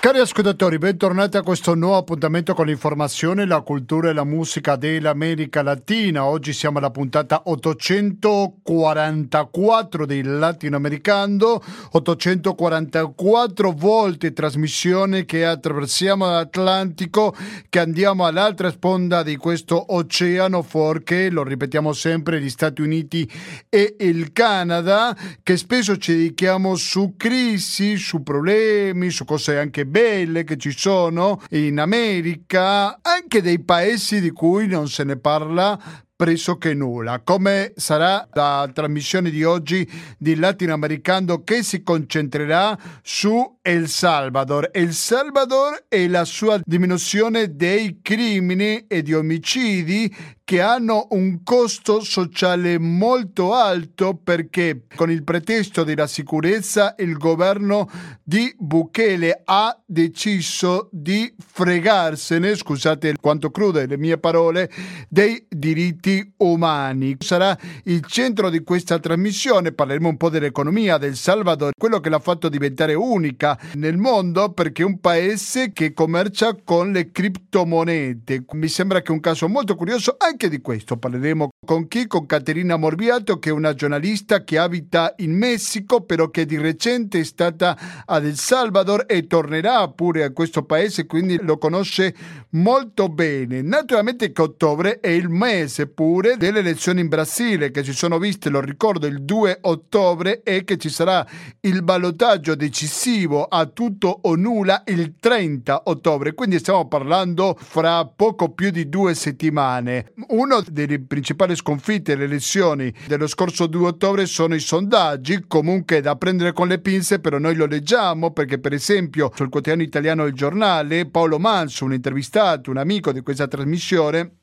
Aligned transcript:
Cari 0.00 0.18
ascoltatori, 0.18 0.78
bentornati 0.78 1.36
a 1.36 1.42
questo 1.42 1.74
nuovo 1.74 1.98
appuntamento 1.98 2.54
con 2.54 2.64
l'informazione, 2.64 3.44
la 3.44 3.60
cultura 3.60 4.08
e 4.08 4.14
la 4.14 4.24
musica 4.24 4.76
dell'America 4.76 5.60
Latina. 5.60 6.24
Oggi 6.24 6.54
siamo 6.54 6.78
alla 6.78 6.88
puntata 6.88 7.42
844 7.44 10.06
del 10.06 10.38
Latinoamericano, 10.38 11.62
844 11.90 13.72
volte 13.72 14.32
trasmissione 14.32 15.26
che 15.26 15.44
attraversiamo 15.44 16.24
l'Atlantico, 16.24 17.36
che 17.68 17.78
andiamo 17.78 18.24
all'altra 18.24 18.70
sponda 18.70 19.22
di 19.22 19.36
questo 19.36 19.94
oceano, 19.94 20.62
forché, 20.62 21.28
lo 21.28 21.42
ripetiamo 21.42 21.92
sempre, 21.92 22.40
gli 22.40 22.48
Stati 22.48 22.80
Uniti 22.80 23.30
e 23.68 23.96
il 23.98 24.32
Canada, 24.32 25.14
che 25.42 25.58
spesso 25.58 25.98
ci 25.98 26.14
dedichiamo 26.14 26.74
su 26.74 27.16
crisi, 27.18 27.98
su 27.98 28.22
problemi, 28.22 29.10
su 29.10 29.26
cose 29.26 29.58
anche 29.58 29.88
belle 29.90 30.44
che 30.44 30.56
ci 30.56 30.70
sono 30.70 31.42
in 31.50 31.78
America, 31.78 33.00
anche 33.02 33.42
dei 33.42 33.62
paesi 33.62 34.20
di 34.20 34.30
cui 34.30 34.66
non 34.66 34.88
se 34.88 35.04
ne 35.04 35.18
parla 35.18 35.78
pressoché 36.20 36.74
nulla. 36.74 37.20
Come 37.20 37.72
sarà 37.76 38.28
la 38.34 38.70
trasmissione 38.70 39.30
di 39.30 39.42
oggi 39.42 39.90
di 40.18 40.34
Latinoamericano 40.34 41.42
che 41.44 41.62
si 41.62 41.82
concentrerà 41.82 42.78
su 43.00 43.56
El 43.62 43.88
Salvador. 43.88 44.68
El 44.70 44.92
Salvador 44.92 45.86
e 45.88 46.08
la 46.08 46.26
sua 46.26 46.60
diminuzione 46.62 47.56
dei 47.56 48.00
crimini 48.02 48.84
e 48.86 49.00
di 49.00 49.14
omicidi 49.14 50.14
che 50.50 50.60
hanno 50.60 51.06
un 51.10 51.44
costo 51.44 52.00
sociale 52.00 52.76
molto 52.76 53.54
alto 53.54 54.16
perché 54.16 54.86
con 54.96 55.08
il 55.08 55.22
pretesto 55.22 55.84
della 55.84 56.08
sicurezza 56.08 56.96
il 56.98 57.16
governo 57.18 57.88
di 58.20 58.52
Bukele 58.58 59.42
ha 59.44 59.80
deciso 59.86 60.88
di 60.90 61.32
fregarsene, 61.38 62.56
scusate 62.56 63.14
quanto 63.20 63.52
crude 63.52 63.86
le 63.86 63.96
mie 63.96 64.18
parole, 64.18 64.68
dei 65.08 65.46
diritti 65.48 66.09
umani. 66.38 67.16
Sarà 67.18 67.56
il 67.84 68.04
centro 68.06 68.50
di 68.50 68.62
questa 68.62 68.98
trasmissione, 68.98 69.72
parleremo 69.72 70.08
un 70.08 70.16
po' 70.16 70.30
dell'economia 70.30 70.98
del 70.98 71.16
Salvador, 71.16 71.72
quello 71.76 72.00
che 72.00 72.08
l'ha 72.08 72.18
fatto 72.18 72.48
diventare 72.48 72.94
unica 72.94 73.58
nel 73.74 73.96
mondo 73.96 74.52
perché 74.52 74.82
è 74.82 74.86
un 74.86 75.00
paese 75.00 75.72
che 75.72 75.92
commercia 75.92 76.56
con 76.64 76.92
le 76.92 77.10
criptomonete. 77.10 78.44
Mi 78.52 78.68
sembra 78.68 79.02
che 79.02 79.12
un 79.12 79.20
caso 79.20 79.48
molto 79.48 79.74
curioso 79.74 80.16
anche 80.18 80.48
di 80.48 80.60
questo 80.60 80.96
parleremo 80.96 81.50
con 81.64 81.88
chi? 81.88 82.06
Con 82.06 82.26
Caterina 82.26 82.76
Morbiato, 82.76 83.38
che 83.38 83.50
è 83.50 83.52
una 83.52 83.74
giornalista 83.74 84.44
che 84.44 84.58
abita 84.58 85.14
in 85.18 85.36
Messico, 85.36 86.00
però 86.02 86.30
che 86.30 86.46
di 86.46 86.56
recente 86.56 87.20
è 87.20 87.24
stata 87.24 87.76
ad 88.04 88.24
El 88.24 88.36
Salvador 88.36 89.04
e 89.06 89.26
tornerà 89.26 89.88
pure 89.88 90.24
a 90.24 90.32
questo 90.32 90.64
paese, 90.64 91.06
quindi 91.06 91.38
lo 91.42 91.58
conosce 91.58 92.14
molto 92.50 93.08
bene. 93.08 93.62
Naturalmente 93.62 94.32
che 94.32 94.42
ottobre 94.42 95.00
è 95.00 95.08
il 95.08 95.28
mese 95.28 95.86
pure 96.00 96.38
delle 96.38 96.60
elezioni 96.60 97.02
in 97.02 97.08
Brasile, 97.08 97.70
che 97.70 97.84
si 97.84 97.92
sono 97.92 98.18
viste, 98.18 98.48
lo 98.48 98.62
ricordo, 98.62 99.06
il 99.06 99.22
2 99.22 99.58
ottobre 99.60 100.42
e 100.42 100.64
che 100.64 100.78
ci 100.78 100.88
sarà 100.88 101.26
il 101.60 101.82
ballottaggio 101.82 102.54
decisivo 102.54 103.44
a 103.44 103.66
tutto 103.66 104.20
o 104.22 104.34
nulla 104.34 104.82
il 104.86 105.16
30 105.20 105.82
ottobre, 105.84 106.32
quindi 106.32 106.58
stiamo 106.58 106.88
parlando 106.88 107.54
fra 107.60 108.06
poco 108.06 108.48
più 108.48 108.70
di 108.70 108.88
due 108.88 109.14
settimane. 109.14 110.14
Uno 110.28 110.62
dei 110.66 111.00
principali 111.00 111.54
sconfitte 111.54 112.12
alle 112.12 112.24
elezioni 112.24 112.90
dello 113.06 113.26
scorso 113.26 113.66
2 113.66 113.88
ottobre 113.88 114.24
sono 114.24 114.54
i 114.54 114.60
sondaggi, 114.60 115.44
comunque 115.46 116.00
da 116.00 116.16
prendere 116.16 116.54
con 116.54 116.68
le 116.68 116.78
pinze, 116.78 117.18
però 117.18 117.36
noi 117.36 117.56
lo 117.56 117.66
leggiamo 117.66 118.30
perché 118.30 118.58
per 118.58 118.72
esempio 118.72 119.30
sul 119.34 119.50
quotidiano 119.50 119.82
italiano 119.82 120.24
Il 120.24 120.32
Giornale, 120.32 121.10
Paolo 121.10 121.38
Manso, 121.38 121.84
un 121.84 121.92
intervistato, 121.92 122.70
un 122.70 122.78
amico 122.78 123.12
di 123.12 123.20
questa 123.20 123.46
trasmissione, 123.46 124.36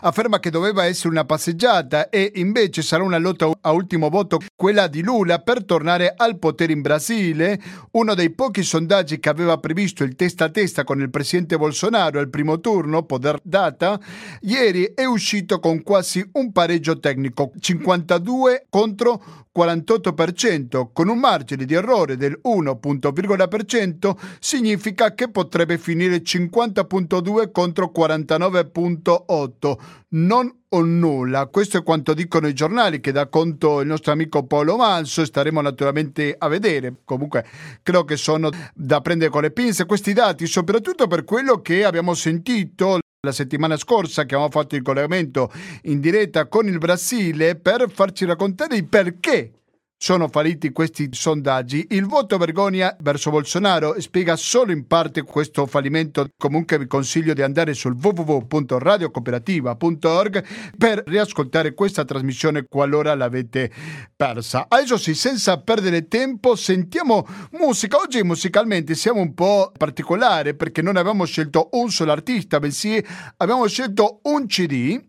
Afferma 0.00 0.40
che 0.40 0.50
doveva 0.50 0.84
essere 0.84 1.08
una 1.08 1.24
passeggiata 1.24 2.08
e 2.08 2.32
invece 2.36 2.82
sarà 2.82 3.02
una 3.02 3.18
lotta 3.18 3.50
a 3.60 3.72
ultimo 3.72 4.08
voto 4.08 4.38
quella 4.54 4.86
di 4.86 5.02
Lula 5.02 5.38
per 5.38 5.64
tornare 5.64 6.14
al 6.16 6.38
potere 6.38 6.72
in 6.72 6.80
Brasile, 6.80 7.60
uno 7.92 8.14
dei 8.14 8.30
pochi 8.30 8.62
sondaggi 8.62 9.20
che 9.20 9.28
aveva 9.28 9.58
previsto 9.58 10.04
il 10.04 10.16
testa 10.16 10.44
a 10.44 10.50
testa 10.50 10.84
con 10.84 11.00
il 11.00 11.10
presidente 11.10 11.56
Bolsonaro 11.56 12.18
al 12.18 12.30
primo 12.30 12.60
turno, 12.60 13.04
poder 13.04 13.38
data, 13.42 13.98
ieri 14.42 14.92
è 14.94 15.04
uscito 15.04 15.60
con 15.60 15.82
quasi 15.82 16.26
un 16.32 16.52
pareggio 16.52 16.98
tecnico, 16.98 17.52
52 17.58 18.66
contro 18.68 19.46
48%, 19.58 20.90
con 20.92 21.08
un 21.08 21.18
margine 21.18 21.64
di 21.64 21.74
errore 21.74 22.16
del 22.16 22.38
1,1% 22.44 24.16
significa 24.38 25.14
che 25.14 25.28
potrebbe 25.30 25.78
finire 25.78 26.22
50.2 26.22 27.50
contro 27.50 27.90
49.8. 27.94 29.76
Non 30.10 30.54
o 30.70 30.82
nulla. 30.82 31.46
Questo 31.46 31.78
è 31.78 31.82
quanto 31.82 32.14
dicono 32.14 32.46
i 32.46 32.54
giornali 32.54 33.00
che 33.00 33.12
dà 33.12 33.26
conto 33.26 33.80
il 33.80 33.86
nostro 33.86 34.12
amico 34.12 34.44
Paolo 34.44 34.76
Manso 34.76 35.22
e 35.22 35.26
staremo 35.26 35.60
naturalmente 35.60 36.34
a 36.36 36.48
vedere. 36.48 36.94
Comunque 37.04 37.44
credo 37.82 38.04
che 38.04 38.16
sono 38.16 38.50
da 38.74 39.00
prendere 39.00 39.30
con 39.30 39.42
le 39.42 39.50
pinze 39.50 39.86
questi 39.86 40.12
dati, 40.12 40.46
soprattutto 40.46 41.06
per 41.06 41.24
quello 41.24 41.60
che 41.60 41.84
abbiamo 41.84 42.14
sentito 42.14 42.98
la 43.28 43.32
settimana 43.32 43.76
scorsa 43.76 44.24
che 44.24 44.34
abbiamo 44.34 44.50
fatto 44.50 44.74
il 44.74 44.82
collegamento 44.82 45.50
in 45.82 46.00
diretta 46.00 46.46
con 46.46 46.66
il 46.66 46.78
Brasile 46.78 47.56
per 47.56 47.90
farci 47.90 48.24
raccontare 48.24 48.76
il 48.76 48.86
perché 48.86 49.57
sono 49.98 50.28
falliti 50.28 50.70
questi 50.70 51.08
sondaggi. 51.10 51.88
Il 51.90 52.06
voto 52.06 52.38
vergogna 52.38 52.96
verso 53.00 53.30
Bolsonaro 53.30 54.00
spiega 54.00 54.36
solo 54.36 54.70
in 54.70 54.86
parte 54.86 55.24
questo 55.24 55.66
fallimento. 55.66 56.28
Comunque 56.36 56.78
vi 56.78 56.86
consiglio 56.86 57.34
di 57.34 57.42
andare 57.42 57.74
sul 57.74 57.98
www.radiocooperativa.org 58.00 60.44
per 60.78 61.02
riascoltare 61.04 61.74
questa 61.74 62.04
trasmissione 62.04 62.66
qualora 62.68 63.16
l'avete 63.16 63.72
persa. 64.14 64.66
Adesso 64.68 64.96
sì, 64.96 65.14
senza 65.14 65.60
perdere 65.60 66.06
tempo, 66.06 66.54
sentiamo 66.54 67.26
musica. 67.58 67.98
Oggi 67.98 68.22
musicalmente 68.22 68.94
siamo 68.94 69.20
un 69.20 69.34
po' 69.34 69.72
particolare 69.76 70.54
perché 70.54 70.80
non 70.80 70.96
abbiamo 70.96 71.24
scelto 71.24 71.70
un 71.72 71.90
solo 71.90 72.12
artista, 72.12 72.60
bensì 72.60 73.04
abbiamo 73.38 73.66
scelto 73.66 74.20
un 74.22 74.46
CD 74.46 75.06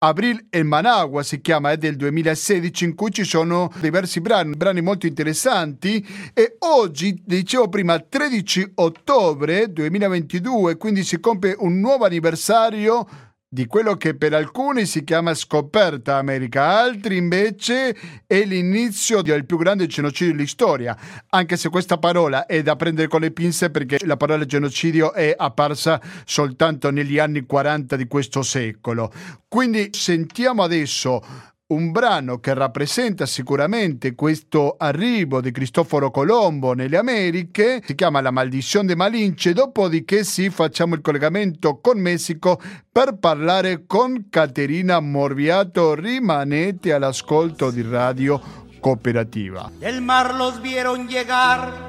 Abril 0.00 0.46
e 0.48 0.62
Managua 0.62 1.24
si 1.24 1.40
chiama, 1.40 1.72
è 1.72 1.76
del 1.76 1.96
2016 1.96 2.84
in 2.84 2.94
cui 2.94 3.10
ci 3.10 3.24
sono 3.24 3.72
diversi 3.80 4.20
brani, 4.20 4.54
brani 4.54 4.80
molto 4.80 5.06
interessanti. 5.08 6.06
E 6.34 6.54
oggi, 6.60 7.20
dicevo 7.24 7.68
prima, 7.68 7.98
13 7.98 8.72
ottobre 8.76 9.72
2022, 9.72 10.76
quindi 10.76 11.02
si 11.02 11.18
compie 11.18 11.56
un 11.58 11.80
nuovo 11.80 12.04
anniversario 12.04 13.08
di 13.50 13.66
quello 13.66 13.96
che 13.96 14.14
per 14.14 14.34
alcuni 14.34 14.84
si 14.84 15.04
chiama 15.04 15.32
scoperta 15.32 16.16
America, 16.16 16.64
altri 16.64 17.16
invece 17.16 17.96
è 18.26 18.44
l'inizio 18.44 19.22
del 19.22 19.46
più 19.46 19.56
grande 19.56 19.86
genocidio 19.86 20.34
dell'istoria, 20.34 20.96
anche 21.30 21.56
se 21.56 21.70
questa 21.70 21.96
parola 21.96 22.44
è 22.44 22.62
da 22.62 22.76
prendere 22.76 23.08
con 23.08 23.20
le 23.22 23.30
pinze 23.30 23.70
perché 23.70 24.04
la 24.04 24.18
parola 24.18 24.44
genocidio 24.44 25.14
è 25.14 25.34
apparsa 25.34 25.98
soltanto 26.26 26.90
negli 26.90 27.18
anni 27.18 27.46
40 27.46 27.96
di 27.96 28.06
questo 28.06 28.42
secolo. 28.42 29.10
Quindi 29.48 29.88
sentiamo 29.92 30.62
adesso 30.62 31.22
un 31.68 31.90
brano 31.90 32.38
che 32.38 32.54
rappresenta 32.54 33.26
sicuramente 33.26 34.14
questo 34.14 34.76
arrivo 34.78 35.42
di 35.42 35.50
Cristoforo 35.50 36.10
Colombo 36.10 36.72
nelle 36.72 36.96
Americhe, 36.96 37.82
si 37.84 37.94
chiama 37.94 38.22
La 38.22 38.30
maldizione 38.30 38.86
de 38.86 38.96
Malinche, 38.96 39.52
dopodiché 39.52 40.24
sì 40.24 40.48
facciamo 40.48 40.94
il 40.94 41.02
collegamento 41.02 41.78
con 41.80 42.00
Messico 42.00 42.58
per 42.90 43.18
parlare 43.18 43.84
con 43.86 44.28
Caterina 44.30 44.98
Morbiato, 45.00 45.94
rimanete 45.94 46.94
all'ascolto 46.94 47.70
di 47.70 47.82
Radio 47.82 48.40
Cooperativa. 48.80 49.70
Del 49.78 50.00
mar 50.00 50.34
los 50.36 50.58
vieron 50.62 51.06
llegar. 51.06 51.86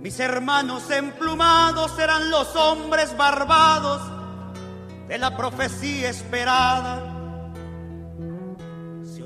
Mis 0.00 0.20
hermanos 0.20 0.88
emplumados 0.90 1.98
eran 1.98 2.30
los 2.30 2.54
hombres 2.54 3.16
barbados 3.16 4.00
de 5.08 5.18
la 5.18 5.36
profecía 5.36 6.08
esperada 6.08 7.17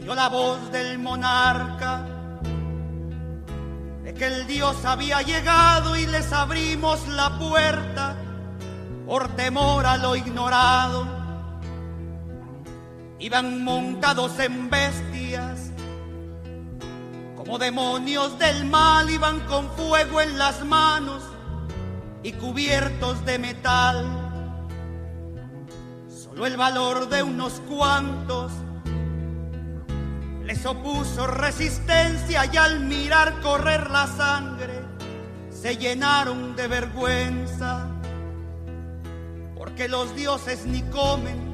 oyó 0.03 0.15
la 0.17 0.29
voz 0.29 0.73
del 0.73 0.99
monarca 0.99 2.05
de 4.03 4.13
que 4.15 4.27
el 4.27 4.47
Dios 4.49 4.85
había 4.85 5.23
llegado 5.23 5.97
y 5.97 6.07
les 6.07 6.33
abrimos 6.33 7.07
la 7.07 7.39
puerta 7.39 8.17
por 9.07 9.29
temor 9.37 9.87
a 9.87 9.97
lo 9.97 10.17
ignorado. 10.17 11.07
Iban 13.21 13.63
montados 13.63 14.37
en 14.41 14.69
bestias, 14.69 15.71
como 17.37 17.59
demonios 17.59 18.37
del 18.41 18.65
mal, 18.65 19.09
iban 19.09 19.39
con 19.41 19.71
fuego 19.71 20.21
en 20.21 20.37
las 20.37 20.65
manos 20.65 21.23
y 22.25 22.33
cubiertos 22.33 23.25
de 23.25 23.39
metal. 23.39 24.05
Solo 26.09 26.45
el 26.47 26.57
valor 26.57 27.09
de 27.09 27.23
unos 27.23 27.61
cuantos 27.69 28.51
les 30.63 30.67
opuso 30.67 31.27
resistencia 31.27 32.45
y 32.53 32.57
al 32.57 32.81
mirar 32.81 33.41
correr 33.41 33.91
la 33.91 34.07
sangre 34.07 34.81
se 35.51 35.77
llenaron 35.77 36.55
de 36.55 36.69
vergüenza, 36.69 37.89
porque 39.57 39.89
los 39.89 40.15
dioses 40.15 40.65
ni 40.67 40.83
comen 40.83 41.51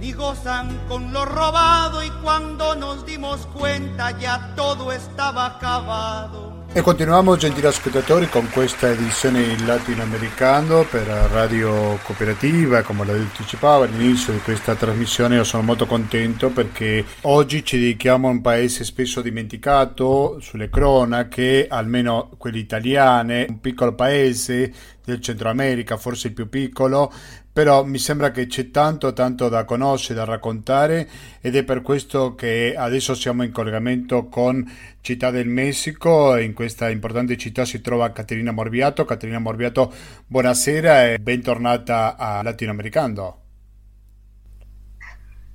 ni 0.00 0.12
gozan 0.12 0.86
con 0.88 1.12
lo 1.12 1.24
robado 1.24 2.02
y 2.02 2.10
cuando 2.22 2.74
nos 2.76 3.04
dimos 3.04 3.46
cuenta 3.46 4.16
ya 4.18 4.54
todo 4.54 4.92
estaba 4.92 5.46
acabado. 5.46 6.47
E 6.70 6.82
continuiamo 6.82 7.36
gentili 7.36 7.66
ascoltatori 7.66 8.28
con 8.28 8.48
questa 8.50 8.90
edizione 8.90 9.40
in 9.40 9.66
latinoamericano 9.66 10.84
per 10.84 11.06
Radio 11.06 11.98
Cooperativa, 12.02 12.82
come 12.82 13.06
lo 13.06 13.12
anticipavo 13.12 13.84
all'inizio 13.84 14.34
di 14.34 14.40
questa 14.40 14.74
trasmissione 14.74 15.36
io 15.36 15.44
sono 15.44 15.62
molto 15.62 15.86
contento 15.86 16.50
perché 16.50 17.04
oggi 17.22 17.64
ci 17.64 17.78
dedichiamo 17.78 18.28
a 18.28 18.32
un 18.32 18.42
paese 18.42 18.84
spesso 18.84 19.22
dimenticato 19.22 20.38
sulle 20.40 20.68
cronache, 20.68 21.66
almeno 21.68 22.30
quelle 22.36 22.58
italiane, 22.58 23.46
un 23.48 23.60
piccolo 23.60 23.94
paese 23.94 24.70
del 25.02 25.22
Centro 25.22 25.48
America, 25.48 25.96
forse 25.96 26.28
il 26.28 26.34
più 26.34 26.50
piccolo, 26.50 27.10
però 27.58 27.82
mi 27.82 27.98
sembra 27.98 28.30
che 28.30 28.46
c'è 28.46 28.70
tanto 28.70 29.12
tanto 29.12 29.48
da 29.48 29.64
conoscere, 29.64 30.14
da 30.14 30.24
raccontare 30.24 31.08
ed 31.40 31.56
è 31.56 31.64
per 31.64 31.82
questo 31.82 32.36
che 32.36 32.76
adesso 32.78 33.16
siamo 33.16 33.42
in 33.42 33.50
collegamento 33.50 34.28
con 34.28 34.64
Città 35.00 35.32
del 35.32 35.48
Messico, 35.48 36.36
in 36.36 36.54
questa 36.54 36.88
importante 36.88 37.36
città 37.36 37.64
si 37.64 37.80
trova 37.80 38.12
Caterina 38.12 38.52
Morbiato. 38.52 39.04
Caterina 39.04 39.40
Morbiato, 39.40 39.92
buonasera 40.28 41.06
e 41.06 41.18
bentornata 41.18 42.14
a 42.16 42.44
Latinoamericano. 42.44 43.42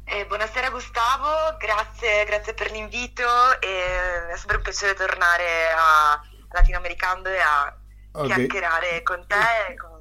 Eh, 0.03 0.25
buonasera 0.25 0.71
Gustavo, 0.71 1.55
grazie, 1.57 2.25
grazie, 2.25 2.53
per 2.53 2.69
l'invito 2.71 3.23
è 3.61 4.35
sempre 4.35 4.57
un 4.57 4.61
piacere 4.61 4.93
tornare 4.93 5.71
a 5.73 6.21
Latinoamericano 6.51 7.29
e 7.29 7.39
a 7.39 7.77
okay. 8.11 8.27
chiacchierare 8.27 9.01
con 9.03 9.25
te 9.25 9.71
e 9.71 9.75
con 9.75 9.92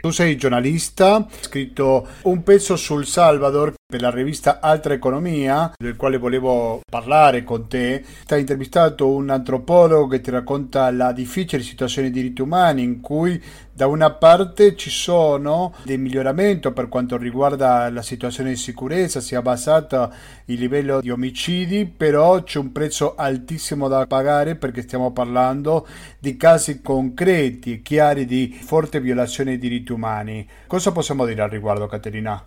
Tu 0.00 0.10
sei 0.10 0.36
giornalista, 0.36 1.16
hai 1.16 1.26
scritto 1.40 2.06
un 2.22 2.42
pezzo 2.42 2.76
sul 2.76 3.06
Salvador 3.06 3.74
per 3.94 4.02
la 4.02 4.10
rivista 4.10 4.58
Altra 4.58 4.92
Economia, 4.92 5.72
del 5.76 5.94
quale 5.94 6.18
volevo 6.18 6.80
parlare 6.90 7.44
con 7.44 7.68
te. 7.68 8.04
Ti 8.26 8.34
ha 8.34 8.38
intervistato 8.38 9.08
un 9.08 9.30
antropologo 9.30 10.08
che 10.08 10.20
ti 10.20 10.32
racconta 10.32 10.90
la 10.90 11.12
difficile 11.12 11.62
situazione 11.62 12.10
dei 12.10 12.22
diritti 12.22 12.42
umani 12.42 12.82
in 12.82 13.00
cui 13.00 13.40
da 13.72 13.86
una 13.86 14.10
parte 14.10 14.74
ci 14.74 14.90
sono 14.90 15.74
dei 15.84 15.98
miglioramenti 15.98 16.72
per 16.72 16.88
quanto 16.88 17.16
riguarda 17.16 17.88
la 17.88 18.02
situazione 18.02 18.50
di 18.50 18.56
sicurezza, 18.56 19.20
si 19.20 19.34
è 19.34 19.36
abbassato 19.36 20.12
il 20.46 20.58
livello 20.58 21.00
di 21.00 21.10
omicidi, 21.10 21.86
però 21.86 22.42
c'è 22.42 22.58
un 22.58 22.72
prezzo 22.72 23.14
altissimo 23.14 23.86
da 23.86 24.08
pagare 24.08 24.56
perché 24.56 24.82
stiamo 24.82 25.12
parlando 25.12 25.86
di 26.18 26.36
casi 26.36 26.82
concreti 26.82 27.74
e 27.74 27.82
chiari 27.82 28.24
di 28.24 28.58
forte 28.60 28.98
violazione 28.98 29.50
dei 29.50 29.60
diritti 29.60 29.92
umani. 29.92 30.48
Cosa 30.66 30.90
possiamo 30.90 31.24
dire 31.26 31.42
al 31.42 31.50
riguardo, 31.50 31.86
Caterina? 31.86 32.44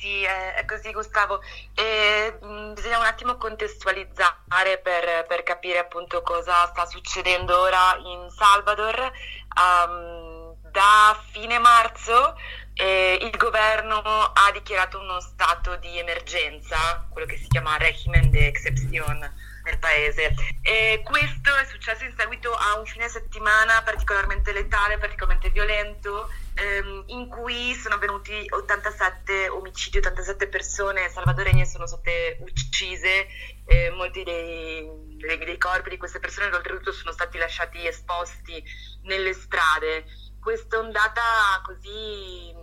Sì, 0.00 0.22
è, 0.24 0.64
così 0.66 0.92
Gustavo. 0.92 1.42
E, 1.74 2.38
mm, 2.42 2.72
bisogna 2.72 2.98
un 2.98 3.04
attimo 3.04 3.36
contestualizzare 3.36 4.78
per, 4.82 5.26
per, 5.26 5.42
capire 5.42 5.78
appunto 5.78 6.22
cosa 6.22 6.66
sta 6.68 6.86
succedendo 6.86 7.60
ora 7.60 7.96
in 7.98 8.30
Salvador. 8.30 9.12
Um, 9.54 10.56
da 10.70 11.20
fine 11.32 11.58
marzo 11.58 12.36
eh, 12.74 13.18
il 13.20 13.36
governo 13.36 14.00
ha 14.00 14.50
dichiarato 14.52 15.00
uno 15.00 15.20
stato 15.20 15.76
di 15.76 15.98
emergenza, 15.98 17.06
quello 17.10 17.26
che 17.26 17.36
si 17.36 17.48
chiama 17.48 17.76
régimen 17.76 18.30
de 18.30 18.46
excepción 18.46 19.18
nel 19.64 19.78
paese. 19.78 20.34
E 20.62 21.02
questo 21.04 21.54
è 21.56 21.64
successo 21.66 22.04
in 22.04 22.14
seguito 22.16 22.54
a 22.54 22.78
un 22.78 22.86
fine 22.86 23.08
settimana 23.08 23.82
particolarmente 23.82 24.52
letale, 24.52 24.96
particolarmente 24.96 25.50
violento 25.50 26.30
ehm, 26.60 27.04
in 27.06 27.28
cui 27.28 27.74
sono 27.74 27.94
avvenuti 27.94 28.44
87 28.48 29.48
omicidi, 29.48 29.98
87 29.98 30.48
persone 30.48 31.08
salvadoregne 31.08 31.64
sono 31.64 31.86
state 31.86 32.38
uccise, 32.40 33.26
eh, 33.66 33.90
molti 33.90 34.22
dei, 34.22 34.88
dei, 35.16 35.38
dei, 35.38 35.58
corpi 35.58 35.90
di 35.90 35.96
queste 35.96 36.20
persone 36.20 36.54
oltretutto 36.54 36.92
sono 36.92 37.12
stati 37.12 37.38
lasciati 37.38 37.86
esposti 37.86 38.62
nelle 39.02 39.32
strade. 39.32 40.04
Questa 40.40 40.78
ondata 40.78 41.22
così 41.64 42.54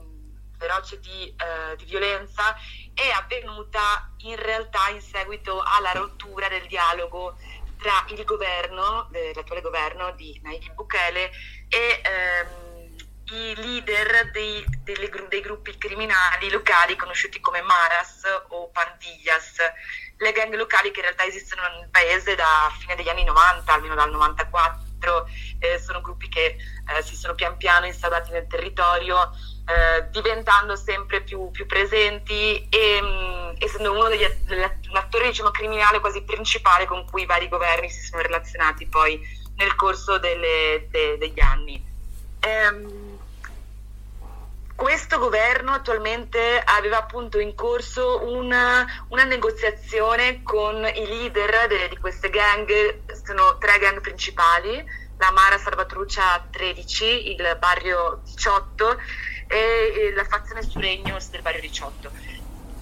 feroce 0.58 1.00
di, 1.00 1.36
eh, 1.36 1.76
di 1.76 1.86
violenza 1.86 2.56
è 2.94 3.10
avvenuta 3.10 4.12
in 4.20 4.36
realtà 4.36 4.90
in 4.90 5.02
seguito 5.02 5.62
alla 5.62 5.92
rottura 5.92 6.48
del 6.48 6.66
dialogo 6.68 7.38
tra 7.78 8.06
il 8.10 8.24
governo, 8.24 9.08
eh, 9.12 9.32
l'attuale 9.36 9.62
governo 9.62 10.12
di 10.14 10.40
Nayib 10.42 10.74
Bukele 10.74 11.30
e 11.70 12.02
ehm, 12.04 12.67
i 13.29 13.56
leader 13.56 14.31
dei, 14.31 14.63
delle, 14.83 15.09
dei, 15.27 15.41
gruppi 15.41 15.77
criminali 15.77 16.50
locali 16.50 16.95
conosciuti 16.95 17.39
come 17.39 17.62
Maras 17.62 18.24
o 18.50 18.69
Pandillas, 18.69 19.56
le 20.18 20.31
gang 20.31 20.53
locali 20.56 20.91
che 20.91 21.00
in 21.00 21.06
realtà 21.06 21.25
esistono 21.25 21.62
nel 21.77 21.89
paese 21.89 22.35
da 22.35 22.71
fine 22.79 22.95
degli 22.95 23.09
anni 23.09 23.25
90, 23.25 23.74
almeno 23.74 23.95
dal 23.95 24.12
94, 24.12 25.27
eh, 25.59 25.77
sono 25.79 26.01
gruppi 26.01 26.29
che 26.29 26.56
eh, 26.56 27.01
si 27.03 27.15
sono 27.15 27.35
pian 27.35 27.57
piano 27.57 27.85
instaurati 27.85 28.31
nel 28.31 28.47
territorio, 28.47 29.31
eh, 29.65 30.07
diventando 30.09 30.77
sempre 30.77 31.21
più, 31.21 31.51
più 31.51 31.65
presenti 31.65 32.68
e 32.69 33.01
mh, 33.01 33.06
mm, 33.06 33.56
essendo 33.59 33.91
uno 33.91 34.07
degli, 34.07 34.24
attori 34.94 35.27
diciamo, 35.27 35.51
criminale 35.51 36.00
quasi 36.00 36.24
principale 36.24 36.85
con 36.85 37.06
cui 37.06 37.24
i 37.24 37.25
vari 37.25 37.50
governi 37.50 37.89
si 37.89 38.06
sono 38.06 38.21
relazionati 38.21 38.88
poi 38.88 39.19
nel 39.57 39.75
corso 39.75 40.18
delle, 40.18 40.88
de, 40.89 41.18
degli 41.18 41.41
anni. 41.41 41.83
Ehm, 42.39 43.06
questo 44.77 45.18
governo 45.18 45.71
attualmente 45.71 46.62
aveva 46.63 47.00
appunto 47.00 47.39
in 47.39 47.56
corso 47.56 48.21
una, 48.27 48.85
una 49.09 49.24
negoziazione 49.24 50.44
con 50.44 50.85
i 50.85 51.07
leader 51.07 51.68
de, 51.68 51.89
di 51.89 51.97
queste 51.97 52.29
gang, 52.29 52.69
sono 53.25 53.57
tre 53.57 53.79
gang 53.79 54.00
principali, 54.01 54.85
la 55.18 55.31
Mara 55.31 55.57
Salvatruccia 55.57 56.46
13, 56.51 57.31
il 57.31 57.57
barrio 57.60 58.22
18 58.24 59.01
e 59.48 60.13
la 60.15 60.25
fazione 60.25 60.62
Suregnos 60.62 61.31
del 61.31 61.41
barrio 61.41 61.62
18. 61.62 62.12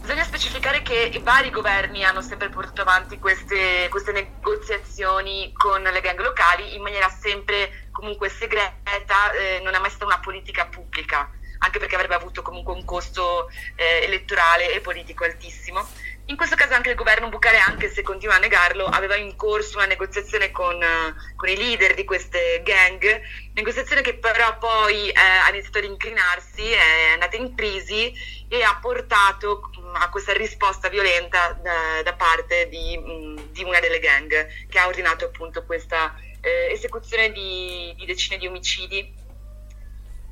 Bisogna 0.02 0.26
specificare 0.26 0.82
che 0.82 1.12
i 1.14 1.20
vari 1.20 1.50
governi 1.50 2.04
hanno 2.04 2.22
sempre 2.22 2.50
portato 2.50 2.82
avanti 2.82 3.20
queste, 3.20 3.88
queste 3.90 4.12
negoziazioni 4.12 5.54
con 5.54 5.82
le 5.82 6.02
gang 6.02 6.20
locali 6.20 6.76
in 6.76 6.82
maniera 6.82 7.08
sempre 7.08 7.88
comunque 7.92 8.28
segreta, 8.28 9.32
eh, 9.32 9.62
non 9.64 9.74
è 9.74 9.80
mai 9.80 9.90
stata 9.90 10.06
una 10.06 10.20
politica 10.20 10.66
pubblica 10.66 11.30
anche 11.66 11.80
perché 11.80 11.96
avrebbe 11.96 12.16
avuto 12.16 12.42
comunque 12.42 12.74
un 12.74 12.86
costo 12.86 13.50
eh, 13.76 14.04
elettorale 14.04 14.72
e 14.74 14.80
politico 14.80 15.24
altissimo. 15.24 15.86
In 16.28 16.38
questo 16.38 16.56
caso 16.56 16.74
anche 16.74 16.90
il 16.90 16.96
governo 16.96 17.30
Bucare, 17.30 17.60
anche 17.60 17.88
se 17.88 18.02
continua 18.02 18.36
a 18.36 18.40
negarlo, 18.40 18.86
aveva 18.86 19.16
in 19.16 19.36
corso 19.36 19.78
una 19.78 19.86
negoziazione 19.86 20.50
con, 20.50 20.76
uh, 20.76 21.36
con 21.36 21.50
i 21.50 21.56
leader 21.56 21.94
di 21.94 22.04
queste 22.04 22.64
gang, 22.64 23.22
negoziazione 23.54 24.02
che 24.02 24.16
però 24.16 24.58
poi 24.58 25.10
eh, 25.10 25.14
ha 25.14 25.48
iniziato 25.50 25.78
ad 25.78 25.84
inclinarsi, 25.84 26.64
è 26.72 27.12
andata 27.14 27.36
in 27.36 27.54
crisi 27.54 28.12
e 28.50 28.64
ha 28.64 28.76
portato 28.82 29.70
mh, 29.72 30.02
a 30.02 30.10
questa 30.10 30.34
risposta 30.34 30.90
violenta 30.90 31.60
da, 31.62 32.02
da 32.04 32.14
parte 32.16 32.70
di, 32.70 32.98
mh, 32.98 33.52
di, 33.52 33.64
una 33.64 33.80
delle 33.80 34.00
gang 34.00 34.68
che 34.68 34.80
ha 34.80 34.88
ordinato 34.88 35.26
appunto 35.26 35.64
questa 35.64 36.16
eh, 36.42 36.72
esecuzione 36.72 37.32
di, 37.32 37.94
di 37.96 38.06
decine 38.06 38.40
di 38.40 38.48
omicidi 38.48 39.24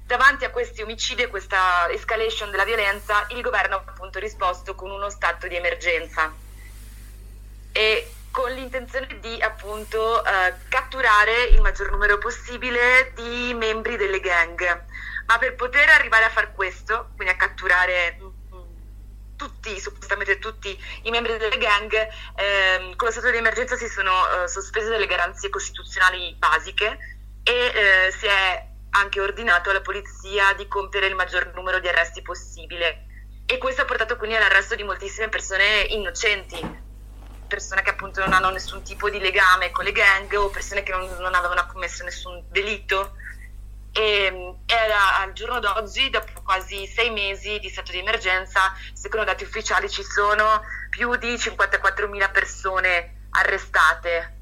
Davanti 0.05 0.43
a 0.45 0.49
questi 0.49 0.81
omicidi 0.81 1.23
e 1.23 1.27
questa 1.27 1.89
escalation 1.89 2.51
della 2.51 2.65
violenza, 2.65 3.25
il 3.29 3.41
governo 3.41 3.77
ha 3.77 3.83
appunto 3.85 4.19
risposto 4.19 4.75
con 4.75 4.91
uno 4.91 5.09
stato 5.09 5.47
di 5.47 5.55
emergenza 5.55 6.31
e 7.71 8.13
con 8.29 8.51
l'intenzione 8.51 9.19
di 9.21 9.41
appunto 9.41 10.23
eh, 10.25 10.55
catturare 10.67 11.43
il 11.51 11.61
maggior 11.61 11.91
numero 11.91 12.17
possibile 12.17 13.13
di 13.15 13.53
membri 13.53 13.95
delle 13.95 14.19
gang. 14.19 14.83
Ma 15.27 15.37
per 15.37 15.55
poter 15.55 15.87
arrivare 15.89 16.25
a 16.25 16.29
far 16.29 16.51
questo, 16.53 17.11
quindi 17.15 17.33
a 17.33 17.37
catturare 17.37 18.17
mm, 18.19 18.61
tutti, 19.37 19.79
suppostamente 19.79 20.39
tutti 20.39 20.77
i 21.03 21.11
membri 21.11 21.37
delle 21.37 21.57
gang, 21.57 21.93
ehm, 22.35 22.95
con 22.95 23.07
lo 23.07 23.13
stato 23.13 23.29
di 23.29 23.37
emergenza 23.37 23.77
si 23.77 23.87
sono 23.87 24.11
eh, 24.11 24.47
sospese 24.47 24.89
delle 24.89 25.05
garanzie 25.05 25.49
costituzionali 25.49 26.35
basiche 26.37 26.97
e 27.43 27.53
eh, 27.53 28.11
si 28.11 28.25
è 28.25 28.71
anche 28.95 29.21
ordinato 29.21 29.69
alla 29.69 29.81
polizia 29.81 30.53
di 30.53 30.67
compiere 30.67 31.07
il 31.07 31.15
maggior 31.15 31.51
numero 31.53 31.79
di 31.79 31.87
arresti 31.87 32.21
possibile 32.21 33.07
e 33.45 33.57
questo 33.57 33.81
ha 33.81 33.85
portato 33.85 34.17
quindi 34.17 34.35
all'arresto 34.35 34.75
di 34.75 34.83
moltissime 34.83 35.29
persone 35.29 35.81
innocenti, 35.89 36.59
persone 37.47 37.81
che 37.81 37.89
appunto 37.89 38.21
non 38.21 38.33
hanno 38.33 38.49
nessun 38.49 38.83
tipo 38.83 39.09
di 39.09 39.19
legame 39.19 39.69
con 39.71 39.83
le 39.83 39.91
gang 39.91 40.33
o 40.33 40.49
persone 40.49 40.81
che 40.81 40.91
non, 40.91 41.07
non 41.19 41.35
avevano 41.35 41.65
commesso 41.67 42.03
nessun 42.03 42.43
delitto. 42.49 43.15
E 43.91 44.55
era 44.65 45.19
al 45.19 45.33
giorno 45.33 45.59
d'oggi, 45.59 46.09
dopo 46.09 46.41
quasi 46.41 46.87
sei 46.87 47.11
mesi 47.11 47.59
di 47.59 47.69
stato 47.69 47.91
di 47.91 47.99
emergenza, 47.99 48.73
secondo 48.93 49.25
dati 49.25 49.43
ufficiali 49.43 49.87
ci 49.87 50.03
sono 50.03 50.63
più 50.89 51.15
di 51.17 51.35
54.000 51.35 52.31
persone 52.31 53.27
arrestate, 53.29 54.37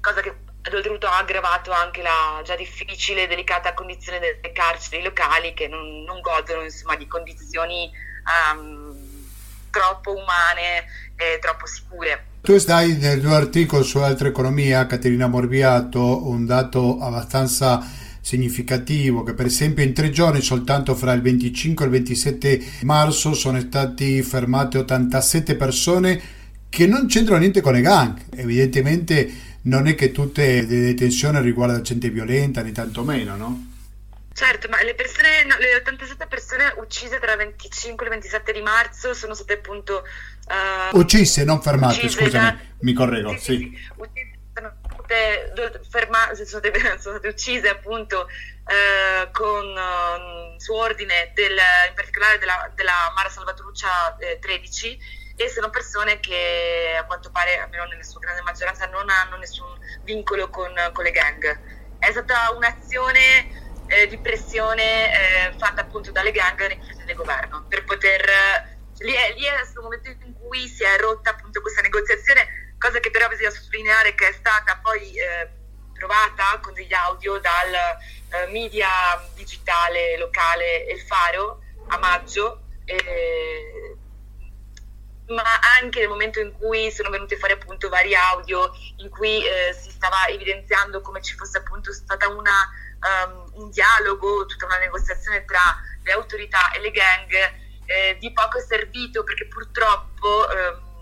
cosa 0.00 0.20
che 0.20 0.41
oltretutto 0.64 1.06
ha 1.06 1.18
aggravato 1.18 1.72
anche 1.72 2.02
la 2.02 2.40
già 2.44 2.54
difficile 2.56 3.24
e 3.24 3.26
delicata 3.26 3.74
condizione 3.74 4.18
delle 4.20 4.52
carceri 4.52 5.02
locali 5.02 5.54
che 5.54 5.66
non, 5.68 6.02
non 6.04 6.20
godono 6.20 6.62
insomma, 6.62 6.96
di 6.96 7.06
condizioni 7.06 7.90
um, 8.54 8.94
troppo 9.70 10.12
umane 10.12 10.84
e 11.16 11.38
troppo 11.40 11.66
sicure. 11.66 12.26
Tu 12.42 12.58
stai 12.58 12.96
nel 12.96 13.20
tuo 13.20 13.34
articolo 13.34 13.82
su 13.82 13.98
Altra 13.98 14.28
Economia, 14.28 14.86
Caterina 14.86 15.26
Morbiato, 15.26 16.28
un 16.28 16.46
dato 16.46 16.98
abbastanza 17.00 17.84
significativo 18.20 19.24
che 19.24 19.34
per 19.34 19.46
esempio 19.46 19.82
in 19.82 19.92
tre 19.92 20.10
giorni 20.10 20.40
soltanto 20.40 20.94
fra 20.94 21.12
il 21.12 21.22
25 21.22 21.84
e 21.84 21.88
il 21.88 21.94
27 21.94 22.64
marzo 22.82 23.34
sono 23.34 23.58
stati 23.58 24.22
fermate 24.22 24.78
87 24.78 25.56
persone 25.56 26.22
che 26.68 26.86
non 26.86 27.06
c'entrano 27.06 27.40
niente 27.40 27.60
con 27.60 27.74
le 27.74 27.80
gang. 27.80 28.18
Evidentemente 28.34 29.30
non 29.62 29.86
è 29.86 29.94
che 29.94 30.10
tutte 30.10 30.62
le 30.62 30.66
detenzioni 30.66 31.40
riguardano 31.40 31.82
gente 31.82 32.08
violenta, 32.08 32.62
né 32.62 32.72
tantomeno, 32.72 33.36
no? 33.36 33.70
Certo, 34.34 34.68
ma 34.68 34.82
le 34.82 34.94
persone, 34.94 35.44
no, 35.44 35.56
le 35.58 35.76
87 35.76 36.26
persone 36.26 36.72
uccise 36.78 37.18
tra 37.18 37.32
il 37.32 37.38
25 37.38 38.04
e 38.04 38.08
il 38.08 38.14
27 38.14 38.52
di 38.52 38.62
marzo 38.62 39.12
sono 39.12 39.34
state 39.34 39.54
appunto... 39.54 40.04
Uh, 40.92 40.98
uccise, 40.98 41.44
non 41.44 41.60
fermate, 41.60 42.08
scusami, 42.08 42.30
da... 42.30 42.56
mi 42.80 42.92
correggo, 42.94 43.32
sì. 43.32 43.38
sì. 43.38 43.56
sì. 43.56 43.90
Uccise, 43.96 44.38
sono 44.54 44.74
state, 44.90 45.80
ferma, 45.88 46.34
sono, 46.34 46.46
state, 46.46 46.72
sono 46.98 47.16
state 47.18 47.28
uccise 47.28 47.68
appunto 47.68 48.26
uh, 48.26 49.30
con 49.32 49.66
uh, 49.66 50.58
su 50.58 50.72
ordine 50.72 51.32
del, 51.34 51.52
in 51.52 51.94
particolare 51.94 52.38
della, 52.38 52.70
della 52.74 53.12
Mara 53.14 53.28
Salvatruccia 53.28 54.16
eh, 54.18 54.38
13 54.40 55.20
e 55.44 55.48
sono 55.48 55.70
persone 55.70 56.20
che 56.20 56.96
a 56.98 57.04
quanto 57.04 57.30
pare, 57.30 57.58
almeno 57.58 57.84
nella 57.84 58.02
sua 58.02 58.20
grande 58.20 58.42
maggioranza, 58.42 58.86
non 58.86 59.08
hanno 59.10 59.36
nessun 59.36 59.78
vincolo 60.02 60.48
con, 60.48 60.72
con 60.92 61.04
le 61.04 61.10
gang. 61.10 61.60
È 61.98 62.10
stata 62.10 62.50
un'azione 62.50 63.62
eh, 63.92 64.06
di 64.06 64.18
pressione 64.18 65.50
eh, 65.50 65.58
fatta 65.58 65.82
appunto 65.82 66.10
dalle 66.10 66.30
gang 66.30 66.58
nei 66.66 66.78
confronti 66.78 67.04
del 67.04 67.16
governo 67.16 67.64
per 67.68 67.84
poter 67.84 68.24
lì 68.98 69.12
è, 69.12 69.34
lì 69.36 69.44
è 69.44 69.64
stato 69.64 69.82
momento 69.82 70.08
in 70.08 70.34
cui 70.34 70.66
si 70.66 70.82
è 70.82 70.96
rotta 70.98 71.30
appunto 71.30 71.60
questa 71.60 71.82
negoziazione 71.82 72.74
cosa 72.78 73.00
che 73.00 73.10
però 73.10 73.28
bisogna 73.28 73.50
sottolineare 73.50 74.14
che 74.14 74.28
è 74.28 74.32
stata 74.32 74.78
poi 74.82 75.14
eh, 75.18 75.48
trovata 75.92 76.58
con 76.62 76.72
degli 76.72 76.92
audio 76.92 77.38
dal 77.38 77.72
eh, 77.72 78.50
media 78.50 78.88
digitale 79.34 80.16
locale 80.16 80.86
El 80.86 81.00
Faro 81.00 81.60
a 81.88 81.98
maggio 81.98 82.62
ma 85.28 85.42
anche 85.80 86.00
nel 86.00 86.08
momento 86.08 86.40
in 86.40 86.52
cui 86.52 86.90
sono 86.90 87.10
venute 87.10 87.36
fuori 87.36 87.54
appunto 87.54 87.88
vari 87.88 88.14
audio 88.14 88.70
in 88.96 89.08
cui 89.08 89.44
eh, 89.46 89.72
si 89.72 89.90
stava 89.90 90.26
evidenziando 90.28 91.00
come 91.00 91.22
ci 91.22 91.34
fosse 91.34 91.58
appunto 91.58 91.92
stata 91.92 92.28
una 92.28 92.68
um, 93.02 93.62
un 93.62 93.70
dialogo, 93.70 94.46
tutta 94.46 94.66
una 94.66 94.78
negoziazione 94.78 95.44
tra 95.44 95.60
le 96.02 96.12
autorità 96.12 96.70
e 96.72 96.80
le 96.80 96.90
gang 96.90 97.30
eh, 97.86 98.16
di 98.18 98.32
poco 98.32 98.58
è 98.58 98.62
servito 98.62 99.22
perché 99.24 99.46
purtroppo 99.46 100.46
um, 100.48 101.00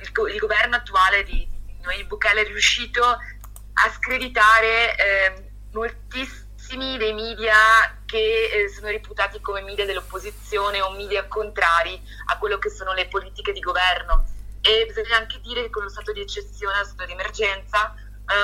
il, 0.00 0.32
il, 0.32 0.38
governo 0.38 0.76
attuale 0.76 1.24
di, 1.24 1.48
di 1.96 2.04
Bukele 2.04 2.42
è 2.42 2.46
riuscito 2.46 3.04
a 3.04 3.92
screditare 3.92 4.96
eh, 4.96 5.50
moltissimi 6.68 6.98
dei 6.98 7.14
media 7.14 7.54
che 8.04 8.50
eh, 8.52 8.68
sono 8.68 8.88
reputati 8.88 9.40
come 9.40 9.62
media 9.62 9.86
dell'opposizione 9.86 10.82
o 10.82 10.90
media 10.90 11.26
contrari 11.26 12.00
a 12.26 12.38
quello 12.38 12.58
che 12.58 12.68
sono 12.68 12.92
le 12.92 13.08
politiche 13.08 13.52
di 13.52 13.60
governo. 13.60 14.26
E 14.60 14.84
bisogna 14.86 15.16
anche 15.16 15.40
dire 15.40 15.62
che 15.62 15.70
con 15.70 15.84
lo 15.84 15.88
stato 15.88 16.12
di 16.12 16.20
eccezione, 16.20 16.78
lo 16.78 16.84
stato 16.84 17.06
di 17.06 17.12
emergenza, 17.12 17.94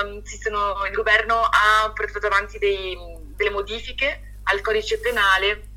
um, 0.01 0.23
sono, 0.23 0.85
il 0.85 0.93
governo 0.93 1.39
ha 1.39 1.91
portato 1.93 2.25
avanti 2.25 2.57
dei, 2.57 2.97
delle 3.35 3.51
modifiche 3.51 4.39
al 4.43 4.61
codice 4.61 4.99
penale, 4.99 5.69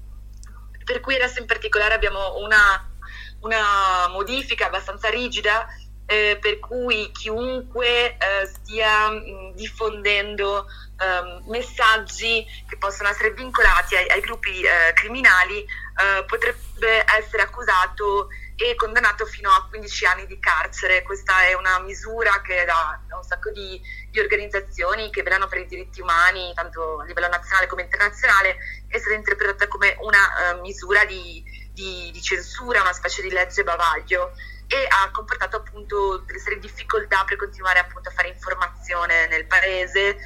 per 0.84 1.00
cui 1.00 1.16
adesso 1.16 1.40
in 1.40 1.46
particolare 1.46 1.94
abbiamo 1.94 2.38
una, 2.38 2.90
una 3.40 4.08
modifica 4.08 4.66
abbastanza 4.66 5.10
rigida 5.10 5.66
eh, 6.06 6.38
per 6.40 6.58
cui 6.58 7.10
chiunque 7.12 8.16
eh, 8.16 8.46
stia 8.46 9.10
mh, 9.10 9.54
diffondendo 9.54 10.66
eh, 10.98 11.42
messaggi 11.46 12.44
che 12.68 12.76
possono 12.76 13.08
essere 13.08 13.32
vincolati 13.32 13.96
ai, 13.96 14.08
ai 14.08 14.20
gruppi 14.20 14.60
eh, 14.60 14.92
criminali 14.94 15.60
eh, 15.60 16.24
potrebbe 16.26 17.04
essere 17.18 17.42
accusato 17.42 18.28
e 18.60 18.74
condannato 18.74 19.24
fino 19.24 19.50
a 19.50 19.66
15 19.68 20.06
anni 20.06 20.26
di 20.26 20.38
carcere. 20.40 21.04
Questa 21.04 21.44
è 21.44 21.54
una 21.54 21.78
misura 21.78 22.40
che 22.40 22.64
da, 22.64 23.00
un 23.14 23.22
sacco 23.22 23.50
di, 23.50 23.80
di, 24.10 24.18
organizzazioni 24.18 25.10
che 25.10 25.22
vedono 25.22 25.46
per 25.46 25.60
i 25.60 25.66
diritti 25.66 26.00
umani, 26.00 26.52
tanto 26.54 26.98
a 26.98 27.04
livello 27.04 27.28
nazionale 27.28 27.68
come 27.68 27.82
internazionale, 27.82 28.56
è 28.88 28.98
stata 28.98 29.14
interpretata 29.14 29.68
come 29.68 29.96
una 30.00 30.54
uh, 30.54 30.60
misura 30.60 31.04
di, 31.04 31.42
di, 31.72 32.10
di, 32.12 32.20
censura, 32.20 32.80
una 32.80 32.92
specie 32.92 33.22
di 33.22 33.30
legge 33.30 33.62
bavaglio 33.62 34.32
e 34.68 34.86
ha 34.86 35.10
comportato 35.10 35.56
appunto 35.56 36.18
delle 36.18 36.38
serie 36.38 36.58
di 36.58 36.66
difficoltà 36.66 37.24
per 37.24 37.36
continuare 37.36 37.78
appunto 37.78 38.10
a 38.10 38.12
fare 38.12 38.28
informazione 38.28 39.26
nel 39.28 39.46
paese. 39.46 40.08
Eh, 40.08 40.16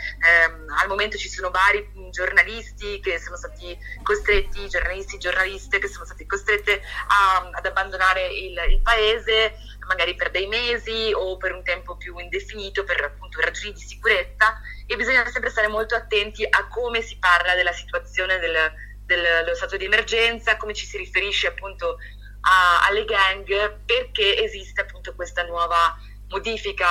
al 0.80 0.88
momento 0.88 1.16
ci 1.16 1.28
sono 1.28 1.50
vari 1.50 1.88
giornalisti 2.10 2.98
che 3.00 3.20
sono 3.20 3.36
stati 3.36 3.78
costretti, 4.02 4.68
giornalisti 4.68 5.18
giornaliste 5.18 5.78
che 5.78 5.86
sono 5.86 6.04
stati 6.04 6.26
costrette 6.26 6.82
a, 7.06 7.50
ad 7.52 7.64
abbandonare 7.64 8.26
il, 8.26 8.60
il, 8.70 8.80
paese 8.82 9.54
magari 9.86 10.16
per 10.16 10.30
dei 10.30 10.48
mesi 10.48 11.12
o 11.14 11.36
per 11.36 11.52
un 11.52 11.62
tempo 11.62 11.96
più 11.96 12.18
indefinito 12.18 12.82
per 12.82 13.02
appunto 13.02 13.40
ragioni 13.40 13.72
di 13.72 13.80
sicurezza 13.80 14.60
e 14.86 14.96
bisogna 14.96 15.24
sempre 15.28 15.50
stare 15.50 15.68
molto 15.68 15.94
attenti 15.94 16.44
a 16.44 16.66
come 16.66 17.00
si 17.00 17.16
parla 17.18 17.54
della 17.54 17.72
situazione 17.72 18.38
del, 18.40 18.72
dello 19.04 19.54
stato 19.54 19.76
di 19.76 19.84
emergenza, 19.84 20.56
come 20.56 20.74
ci 20.74 20.86
si 20.86 20.96
riferisce 20.96 21.46
appunto 21.46 21.98
a, 22.42 22.86
alle 22.86 23.04
gang 23.04 23.78
perché 23.84 24.42
esiste 24.42 24.80
appunto 24.80 25.14
questa 25.14 25.42
nuova 25.44 25.96
modifica 26.28 26.86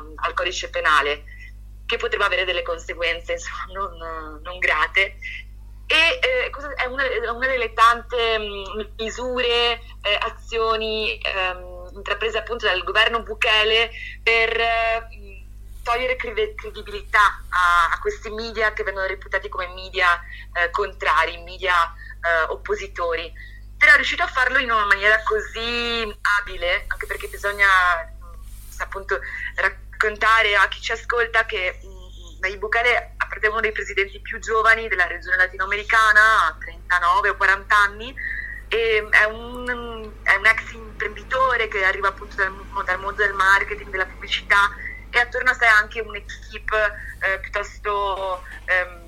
um, 0.00 0.12
al 0.16 0.34
codice 0.34 0.70
penale 0.70 1.24
che 1.86 1.96
potrebbe 1.96 2.24
avere 2.24 2.44
delle 2.44 2.62
conseguenze 2.62 3.32
insomma, 3.32 3.64
non, 3.72 4.40
non 4.42 4.58
grate. 4.58 5.16
E 5.86 6.18
eh, 6.22 6.50
è, 6.76 6.86
una, 6.86 7.04
una, 7.32 7.46
delle 7.46 7.74
tante 7.74 8.36
um, 8.38 8.92
misure, 8.96 9.80
eh, 10.00 10.18
azioni 10.18 11.20
um, 11.34 11.90
intraprese 11.94 12.38
appunto 12.38 12.66
dal 12.66 12.82
governo 12.82 13.22
Bukele 13.22 13.90
per 14.22 14.58
eh, 14.58 15.44
togliere 15.82 16.16
credibilità 16.16 17.42
a, 17.50 17.90
a, 17.92 17.98
questi 18.00 18.30
media 18.30 18.72
che 18.72 18.82
vengono 18.82 19.06
reputati 19.06 19.50
come 19.50 19.68
media 19.74 20.08
eh, 20.54 20.70
contrari, 20.70 21.42
media 21.42 21.74
eh, 21.74 22.50
oppositori 22.50 23.30
però 23.84 23.96
è 23.96 23.96
riuscito 23.96 24.22
a 24.22 24.28
farlo 24.28 24.58
in 24.58 24.70
una 24.70 24.86
maniera 24.86 25.22
così 25.24 26.10
abile, 26.40 26.86
anche 26.86 27.04
perché 27.04 27.28
bisogna 27.28 27.68
appunto 28.78 29.20
raccontare 29.56 30.56
a 30.56 30.66
chi 30.68 30.80
ci 30.80 30.92
ascolta 30.92 31.44
che 31.44 31.80
Nayib 32.40 32.60
Bukele 32.60 33.14
è 33.38 33.46
uno 33.46 33.60
dei 33.60 33.72
presidenti 33.72 34.20
più 34.20 34.38
giovani 34.38 34.88
della 34.88 35.06
regione 35.06 35.36
latinoamericana, 35.36 36.46
ha 36.46 36.56
39 36.58 37.28
o 37.28 37.36
40 37.36 37.76
anni, 37.76 38.14
è 38.68 39.24
un, 39.24 40.10
è 40.22 40.34
un 40.34 40.46
ex 40.46 40.72
imprenditore 40.72 41.68
che 41.68 41.84
arriva 41.84 42.08
appunto 42.08 42.36
dal, 42.36 42.54
dal, 42.86 42.98
mondo 42.98 43.22
del 43.22 43.34
marketing, 43.34 43.90
della 43.90 44.06
pubblicità 44.06 44.74
e 45.10 45.18
attorno 45.18 45.50
a 45.50 45.54
sé 45.54 45.66
anche 45.66 46.00
un'equipe 46.00 47.18
eh, 47.20 47.38
piuttosto 47.40 48.42
ehm, 48.64 49.02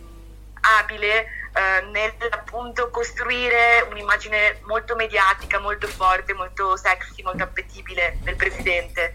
abile 0.61 1.46
eh, 1.57 1.81
nel 1.87 2.13
appunto 2.31 2.91
costruire 2.91 3.87
un'immagine 3.91 4.61
molto 4.65 4.95
mediatica, 4.95 5.59
molto 5.59 5.87
forte, 5.87 6.35
molto 6.35 6.77
sexy, 6.77 7.23
molto 7.23 7.45
appetibile 7.45 8.19
del 8.21 8.37
presidente, 8.37 9.15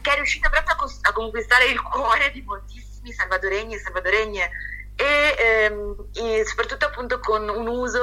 che 0.00 0.12
è 0.12 0.14
riuscita 0.14 0.48
proprio 0.48 0.72
a, 0.72 0.76
cos- 0.76 1.00
a 1.02 1.12
conquistare 1.12 1.66
il 1.66 1.82
cuore 1.82 2.30
di 2.30 2.40
moltissimi 2.40 3.12
salvadoregni 3.12 3.74
e 3.74 3.78
salvadoregne 3.80 4.50
e, 4.96 5.36
ehm, 5.38 6.08
e 6.14 6.44
soprattutto 6.46 6.86
appunto 6.86 7.20
con 7.20 7.46
un 7.50 7.66
uso 7.66 8.02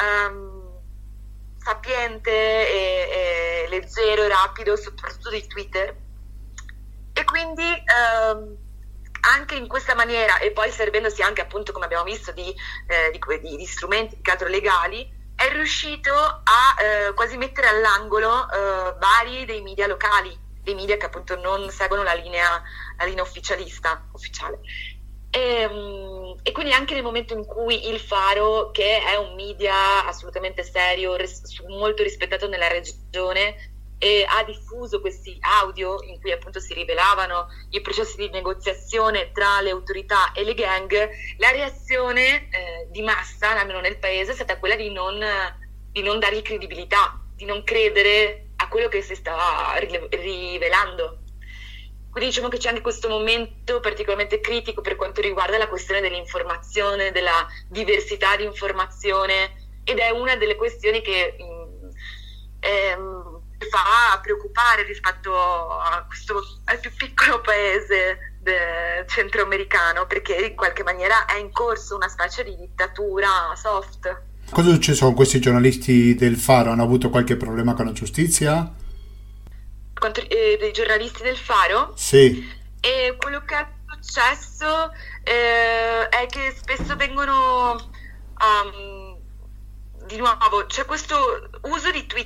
ehm, 0.00 0.80
sapiente 1.58 2.30
e, 2.30 3.64
e 3.64 3.68
leggero 3.68 4.22
e 4.22 4.28
rapido, 4.28 4.76
soprattutto 4.76 5.30
di 5.30 5.44
Twitter. 5.48 5.96
E 7.14 7.24
quindi 7.24 7.64
ehm, 7.64 8.67
anche 9.32 9.54
in 9.54 9.66
questa 9.66 9.94
maniera 9.94 10.38
e 10.38 10.50
poi 10.52 10.70
servendosi 10.70 11.22
anche 11.22 11.40
appunto 11.40 11.72
come 11.72 11.84
abbiamo 11.84 12.04
visto 12.04 12.32
di, 12.32 12.54
eh, 12.86 13.10
di, 13.10 13.20
di, 13.40 13.56
di 13.56 13.66
strumenti 13.66 14.20
che 14.20 14.30
altro 14.30 14.48
legali 14.48 15.16
è 15.34 15.48
riuscito 15.52 16.12
a 16.12 16.76
eh, 16.82 17.14
quasi 17.14 17.36
mettere 17.36 17.68
all'angolo 17.68 18.50
eh, 18.50 18.94
vari 18.98 19.44
dei 19.44 19.62
media 19.62 19.86
locali, 19.86 20.36
dei 20.62 20.74
media 20.74 20.96
che 20.96 21.06
appunto 21.06 21.36
non 21.36 21.70
seguono 21.70 22.02
la 22.02 22.14
linea, 22.14 22.60
la 22.96 23.04
linea 23.04 23.22
ufficialista, 23.22 24.08
ufficiale. 24.12 24.58
E, 25.30 25.60
ehm, 25.60 26.34
e, 26.42 26.50
quindi 26.50 26.72
anche 26.72 26.94
nel 26.94 27.04
momento 27.04 27.34
in 27.34 27.46
cui 27.46 27.88
il 27.88 28.00
Faro, 28.00 28.70
che 28.72 29.00
è 29.00 29.14
un 29.14 29.36
media 29.36 30.04
assolutamente 30.06 30.64
serio, 30.64 31.14
res- 31.14 31.62
molto 31.68 32.02
rispettato 32.02 32.48
nella 32.48 32.66
regione, 32.66 33.77
e 33.98 34.24
ha 34.28 34.44
diffuso 34.44 35.00
questi 35.00 35.36
audio 35.40 36.00
in 36.04 36.20
cui 36.20 36.30
appunto 36.30 36.60
si 36.60 36.72
rivelavano 36.72 37.48
i 37.70 37.80
processi 37.80 38.16
di 38.16 38.30
negoziazione 38.30 39.32
tra 39.32 39.60
le 39.60 39.70
autorità 39.70 40.32
e 40.32 40.44
le 40.44 40.54
gang, 40.54 41.10
la 41.38 41.50
reazione 41.50 42.48
eh, 42.48 42.86
di 42.90 43.02
massa, 43.02 43.58
almeno 43.58 43.80
nel 43.80 43.98
paese, 43.98 44.30
è 44.30 44.34
stata 44.34 44.58
quella 44.58 44.76
di 44.76 44.90
non, 44.90 45.20
di 45.90 46.02
non 46.02 46.20
dargli 46.20 46.42
credibilità, 46.42 47.20
di 47.34 47.44
non 47.44 47.64
credere 47.64 48.50
a 48.56 48.68
quello 48.68 48.88
che 48.88 49.02
si 49.02 49.14
stava 49.16 49.74
rivelando. 49.78 51.18
Quindi 52.10 52.30
diciamo 52.30 52.48
che 52.48 52.58
c'è 52.58 52.68
anche 52.68 52.80
questo 52.80 53.08
momento 53.08 53.80
particolarmente 53.80 54.40
critico 54.40 54.80
per 54.80 54.96
quanto 54.96 55.20
riguarda 55.20 55.58
la 55.58 55.68
questione 55.68 56.00
dell'informazione, 56.00 57.12
della 57.12 57.46
diversità 57.68 58.36
di 58.36 58.44
informazione 58.44 59.66
ed 59.84 59.98
è 59.98 60.10
una 60.10 60.36
delle 60.36 60.56
questioni 60.56 61.00
che 61.00 61.36
mh, 61.38 61.44
mm, 61.44 61.90
ehm, 62.60 63.27
fa 63.70 64.18
preoccupare 64.22 64.84
rispetto 64.84 65.32
a 65.34 66.04
questo, 66.06 66.42
al 66.64 66.78
più 66.78 66.90
piccolo 66.94 67.40
paese 67.40 68.28
centroamericano 69.06 70.06
perché 70.06 70.34
in 70.34 70.54
qualche 70.54 70.82
maniera 70.82 71.26
è 71.26 71.36
in 71.36 71.50
corso 71.52 71.96
una 71.96 72.08
specie 72.08 72.44
di 72.44 72.56
dittatura 72.56 73.52
soft. 73.54 74.22
Cosa 74.50 74.70
è 74.70 74.72
successo 74.72 75.04
con 75.04 75.14
questi 75.14 75.40
giornalisti 75.40 76.14
del 76.14 76.36
Faro? 76.36 76.70
Hanno 76.70 76.82
avuto 76.82 77.10
qualche 77.10 77.36
problema 77.36 77.74
con 77.74 77.84
la 77.84 77.92
giustizia? 77.92 78.72
Quanto, 79.98 80.20
eh, 80.20 80.56
dei 80.58 80.72
giornalisti 80.72 81.22
del 81.22 81.36
Faro? 81.36 81.92
Sì. 81.96 82.56
E 82.80 83.16
quello 83.18 83.42
che 83.44 83.54
è 83.56 83.66
successo 84.00 84.92
eh, 85.24 86.08
è 86.08 86.26
che 86.26 86.54
spesso 86.56 86.96
vengono 86.96 87.90
um, 88.38 89.18
di 90.06 90.16
nuovo 90.16 90.64
c'è 90.66 90.86
questo 90.86 91.50
uso 91.64 91.90
di 91.90 92.06
Twitter, 92.06 92.17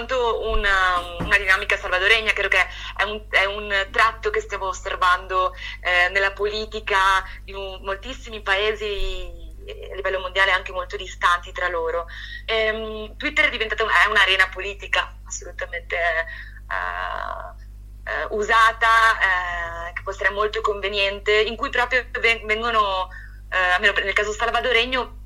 soltanto 0.00 0.48
una, 0.48 1.16
una 1.18 1.36
dinamica 1.36 1.76
salvadoregna, 1.76 2.32
credo 2.32 2.48
che 2.48 2.66
è 2.96 3.02
un, 3.02 3.22
è 3.28 3.44
un 3.44 3.88
tratto 3.90 4.30
che 4.30 4.40
stiamo 4.40 4.66
osservando 4.66 5.54
eh, 5.80 6.08
nella 6.10 6.32
politica 6.32 7.24
di 7.44 7.52
un, 7.52 7.80
moltissimi 7.82 8.42
paesi 8.42 9.48
a 9.90 9.94
livello 9.94 10.18
mondiale 10.18 10.52
anche 10.52 10.72
molto 10.72 10.96
distanti 10.96 11.52
tra 11.52 11.68
loro. 11.68 12.06
Ehm, 12.46 13.16
Twitter 13.16 13.46
è 13.46 13.50
diventata 13.50 13.84
è 13.84 14.06
un'arena 14.06 14.48
politica 14.48 15.16
assolutamente 15.26 15.96
eh, 15.96 18.10
eh, 18.10 18.26
usata, 18.30 19.88
eh, 19.88 19.92
che 19.92 20.02
può 20.02 20.12
essere 20.12 20.30
molto 20.30 20.60
conveniente, 20.60 21.32
in 21.32 21.56
cui 21.56 21.70
proprio 21.70 22.06
vengono, 22.20 23.08
eh, 23.50 23.56
almeno 23.56 23.92
nel 23.92 24.14
caso 24.14 24.32
salvadoregno, 24.32 25.18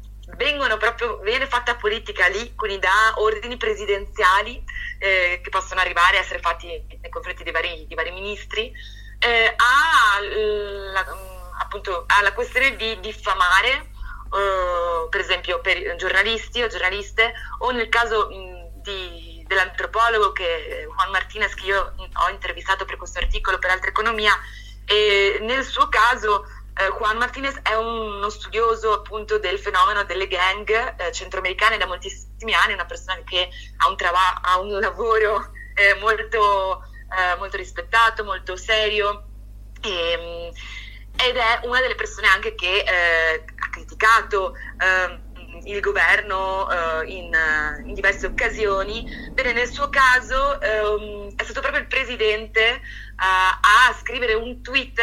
proprio, 0.78 1.19
viene 1.19 1.47
fatta 1.47 1.76
politica 1.76 2.26
lì, 2.28 2.54
quindi 2.54 2.78
da 2.78 3.14
ordini 3.16 3.57
presidenziali 3.57 4.62
eh, 4.99 5.40
che 5.43 5.50
possono 5.50 5.81
arrivare 5.81 6.16
a 6.16 6.21
essere 6.21 6.40
fatti 6.40 6.66
nei 6.66 7.11
confronti 7.11 7.43
di 7.43 7.50
vari, 7.50 7.87
di 7.87 7.95
vari 7.95 8.11
ministri, 8.11 8.73
eh, 9.19 9.54
alla, 9.57 11.04
appunto, 11.61 12.04
alla 12.07 12.33
questione 12.33 12.76
di 12.76 12.99
diffamare, 13.00 13.90
eh, 14.35 15.09
per 15.11 15.21
esempio 15.21 15.61
per 15.61 15.97
giornalisti 15.97 16.62
o 16.62 16.69
giornaliste, 16.69 17.33
o 17.59 17.71
nel 17.71 17.88
caso 17.88 18.28
mh, 18.28 18.83
di, 18.83 19.45
dell'antropologo 19.47 20.33
che, 20.33 20.87
Juan 20.95 21.11
Martinez 21.11 21.54
che 21.54 21.66
io 21.66 21.95
ho 21.97 22.28
intervistato 22.31 22.85
per 22.85 22.97
questo 22.97 23.19
articolo 23.19 23.59
per 23.59 23.71
Altra 23.71 23.90
Economia, 23.90 24.33
e 24.87 25.38
nel 25.40 25.64
suo 25.64 25.88
caso 25.88 26.47
eh, 26.76 26.90
Juan 26.99 27.19
Martinez 27.19 27.61
è 27.62 27.75
uno 27.75 28.28
studioso 28.31 28.93
appunto 28.93 29.38
del 29.38 29.59
fenomeno 29.59 30.02
delle 30.04 30.26
gang 30.26 30.69
eh, 30.97 31.13
centroamericane 31.13 31.78
da 31.78 31.87
moltissimi 31.87 32.52
anni, 32.52 32.73
una 32.73 32.84
persona 32.84 33.21
che 33.25 33.49
ha 33.76 33.89
un, 33.89 33.97
trava- 33.97 34.41
ha 34.43 34.58
un 34.58 34.80
lavoro 34.80 35.52
eh, 35.75 35.95
molto, 36.00 36.82
eh, 37.17 37.37
molto, 37.39 37.56
rispettato, 37.56 38.25
molto 38.25 38.56
serio 38.56 39.25
e, 39.82 39.91
ehm, 39.91 40.52
ed 41.17 41.37
è 41.37 41.60
una 41.63 41.80
delle 41.80 41.95
persone 41.95 42.26
anche 42.26 42.56
che 42.56 42.78
eh, 42.78 43.45
ha 43.56 43.71
criticato 43.71 44.56
ehm, 44.78 45.23
il 45.67 45.78
governo 45.78 46.67
uh, 46.67 47.02
in, 47.06 47.32
in, 47.84 47.95
diverse 47.95 48.26
occasioni. 48.26 49.30
Bene, 49.30 49.52
nel 49.52 49.69
suo 49.69 49.89
caso 49.89 50.58
um, 50.60 51.32
è 51.37 51.45
stato 51.45 51.60
proprio 51.60 51.80
il 51.80 51.87
presidente 51.87 52.82
a 53.17 53.95
scrivere 54.00 54.34
un 54.34 54.60
tweet 54.60 55.00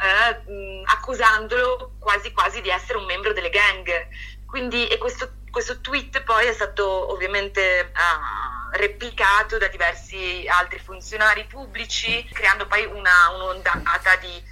eh, 0.00 0.82
accusandolo 0.84 1.96
quasi 1.98 2.32
quasi 2.32 2.60
di 2.60 2.70
essere 2.70 2.98
un 2.98 3.04
membro 3.04 3.32
delle 3.32 3.50
gang. 3.50 4.08
Quindi, 4.46 4.88
questo, 4.98 5.30
questo 5.50 5.80
tweet 5.80 6.22
poi 6.22 6.46
è 6.46 6.52
stato 6.52 7.12
ovviamente 7.12 7.92
uh, 7.94 8.76
replicato 8.76 9.58
da 9.58 9.68
diversi 9.68 10.46
altri 10.48 10.78
funzionari 10.78 11.44
pubblici, 11.44 12.26
creando 12.32 12.66
poi 12.66 12.84
una, 12.86 13.30
un'ondata 13.34 14.16
di, 14.16 14.42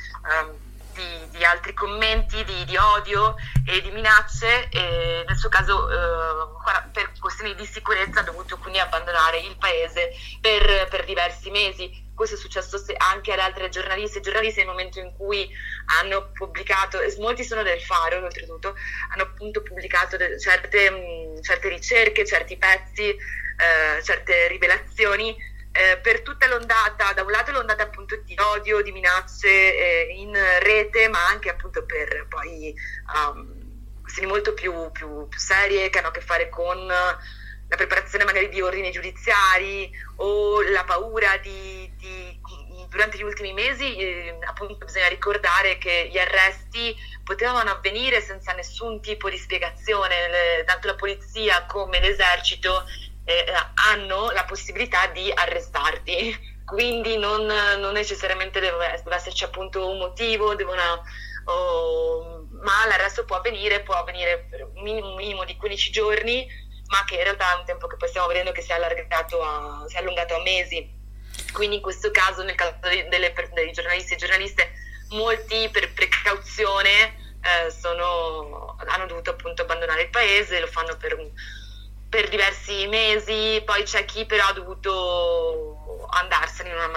commenti, 1.76 2.42
di, 2.44 2.64
di, 2.64 2.76
odio 2.76 3.36
e 3.64 3.82
di 3.82 3.90
minacce. 3.90 4.68
E 4.70 5.24
nel 5.26 5.36
suo 5.36 5.48
caso, 5.48 5.84
uh, 5.84 6.90
per 6.90 7.12
questioni 7.20 7.54
di 7.54 7.66
sicurezza, 7.66 8.20
ha 8.20 8.24
dovuto 8.24 8.56
quindi 8.58 8.78
abbandonare 8.78 9.38
il 9.38 9.56
paese 9.58 10.10
per, 10.40 10.88
per 10.88 11.04
diversi 11.04 11.50
mesi 11.50 12.04
questo 12.16 12.36
è 12.36 12.38
successo 12.38 12.82
anche 12.96 13.30
ad 13.30 13.38
altre 13.40 13.68
giornaliste 13.68 14.18
e 14.18 14.22
giornalisti 14.22 14.60
nel 14.60 14.68
momento 14.68 14.98
in 14.98 15.12
cui 15.14 15.46
hanno 16.00 16.30
pubblicato, 16.32 16.98
molti 17.18 17.44
sono 17.44 17.62
del 17.62 17.78
Faro 17.80 18.24
oltretutto, 18.24 18.74
hanno 19.12 19.22
appunto 19.22 19.62
pubblicato 19.62 20.16
certe, 20.38 20.90
mh, 20.90 21.42
certe 21.42 21.68
ricerche, 21.68 22.24
certi 22.24 22.56
pezzi, 22.56 23.08
eh, 23.10 24.02
certe 24.02 24.48
rivelazioni 24.48 25.36
eh, 25.76 25.98
per 25.98 26.22
tutta 26.22 26.46
l'ondata, 26.46 27.12
da 27.12 27.22
un 27.22 27.30
lato 27.30 27.52
l'ondata 27.52 27.82
appunto 27.82 28.16
di 28.24 28.34
odio, 28.38 28.82
di 28.82 28.92
minacce 28.92 29.48
eh, 29.48 30.14
in 30.16 30.36
rete, 30.60 31.08
ma 31.08 31.26
anche 31.26 31.50
appunto 31.50 31.84
per 31.84 32.26
poi 32.28 32.74
um, 33.14 34.00
questioni 34.00 34.28
molto 34.28 34.54
più, 34.54 34.90
più, 34.92 35.28
più 35.28 35.38
serie 35.38 35.90
che 35.90 35.98
hanno 35.98 36.08
a 36.08 36.12
che 36.12 36.20
fare 36.20 36.48
con 36.48 36.86
la 36.86 37.76
preparazione 37.76 38.24
magari 38.24 38.48
di 38.48 38.60
ordini 38.60 38.92
giudiziari 38.92 39.90
o 40.16 40.62
la 40.62 40.84
paura 40.84 41.36
di, 41.38 41.92
di 41.96 42.40
durante 42.88 43.18
gli 43.18 43.22
ultimi 43.22 43.52
mesi 43.52 43.96
eh, 43.96 44.38
appunto 44.44 44.84
bisogna 44.84 45.08
ricordare 45.08 45.76
che 45.78 46.08
gli 46.10 46.18
arresti 46.18 46.94
potevano 47.22 47.70
avvenire 47.70 48.20
senza 48.20 48.52
nessun 48.52 49.00
tipo 49.00 49.28
di 49.28 49.36
spiegazione, 49.36 50.28
Le, 50.28 50.64
tanto 50.64 50.86
la 50.86 50.94
polizia 50.94 51.66
come 51.66 52.00
l'esercito 52.00 52.84
eh, 53.26 53.44
hanno 53.74 54.30
la 54.30 54.44
possibilità 54.44 55.08
di 55.08 55.30
arrestarti, 55.34 56.54
quindi 56.64 57.18
non, 57.18 57.44
non 57.44 57.92
necessariamente 57.92 58.60
deve, 58.60 59.00
deve, 59.02 59.14
esserci 59.14 59.44
appunto 59.44 59.90
un 59.90 59.98
motivo, 59.98 60.54
devono, 60.54 61.02
oh, 61.44 62.46
ma 62.62 62.86
l'arresto 62.86 63.24
può 63.24 63.36
avvenire, 63.36 63.82
può 63.82 63.94
avvenire 63.96 64.46
per 64.48 64.62
un 64.72 64.82
minimo, 64.82 65.10
un 65.10 65.16
minimo 65.16 65.44
di 65.44 65.56
15 65.56 65.90
giorni 65.90 66.64
ma 66.88 67.04
che 67.04 67.16
in 67.16 67.22
realtà 67.22 67.52
è 67.52 67.58
un 67.58 67.64
tempo 67.64 67.86
che 67.86 67.96
poi 67.96 68.08
stiamo 68.08 68.28
vedendo 68.28 68.52
che 68.52 68.62
si 68.62 68.70
è 68.70 68.74
a, 68.74 69.84
si 69.88 69.96
è 69.96 69.98
allungato 69.98 70.36
a 70.36 70.42
mesi. 70.42 70.94
Quindi 71.52 71.76
in 71.76 71.82
questo 71.82 72.10
caso, 72.10 72.42
nel 72.42 72.54
caso 72.54 72.76
delle, 72.80 73.32
dei 73.54 73.72
giornalisti 73.72 74.14
e 74.14 74.16
giornaliste, 74.16 74.72
molti 75.10 75.68
per 75.70 75.92
precauzione 75.92 77.36
eh, 77.42 77.70
sono, 77.70 78.76
hanno 78.86 79.06
dovuto 79.06 79.30
appunto 79.30 79.62
abbandonare 79.62 80.02
il 80.02 80.10
paese, 80.10 80.60
lo 80.60 80.66
fanno 80.66 80.96
per, 80.96 81.16
per, 82.16 82.29
diversi 82.29 82.87
mesi, 82.87 83.62
poi 83.64 83.83
c'è 83.83 84.05
chi 84.05 84.26
però 84.26 84.46
ha 84.46 84.52
dovuto 84.52 86.07
andarsene 86.11 86.72
una, 86.72 86.90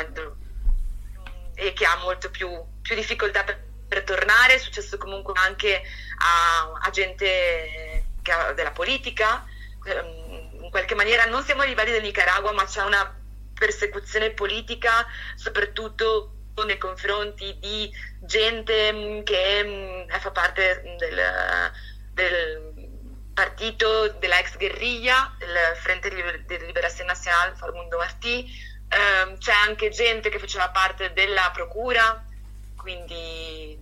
e 1.55 1.73
che 1.73 1.86
ha 1.86 1.97
molto 1.97 2.29
più, 2.29 2.49
più 2.82 2.95
difficoltà 2.95 3.43
per, 3.43 3.62
per, 3.88 4.03
tornare, 4.03 4.55
è 4.55 4.58
successo 4.58 4.97
comunque 4.97 5.34
anche 5.36 5.82
a, 6.17 6.71
a 6.82 6.89
gente 6.89 8.05
ha, 8.23 8.53
della 8.53 8.71
politica, 8.71 9.45
Ehm, 9.86 10.63
in 10.63 10.69
qualche 10.69 10.95
maniera 10.95 11.25
non 11.25 11.43
siamo 11.43 11.62
ai 11.62 11.69
livelli 11.69 11.91
del 11.91 12.03
Nicaragua, 12.03 12.51
ma 12.51 12.65
c'è 12.65 12.84
una 12.84 13.15
persecuzione 13.53 14.32
politica, 14.32 15.05
soprattutto 15.36 16.34
nei 16.65 16.77
confronti 16.77 17.58
di 17.60 17.89
gente 18.19 18.91
mm, 18.91 19.21
che 19.23 19.63
mm, 19.63 20.10
fa 20.19 20.32
parte 20.32 20.95
del, 20.97 21.21
del 22.12 22.68
partito 23.39 24.13
della 24.19 24.38
ex 24.38 24.58
guerriglia, 24.58 25.34
il 25.39 25.78
Frente 25.80 26.10
di 26.10 26.65
Liberazione 26.65 27.13
Nazionale, 27.13 27.54
Farmundo 27.56 27.95
Martí, 27.95 28.45
eh, 28.89 29.38
c'è 29.38 29.54
anche 29.65 29.88
gente 29.89 30.28
che 30.30 30.39
faceva 30.39 30.67
parte 30.71 31.13
della 31.13 31.49
procura, 31.54 32.21
quindi 32.75 33.78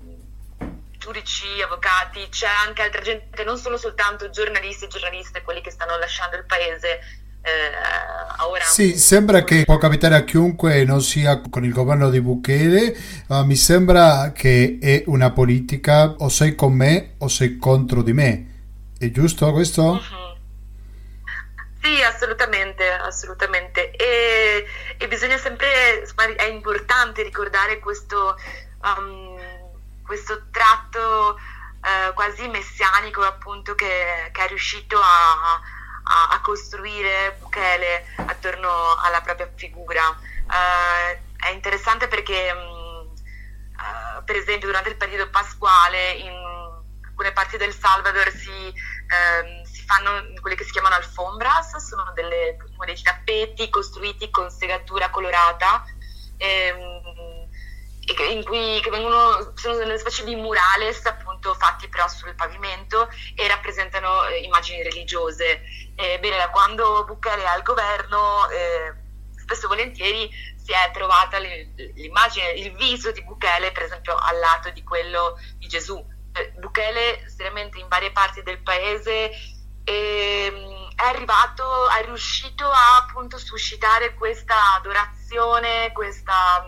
giudici, 0.99 1.59
avvocati, 1.63 2.27
c'è 2.29 2.45
anche 2.67 2.83
altra 2.83 3.01
gente, 3.01 3.43
non 3.43 3.57
sono 3.57 3.77
soltanto 3.77 4.29
giornalisti 4.29 4.85
e 4.85 4.89
giornaliste 4.89 5.41
quelli 5.41 5.61
che 5.61 5.71
stanno 5.71 5.97
lasciando 5.97 6.35
il 6.35 6.45
paese. 6.45 6.99
Eh, 7.41 8.43
ora... 8.45 8.63
Sì, 8.63 8.95
sembra 8.95 9.43
che 9.43 9.63
può 9.65 9.79
capitare 9.79 10.13
a 10.13 10.23
chiunque 10.23 10.83
non 10.83 11.01
sia 11.01 11.41
con 11.49 11.63
il 11.63 11.71
governo 11.73 12.11
di 12.11 12.21
Bukele, 12.21 12.95
ma 13.27 13.43
mi 13.43 13.55
sembra 13.55 14.33
che 14.33 14.77
è 14.79 15.01
una 15.07 15.31
politica 15.31 16.13
o 16.19 16.29
sei 16.29 16.53
con 16.53 16.73
me 16.73 17.15
o 17.17 17.27
sei 17.27 17.57
contro 17.57 18.03
di 18.03 18.13
me. 18.13 18.51
È 18.99 19.11
giusto 19.11 19.51
questo? 19.51 19.83
Uh-huh. 19.83 20.37
Sì, 21.79 22.01
assolutamente, 22.01 22.91
assolutamente. 22.91 23.91
E, 23.91 24.65
e 24.97 25.07
bisogna 25.07 25.37
sempre, 25.37 26.01
è 26.35 26.45
importante 26.45 27.21
ricordare 27.21 27.77
questo, 27.77 28.35
um, 28.81 29.39
questo 30.03 30.47
tratto 30.49 31.39
uh, 31.39 32.13
quasi 32.15 32.47
messianico 32.47 33.21
appunto 33.21 33.75
che, 33.75 34.31
che 34.31 34.43
è 34.43 34.47
riuscito 34.47 34.99
a, 34.99 35.61
a, 36.03 36.29
a, 36.31 36.41
costruire 36.41 37.37
Bukele 37.39 38.03
attorno 38.15 38.95
alla 38.95 39.21
propria 39.21 39.49
figura. 39.53 40.07
Uh, 40.09 41.17
è 41.37 41.51
interessante 41.51 42.07
perché 42.07 42.51
um, 42.51 43.11
uh, 43.11 44.23
per 44.23 44.35
esempio 44.37 44.67
durante 44.67 44.89
il 44.89 44.97
periodo 44.97 45.29
pasquale 45.29 46.13
in 46.13 46.56
alcune 47.17 47.31
parti 47.31 47.57
del 47.57 47.73
Salvador 47.73 48.29
si, 48.29 48.49
um, 48.51 49.65
fanno 49.87 50.39
quelle 50.39 50.55
che 50.55 50.63
si 50.63 50.71
chiamano 50.71 50.95
alfombras, 50.95 51.75
sono 51.77 52.11
delle, 52.13 52.57
dei 52.85 53.01
tappeti 53.01 53.69
costruiti 53.69 54.29
con 54.29 54.51
segatura 54.51 55.09
colorata 55.09 55.83
ehm, 56.37 57.15
in 58.29 58.43
cui 58.45 58.79
vengono, 58.89 59.51
sono 59.55 59.75
delle 59.75 59.97
specie 59.97 60.23
di 60.23 60.35
murales 60.35 61.05
appunto 61.07 61.53
fatti 61.55 61.89
però 61.89 62.07
sul 62.07 62.35
pavimento 62.35 63.09
e 63.35 63.47
rappresentano 63.47 64.25
eh, 64.27 64.43
immagini 64.43 64.83
religiose. 64.83 65.61
Eh, 65.95 66.19
bene, 66.19 66.37
da 66.37 66.49
quando 66.49 67.05
è 67.19 67.45
al 67.45 67.63
governo 67.63 68.47
eh, 68.49 68.93
spesso 69.41 69.65
e 69.65 69.67
volentieri 69.67 70.29
si 70.55 70.71
è 70.71 70.91
trovata 70.93 71.39
l'immagine, 71.39 72.51
il 72.51 72.73
viso 72.75 73.11
di 73.11 73.23
Bukele 73.23 73.71
per 73.71 73.83
esempio 73.83 74.15
al 74.15 74.37
lato 74.37 74.69
di 74.69 74.83
quello 74.83 75.37
di 75.57 75.67
Gesù. 75.67 76.15
Bukele 76.57 77.27
seriamente 77.29 77.79
in 77.79 77.87
varie 77.87 78.11
parti 78.11 78.43
del 78.43 78.59
paese 78.61 79.31
e 79.83 80.51
ehm, 80.51 80.89
è 80.95 81.03
arrivato, 81.03 81.89
è 81.89 82.03
riuscito 82.05 82.69
a 82.69 82.97
appunto 82.97 83.37
suscitare 83.37 84.15
questa 84.15 84.75
adorazione, 84.75 85.91
questa, 85.93 86.65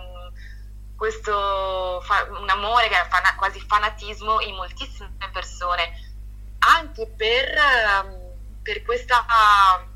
questo 0.95 2.01
un 2.39 2.49
amore 2.49 2.87
che 2.87 3.01
è 3.01 3.07
fana, 3.09 3.35
quasi 3.35 3.59
fanatismo 3.59 4.39
in 4.41 4.55
moltissime 4.55 5.11
persone, 5.33 5.91
anche 6.59 7.07
per, 7.17 7.57
ehm, 7.57 8.61
per 8.61 8.83
questa, 8.83 9.25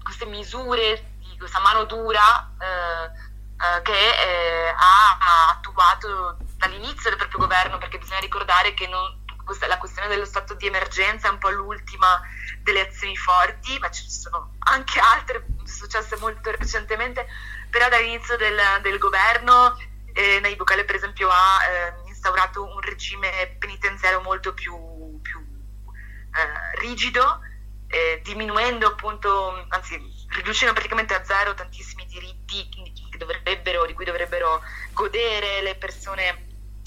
queste 0.03 0.25
misure 0.25 1.17
di 1.19 1.37
questa 1.37 1.59
mano 1.59 1.85
dura 1.85 2.51
eh, 2.59 3.31
eh, 3.63 3.81
che 3.83 3.93
eh, 3.93 4.69
ha 4.69 5.51
attuato 5.51 6.37
dall'inizio 6.57 7.09
del 7.09 7.19
proprio 7.19 7.39
governo, 7.39 7.77
perché 7.77 7.97
bisogna 7.97 8.19
ricordare 8.19 8.73
che 8.73 8.87
non, 8.87 9.22
la 9.67 9.77
questione 9.77 10.07
dello 10.07 10.25
stato 10.25 10.53
di 10.53 10.67
emergenza 10.67 11.27
è 11.27 11.31
un 11.31 11.37
po' 11.37 11.49
l'ultima 11.49 12.21
delle 12.61 12.87
azioni 12.87 13.15
forti, 13.15 13.77
ma 13.79 13.89
ci 13.89 14.09
sono 14.09 14.55
anche 14.59 14.99
altre 14.99 15.45
successe 15.65 16.17
molto 16.17 16.51
recentemente, 16.51 17.27
però 17.69 17.89
dall'inizio 17.89 18.37
del, 18.37 18.59
del 18.81 18.97
governo 18.97 19.75
eh, 20.13 20.39
Nayib 20.39 20.57
Bukele 20.57 20.85
per 20.85 20.95
esempio 20.95 21.27
ha 21.29 21.59
eh, 21.65 22.07
instaurato 22.07 22.63
un 22.63 22.79
regime 22.81 23.55
penitenziario 23.59 24.21
molto 24.21 24.53
più, 24.53 25.19
più 25.21 25.39
eh, 25.39 26.79
rigido, 26.79 27.39
eh, 27.87 28.21
diminuendo 28.23 28.87
appunto, 28.87 29.65
anzi 29.69 29.99
riducendo 30.29 30.73
praticamente 30.73 31.13
a 31.13 31.23
zero 31.23 31.53
tantissimi 31.53 32.05
diritti 32.05 32.69
di 32.69 33.93
cui 33.93 34.05
dovrebbero 34.05 34.61
godere 34.93 35.61
le 35.61 35.75
persone 35.75 36.45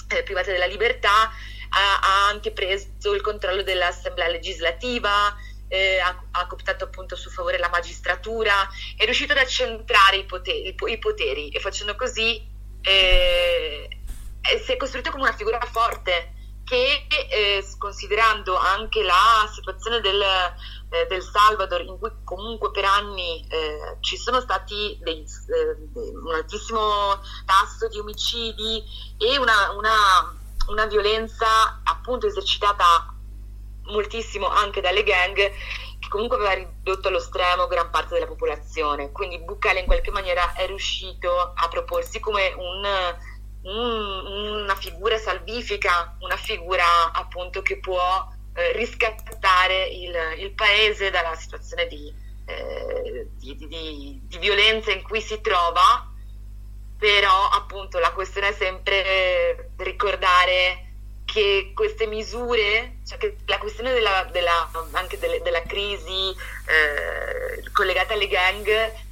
eh, 0.09 0.23
private 0.23 0.53
della 0.53 0.67
libertà, 0.67 1.33
ha, 1.71 1.99
ha 2.01 2.29
anche 2.29 2.53
preso 2.53 3.13
il 3.15 3.21
controllo 3.21 3.63
dell'assemblea 3.63 4.29
legislativa, 4.29 5.35
eh, 5.69 5.99
ha, 5.99 6.23
ha, 6.31 6.47
cooptato 6.47 6.85
appunto 6.85 7.15
a 7.15 7.17
suo 7.17 7.31
favore 7.31 7.59
la 7.59 7.69
magistratura, 7.69 8.69
è 8.97 9.05
riuscito 9.05 9.33
ad 9.33 9.39
accentrare 9.39 10.17
i 10.17 10.25
poteri, 10.25 10.75
i 10.87 10.99
poteri 10.99 11.49
e 11.51 11.61
facendo 11.61 11.97
così 11.97 12.55
eh, 12.83 13.89
si 14.65 14.73
è 14.73 14.77
costruito 14.77 15.11
come 15.11 15.25
una 15.25 15.37
figura 15.37 15.59
forte 15.61 16.35
che 16.67 17.07
eh, 17.09 17.65
considerando 17.79 18.57
anche 18.57 19.03
la 19.03 19.49
situazione 19.53 20.01
del, 20.01 20.21
eh, 20.21 21.07
del, 21.07 21.23
Salvador 21.23 21.83
in 21.83 21.97
cui 21.99 22.11
comunque 22.25 22.73
per 22.73 22.85
anni 22.85 23.47
eh, 23.49 23.97
ci 24.01 24.17
sono 24.17 24.41
stati 24.41 24.99
dei, 25.01 25.23
eh, 25.23 26.01
un 26.25 26.35
altissimo 26.35 27.21
tasso 27.45 27.89
di 27.89 27.99
omicidi 28.01 28.83
e 29.17 29.39
una, 29.39 29.71
una, 29.77 30.35
una 30.69 30.87
violenza 30.87 31.81
appunto 31.85 32.27
esercitata 32.27 33.15
moltissimo 33.87 34.49
anche 34.49 34.81
dalle 34.81 35.03
gang 35.03 35.35
che 35.35 36.09
comunque 36.09 36.37
aveva 36.37 36.55
ridotto 36.55 37.09
allo 37.09 37.21
stremo 37.21 37.67
gran 37.67 37.91
parte 37.91 38.15
della 38.15 38.27
popolazione. 38.27 39.13
Quindi 39.13 39.39
Bukele 39.39 39.81
in 39.81 39.87
qualche 39.87 40.11
maniera 40.11 40.55
è 40.55 40.67
riuscito 40.67 41.53
a 41.55 41.69
proporsi 41.69 42.21
come 42.21 42.53
un, 42.57 42.85
un, 43.63 44.63
una 44.63 44.75
figura 44.77 45.17
salvifica, 45.19 46.17
una 46.21 46.37
figura 46.37 47.13
appunto 47.13 47.63
che 47.63 47.79
può 47.79 48.29
eh, 48.55 48.73
riscattare 48.73 49.89
il, 49.89 50.15
il, 50.39 50.53
paese 50.53 51.11
dalla 51.11 51.35
situazione 51.35 51.87
di, 51.87 52.13
eh, 52.47 53.29
di, 53.37 53.57
di, 53.57 54.21
di 54.23 54.39
violenza 54.39 54.93
in 54.93 55.03
cui 55.03 55.21
si 55.21 55.41
trova. 55.41 56.13
Però 56.99 57.49
appunto 57.51 57.99
la 57.99 58.13
questione 58.13 58.49
è 58.49 58.53
sempre 58.53 59.71
ricordare 59.77 60.87
che 61.25 61.73
queste 61.75 62.07
misure, 62.07 62.99
cioè 63.07 63.19
che 63.19 63.37
la 63.47 63.59
questione 63.59 63.93
della, 63.93 64.27
della, 64.33 64.71
anche 64.93 65.19
delle, 65.19 65.43
della 65.43 65.63
crisi 65.63 66.31
eh, 66.31 67.71
collegata 67.73 68.15
alle 68.15 68.29
gang, 68.29 68.65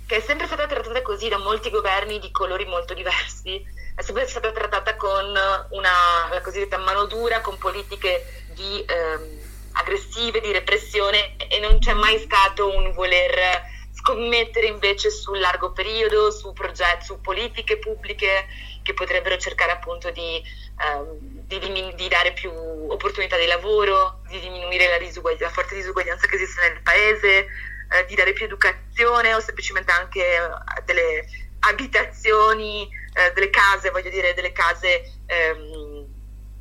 che 0.06 0.16
è 0.16 0.20
sempre 0.20 0.46
stata 0.46 0.66
trattata 0.66 1.02
così 1.02 1.28
da 1.28 1.38
molti 1.38 1.70
governi 1.70 2.18
di 2.18 2.30
colori 2.30 2.64
molto 2.66 2.94
diversi, 2.94 3.62
è 3.94 4.02
sempre 4.02 4.26
stata 4.26 4.52
trattata 4.52 4.96
con 4.96 5.26
una 5.70 6.28
la 6.30 6.40
cosiddetta 6.40 6.78
mano 6.78 7.04
dura, 7.06 7.40
con 7.40 7.58
politiche 7.58 8.44
di, 8.54 8.84
ehm, 8.86 9.38
aggressive, 9.72 10.40
di 10.40 10.52
repressione 10.52 11.36
e 11.36 11.58
non 11.60 11.78
c'è 11.78 11.92
mai 11.92 12.18
stato 12.18 12.74
un 12.74 12.92
voler 12.92 13.72
scommettere 14.04 14.66
invece 14.66 15.08
sul 15.08 15.40
largo 15.40 15.72
periodo, 15.72 16.30
su 16.30 16.52
progetti, 16.52 17.06
su 17.06 17.22
politiche 17.22 17.78
pubbliche 17.78 18.46
che 18.82 18.92
potrebbero 18.92 19.38
cercare 19.38 19.72
appunto 19.72 20.10
di, 20.10 20.42
um, 20.84 21.16
di, 21.46 21.58
di, 21.94 22.08
dare 22.08 22.34
più 22.34 22.50
opportunità 22.52 23.38
di 23.38 23.46
lavoro, 23.46 24.20
di 24.28 24.38
diminuire 24.40 24.88
la, 24.88 24.98
disugug- 24.98 25.40
la 25.40 25.48
forte 25.48 25.74
disuguaglianza 25.74 26.26
che 26.26 26.34
esiste 26.34 26.68
nel 26.68 26.82
paese, 26.82 27.46
eh, 27.88 28.04
di 28.06 28.14
dare 28.14 28.34
più 28.34 28.44
educazione 28.44 29.32
o 29.32 29.40
semplicemente 29.40 29.90
anche 29.90 30.38
uh, 30.38 30.84
delle 30.84 31.24
abitazioni, 31.60 32.86
uh, 32.86 33.32
delle 33.32 33.48
case, 33.48 33.88
voglio 33.88 34.10
dire, 34.10 34.34
delle 34.34 34.52
case 34.52 35.14
um, 35.56 36.06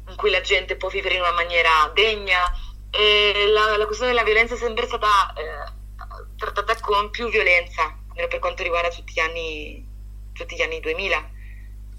in 0.08 0.16
cui 0.16 0.30
la 0.30 0.42
gente 0.42 0.78
può 0.78 0.88
vivere 0.88 1.16
in 1.16 1.22
una 1.22 1.34
maniera 1.34 1.92
degna. 1.94 2.40
La, 2.96 3.76
la 3.76 3.86
questione 3.86 4.12
della 4.12 4.24
violenza 4.24 4.54
è 4.54 4.58
sempre 4.58 4.86
stata 4.86 5.34
eh, 5.36 5.82
trattata 6.52 6.80
con 6.80 7.10
più 7.10 7.30
violenza, 7.30 7.98
per 8.14 8.40
quanto 8.40 8.64
riguarda 8.64 8.90
tutti 8.90 9.14
gli 9.14 9.20
anni, 9.20 9.86
tutti 10.34 10.56
gli 10.56 10.62
anni 10.62 10.80
2000. 10.80 11.32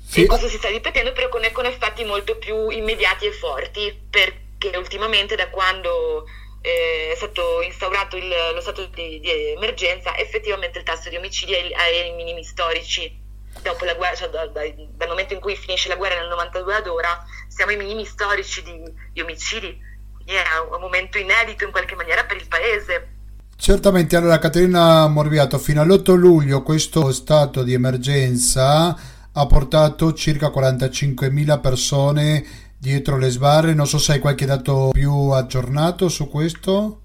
Sì. 0.07 0.25
E 0.25 0.27
questo 0.27 0.49
si 0.49 0.59
sta 0.59 0.69
ripetendo 0.69 1.13
però 1.13 1.29
con, 1.29 1.43
con, 1.53 1.65
effetti 1.65 2.05
molto 2.05 2.37
più 2.37 2.69
immediati 2.69 3.27
e 3.27 3.33
forti 3.33 4.07
perché 4.11 4.77
ultimamente 4.77 5.35
da 5.35 5.49
quando 5.49 6.27
eh, 6.61 7.11
è 7.13 7.15
stato 7.17 7.63
instaurato 7.63 8.17
il, 8.17 8.29
lo 8.55 8.61
stato 8.61 8.85
di, 8.87 9.19
di, 9.21 9.31
emergenza 9.53 10.17
effettivamente 10.17 10.79
il 10.79 10.85
tasso 10.85 11.09
di 11.09 11.17
omicidi 11.17 11.55
è, 11.55 11.73
ai 11.73 12.13
minimi 12.13 12.45
storici 12.45 13.23
dopo 13.63 13.85
la 13.87 13.95
guerra, 13.95 14.15
cioè 14.15 14.29
da, 14.29 14.47
da, 14.47 14.63
dal 14.77 15.09
momento 15.09 15.33
in 15.33 15.41
cui 15.41 15.57
finisce 15.57 15.89
la 15.89 15.97
guerra 15.97 16.21
nel 16.21 16.29
92 16.29 16.75
ad 16.75 16.87
ora 16.87 17.25
siamo 17.49 17.71
ai 17.71 17.79
minimi 17.79 18.05
storici 18.05 18.63
di, 18.63 18.83
di 19.11 19.21
omicidi 19.23 19.93
quindi 20.15 20.35
è 20.35 20.59
un 20.71 20.81
momento 20.81 21.19
inedito 21.19 21.65
in 21.65 21.71
qualche 21.71 21.95
maniera 21.95 22.25
per 22.25 22.37
il 22.37 22.49
paese 22.49 23.14
Certamente, 23.57 24.17
allora 24.17 24.39
Caterina 24.39 25.07
Morbiato, 25.09 25.59
fino 25.59 25.81
all'8 25.81 26.15
luglio 26.15 26.63
questo 26.63 27.13
stato 27.13 27.63
di 27.63 27.73
emergenza 27.73 28.95
ha 29.37 29.47
portato 29.47 30.13
circa 30.13 30.49
45.000 30.49 31.61
persone 31.61 32.45
dietro 32.79 33.17
le 33.17 33.31
sbarre. 33.31 33.75
Non 33.75 33.87
so 33.87 33.99
se 33.99 34.13
hai 34.13 34.19
qualche 34.19 34.47
dato 34.47 34.91
più 34.93 35.31
aggiornato 35.31 36.09
su 36.09 36.29
questo. 36.29 37.01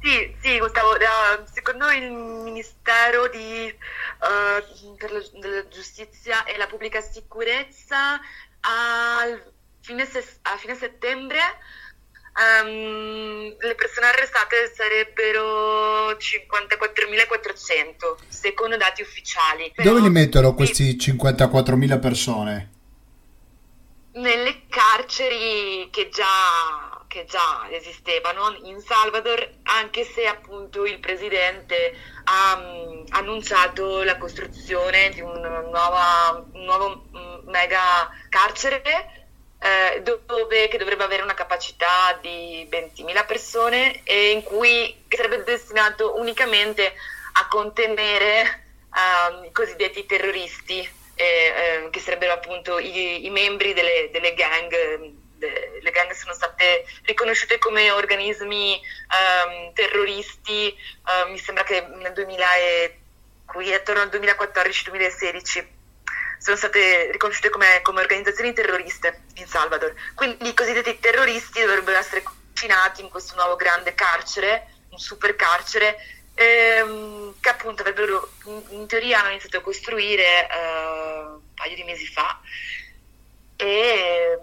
Sì, 0.00 0.34
sì, 0.40 0.58
Gustavo, 0.58 0.90
secondo 1.52 1.90
il 1.90 2.12
Ministero 2.12 3.28
di, 3.28 3.66
uh, 3.66 4.96
per 4.96 5.10
la, 5.10 5.20
della 5.40 5.66
Giustizia 5.68 6.44
e 6.44 6.56
la 6.56 6.66
Pubblica 6.66 7.00
Sicurezza 7.00 8.20
a 8.60 9.40
fine, 9.80 10.02
a 10.02 10.56
fine 10.56 10.74
settembre 10.76 11.40
Um, 12.38 13.56
le 13.58 13.74
persone 13.76 14.08
arrestate 14.08 14.70
sarebbero 14.74 16.10
54.400 16.10 18.16
secondo 18.28 18.76
dati 18.76 19.00
ufficiali. 19.00 19.72
Però, 19.74 19.88
Dove 19.88 20.02
li 20.02 20.10
mettono 20.10 20.52
questi 20.52 20.96
54.000 20.96 21.98
persone? 21.98 22.72
Nelle 24.12 24.66
carceri 24.68 25.88
che 25.90 26.10
già 26.10 26.96
che 27.16 27.24
già 27.24 27.66
esistevano 27.70 28.54
in 28.64 28.78
Salvador, 28.80 29.48
anche 29.62 30.04
se 30.04 30.26
appunto 30.26 30.84
il 30.84 30.98
presidente 30.98 31.94
ha 32.24 32.58
um, 32.58 33.04
annunciato 33.08 34.02
la 34.02 34.18
costruzione 34.18 35.08
di 35.10 35.22
un, 35.22 35.40
nuova, 35.40 36.44
un 36.52 36.64
nuovo 36.64 37.06
um, 37.12 37.42
mega 37.46 38.10
carcere 38.28 39.25
eh, 39.66 40.02
dove, 40.02 40.68
che 40.68 40.78
dovrebbe 40.78 41.02
avere 41.02 41.22
una 41.22 41.34
capacità 41.34 42.16
di 42.20 42.68
20.000 42.70 43.26
persone 43.26 44.02
e 44.04 44.30
in 44.30 44.44
cui 44.44 45.04
sarebbe 45.08 45.42
destinato 45.42 46.16
unicamente 46.18 46.94
a 47.32 47.48
contenere 47.48 48.64
um, 48.94 49.44
i 49.44 49.50
cosiddetti 49.50 50.06
terroristi, 50.06 50.88
eh, 51.16 51.24
eh, 51.24 51.90
che 51.90 51.98
sarebbero 51.98 52.34
appunto 52.34 52.78
i, 52.78 53.26
i 53.26 53.30
membri 53.30 53.72
delle, 53.72 54.08
delle 54.12 54.34
gang 54.34 55.14
le 55.38 55.90
gang 55.90 56.10
sono 56.12 56.32
state 56.32 56.86
riconosciute 57.02 57.58
come 57.58 57.90
organismi 57.90 58.80
um, 58.80 59.72
terroristi, 59.74 60.74
uh, 61.04 61.30
mi 61.30 61.38
sembra 61.38 61.62
che 61.62 61.82
nel 61.82 62.14
2000 62.14 62.56
e, 62.56 62.98
qui 63.44 63.72
attorno 63.74 64.00
al 64.00 64.08
2014-2016 64.08 65.75
sono 66.38 66.56
state 66.56 67.10
riconosciute 67.10 67.50
come, 67.50 67.80
come, 67.82 68.00
organizzazioni 68.00 68.52
terroriste 68.52 69.22
in 69.34 69.46
Salvador. 69.46 69.94
Quindi 70.14 70.48
i 70.48 70.54
cosiddetti 70.54 70.98
terroristi 70.98 71.60
dovrebbero 71.60 71.98
essere 71.98 72.22
confinati 72.22 73.02
in 73.02 73.08
questo 73.08 73.34
nuovo 73.34 73.56
grande 73.56 73.94
carcere, 73.94 74.68
un 74.90 74.98
super 74.98 75.36
carcere, 75.36 75.96
ehm, 76.34 77.34
che 77.40 77.48
appunto 77.48 77.82
avrebbero 77.82 78.30
in, 78.70 78.86
teoria 78.86 79.20
hanno 79.20 79.30
iniziato 79.30 79.58
a 79.58 79.62
costruire 79.62 80.48
uh, 80.50 81.32
un 81.34 81.54
paio 81.54 81.74
di 81.74 81.84
mesi 81.84 82.06
fa. 82.06 82.40
E 83.56 84.38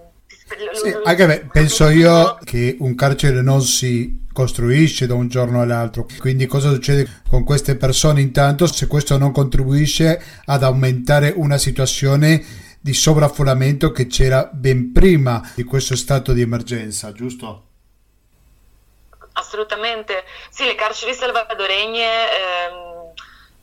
sì, 0.74 0.96
anche 1.04 1.26
beh, 1.26 1.46
penso 1.52 1.90
io 1.90 2.38
che 2.44 2.76
un 2.80 2.96
carcere 2.96 3.42
non 3.42 3.62
si 3.62 4.26
costruisce 4.34 5.06
da 5.06 5.14
un 5.14 5.28
giorno 5.28 5.62
all'altro, 5.62 6.08
quindi 6.18 6.46
cosa 6.48 6.70
succede 6.70 7.22
con 7.30 7.44
queste 7.44 7.76
persone? 7.78 8.22
Intanto 8.22 8.66
se 8.68 8.88
questo 8.88 9.18
non 9.18 9.32
contribuisce 9.32 10.22
ad 10.46 10.64
aumentare 10.64 11.32
una 11.36 11.58
situazione 11.58 12.44
di 12.82 12.94
sovraffollamento 12.94 13.92
che 13.92 14.08
c'era 14.08 14.50
ben 14.52 14.92
prima 14.92 15.52
di 15.56 15.64
questo 15.64 15.96
stato 15.96 16.34
di 16.34 16.42
emergenza, 16.42 17.14
giusto? 17.14 17.68
Assolutamente, 19.34 20.26
sì, 20.50 20.66
le 20.66 20.76
carceri 20.76 21.14
salvadoregne 21.14 22.06
ehm, 22.06 23.14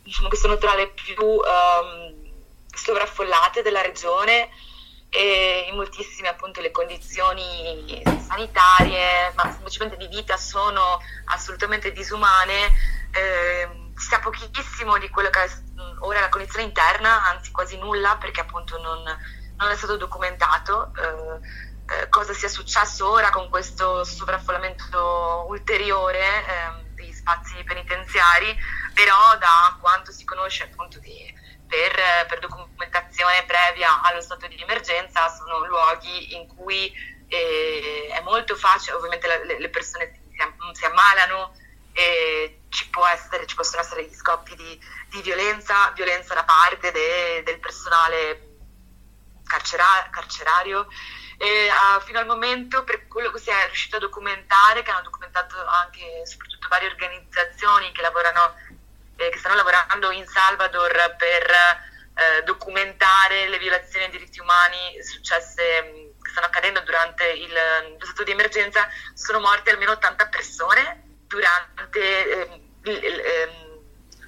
diciamo 0.03 0.29
che 0.29 0.37
sono 0.37 0.57
tra 0.57 0.75
le 0.75 0.89
più 0.89 1.15
ehm, 1.17 2.15
sovraffollate 2.73 3.63
della 3.63 3.83
regione 3.83 4.49
e 5.11 5.67
in 5.69 5.75
moltissime 5.75 6.29
appunto 6.29 6.61
le 6.61 6.71
condizioni 6.71 8.03
sanitarie, 8.27 9.33
ma 9.35 9.51
semplicemente 9.51 9.97
di 9.97 10.07
vita 10.07 10.37
sono 10.37 11.01
assolutamente 11.27 11.93
disumane. 11.93 12.73
Eh, 13.13 13.69
si 13.97 14.07
sa 14.07 14.21
pochissimo 14.21 14.97
di 14.99 15.11
quello 15.11 15.29
che 15.29 15.45
è 15.45 15.51
ora 16.01 16.21
la 16.21 16.29
condizione 16.29 16.65
interna, 16.65 17.25
anzi 17.27 17.51
quasi 17.51 17.77
nulla 17.77 18.17
perché 18.17 18.41
appunto 18.41 18.81
non, 18.81 19.03
non 19.57 19.71
è 19.71 19.77
stato 19.77 19.97
documentato. 19.97 20.93
Eh, 20.97 21.69
eh, 21.91 22.09
cosa 22.09 22.33
sia 22.33 22.49
successo 22.49 23.11
ora 23.11 23.31
con 23.31 23.49
questo 23.49 24.05
sovraffollamento 24.05 25.47
ulteriore 25.49 26.21
eh, 26.21 26.95
degli 26.95 27.13
spazi 27.13 27.63
penitenziari, 27.65 28.57
però 28.95 29.37
da 29.39 29.77
quanto 29.81 30.13
si 30.13 30.25
conosce 30.25 30.65
appunto 30.65 31.01
di 31.01 31.35
per, 31.71 32.27
per, 32.27 32.41
documentazione 32.41 33.45
previa 33.47 34.03
allo 34.03 34.21
stato 34.21 34.49
di 34.49 34.61
emergenza 34.61 35.29
sono 35.29 35.65
luoghi 35.65 36.35
in 36.35 36.49
cui 36.49 36.93
eh, 37.29 38.09
è 38.11 38.21
molto 38.23 38.57
facile, 38.57 38.97
ovviamente 38.97 39.29
le, 39.29 39.59
le 39.59 39.69
persone 39.69 40.21
si, 40.33 40.37
si 40.73 40.85
ammalano 40.85 41.55
e 41.93 42.63
ci, 42.69 42.91
essere, 43.13 43.47
ci, 43.47 43.55
possono 43.55 43.83
essere 43.83 44.05
gli 44.05 44.15
scoppi 44.15 44.57
di, 44.57 44.81
di 45.11 45.23
violenza, 45.23 45.91
violenza 45.95 46.35
da 46.35 46.45
parte 46.45 46.91
de, 46.91 47.43
del 47.45 47.61
personale 47.61 48.49
carcera, 49.45 50.09
carcerario. 50.11 50.89
E, 51.39 51.69
uh, 51.71 52.01
fino 52.03 52.19
al 52.19 52.27
momento, 52.27 52.85
per 52.85 53.07
quello 53.07 53.31
che 53.31 53.39
si 53.39 53.49
è 53.49 53.67
riuscito 53.67 53.97
a 53.97 54.01
documentare, 54.01 54.83
che 54.83 54.91
hanno 54.91 55.03
documentato 55.03 55.57
anche 55.65 56.27
soprattutto 56.27 56.69
varie 56.69 56.89
organizzazioni 56.89 57.93
che 57.93 58.03
lavorano 58.03 58.55
eh, 59.21 59.29
che 59.29 59.39
stanno 59.39 59.57
lavorando 59.57 60.11
in 60.13 60.27
Salvador 60.27 61.15
per 61.19 61.51
eh, 61.51 62.43
documentare 62.45 63.49
le 63.49 63.59
violazioni 63.59 64.09
dei 64.09 64.19
diritti 64.19 64.41
umani 64.41 65.03
successe 65.03 66.15
che 66.23 66.31
stanno 66.31 66.47
accadendo 66.47 66.81
durante 66.81 67.29
il, 67.29 67.53
lo 67.99 68.05
stato 68.05 68.25
di 68.25 68.31
emergenza, 68.31 68.89
sono 69.13 69.41
morte 69.41 69.71
almeno 69.71 69.93
80 69.93 70.27
persone 70.29 71.19
durante 71.27 72.01
eh, 72.01 72.61
ehm, 72.83 73.83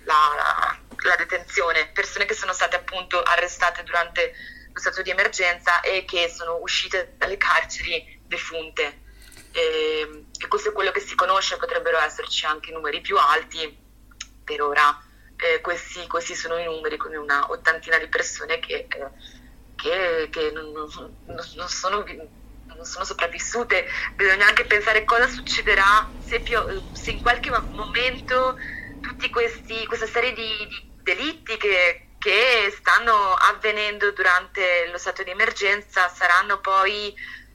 la, 0.05 0.33
la, 0.37 0.79
la 1.05 1.17
detenzione, 1.17 1.89
persone 1.89 2.27
che 2.27 2.35
sono 2.35 2.53
state 2.53 2.77
appunto 2.77 3.23
arrestate 3.23 3.83
durante 3.85 4.35
lo 4.73 4.81
stato 4.81 5.03
di 5.03 5.11
emergenza 5.11 5.81
e 5.81 6.05
che 6.05 6.29
sono 6.29 6.57
uscite 6.57 7.15
dalle 7.17 7.39
carceri 7.39 8.21
defunte. 8.27 9.01
E, 9.53 10.01
ehm, 10.01 10.27
e 10.39 10.49
questo 10.49 10.69
è 10.69 10.73
quello 10.73 10.91
che 10.91 11.01
si 11.01 11.15
conosce, 11.15 11.57
potrebbero 11.57 11.99
esserci 11.99 12.45
anche 12.45 12.73
numeri 12.73 13.01
più 13.01 13.17
alti, 13.17 13.82
per 14.45 14.63
ora 14.63 15.01
eh, 15.37 15.61
questi, 15.61 16.07
questi, 16.07 16.35
sono 16.35 16.59
i 16.59 16.65
numeri 16.65 16.97
con 16.97 17.15
una 17.15 17.51
ottantina 17.51 17.99
di 17.99 18.09
persone 18.09 18.59
che, 18.61 18.87
eh, 18.89 19.11
che, 19.77 20.29
che 20.31 20.51
non, 20.53 20.73
non, 20.73 20.89
sono, 20.89 21.11
non, 21.27 22.85
sono, 22.85 23.05
sopravvissute. 23.05 23.87
Bisogna 24.15 24.47
anche 24.47 24.65
pensare 24.65 25.05
cosa 25.05 25.27
succederà 25.27 26.09
se, 26.25 26.41
più, 26.41 26.59
se 26.93 27.11
in 27.11 27.23
qualche 27.23 27.51
momento 27.51 28.57
questi, 29.31 29.87
questa 29.87 30.07
serie 30.07 30.33
di, 30.33 30.67
di 30.69 30.91
delitti 31.03 31.57
che, 31.57 32.09
che 32.19 32.73
stanno 32.77 33.35
avvenendo 33.35 34.13
durante 34.13 34.89
lo 34.91 34.99
stato 34.99 35.23
di 35.23 35.31
emergenza 35.31 36.09
saranno 36.09 36.61
poi 36.61 37.15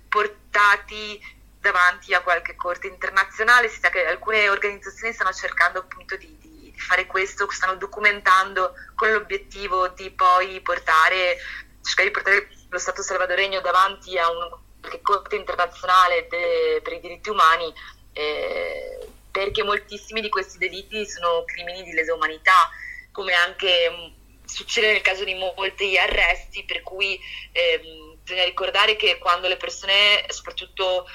portati 0.09 1.35
davanti 1.59 2.13
a 2.13 2.21
qualche 2.21 2.55
corte 2.55 2.87
internazionale. 2.87 3.69
Si 3.69 3.79
sa 3.79 3.89
che 3.89 4.05
alcune 4.05 4.49
organizzazioni 4.49 5.13
stanno 5.13 5.33
cercando 5.33 5.79
appunto 5.79 6.15
di, 6.15 6.36
di 6.77 6.83
fare 6.83 7.07
questo, 7.07 7.49
stanno 7.49 7.75
documentando 7.75 8.73
con 8.93 9.11
l'obiettivo 9.11 9.87
di 9.89 10.11
poi 10.11 10.61
portare, 10.61 11.37
cercare 11.81 12.07
di 12.07 12.13
portare 12.13 12.49
lo 12.69 12.77
Stato 12.77 13.01
salvadoregno 13.01 13.59
davanti 13.61 14.17
a 14.17 14.29
un 14.29 15.01
corte 15.01 15.35
internazionale 15.35 16.27
de, 16.29 16.79
per 16.83 16.93
i 16.93 16.99
diritti 16.99 17.29
umani, 17.29 17.73
eh, 18.13 19.07
perché 19.31 19.63
moltissimi 19.63 20.21
di 20.21 20.29
questi 20.29 20.59
delitti 20.59 21.05
sono 21.07 21.43
crimini 21.45 21.83
di 21.83 21.93
lesa 21.93 22.13
umanità, 22.13 22.69
come 23.11 23.33
anche 23.33 23.89
mh, 23.89 24.47
succede 24.47 24.91
nel 24.91 25.01
caso 25.01 25.23
di 25.23 25.33
molti 25.33 25.97
arresti, 25.97 26.63
per 26.63 26.83
cui 26.83 27.19
eh, 27.53 28.15
bisogna 28.21 28.43
ricordare 28.43 28.95
che 28.95 29.17
quando 29.17 29.47
le 29.47 29.57
persone, 29.57 30.25
soprattutto 30.27 31.07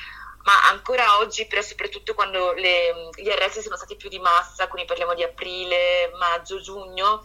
ma 0.44 0.68
ancora 0.70 1.18
oggi, 1.18 1.46
però 1.46 1.62
soprattutto 1.62 2.14
quando 2.14 2.52
le, 2.52 3.10
gli 3.16 3.30
arresti 3.30 3.62
sono 3.62 3.76
stati 3.76 3.96
più 3.96 4.08
di 4.08 4.18
massa, 4.18 4.68
quindi 4.68 4.88
parliamo 4.88 5.14
di 5.14 5.22
aprile, 5.22 6.10
maggio, 6.18 6.60
giugno, 6.60 7.22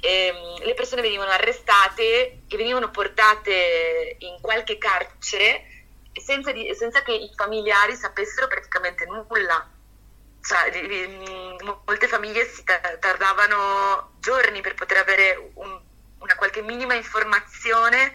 ehm, 0.00 0.62
le 0.62 0.74
persone 0.74 1.02
venivano 1.02 1.30
arrestate 1.30 2.42
e 2.48 2.56
venivano 2.56 2.90
portate 2.90 4.16
in 4.18 4.38
qualche 4.40 4.76
carcere 4.76 5.64
senza, 6.12 6.52
di, 6.52 6.74
senza 6.74 7.02
che 7.02 7.12
i 7.12 7.32
familiari 7.34 7.94
sapessero 7.94 8.48
praticamente 8.48 9.06
nulla. 9.06 9.70
Cioè, 10.40 10.70
di, 10.70 10.86
di, 10.86 11.56
molte 11.84 12.06
famiglie 12.06 12.46
si 12.46 12.62
tardavano 12.64 14.12
giorni 14.20 14.60
per 14.60 14.74
poter 14.74 14.98
avere 14.98 15.50
un, 15.54 15.80
una 16.18 16.34
qualche 16.36 16.62
minima 16.62 16.94
informazione 16.94 18.12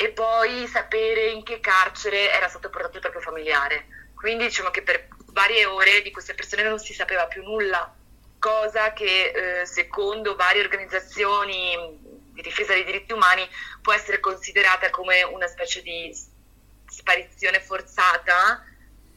e 0.00 0.10
poi 0.10 0.68
sapere 0.68 1.30
in 1.30 1.42
che 1.42 1.58
carcere 1.58 2.32
era 2.32 2.46
stato 2.46 2.70
portato 2.70 2.94
il 2.94 3.00
proprio 3.00 3.20
familiare. 3.20 3.86
Quindi 4.14 4.44
diciamo 4.44 4.70
che 4.70 4.82
per 4.82 5.08
varie 5.32 5.64
ore 5.64 6.02
di 6.02 6.12
queste 6.12 6.34
persone 6.34 6.62
non 6.62 6.78
si 6.78 6.94
sapeva 6.94 7.26
più 7.26 7.42
nulla, 7.42 7.92
cosa 8.38 8.92
che 8.92 9.60
eh, 9.60 9.66
secondo 9.66 10.36
varie 10.36 10.62
organizzazioni 10.62 11.98
di 12.32 12.42
difesa 12.42 12.74
dei 12.74 12.84
diritti 12.84 13.12
umani 13.12 13.44
può 13.82 13.92
essere 13.92 14.20
considerata 14.20 14.88
come 14.90 15.24
una 15.24 15.48
specie 15.48 15.82
di 15.82 16.16
sparizione 16.86 17.60
forzata 17.60 18.64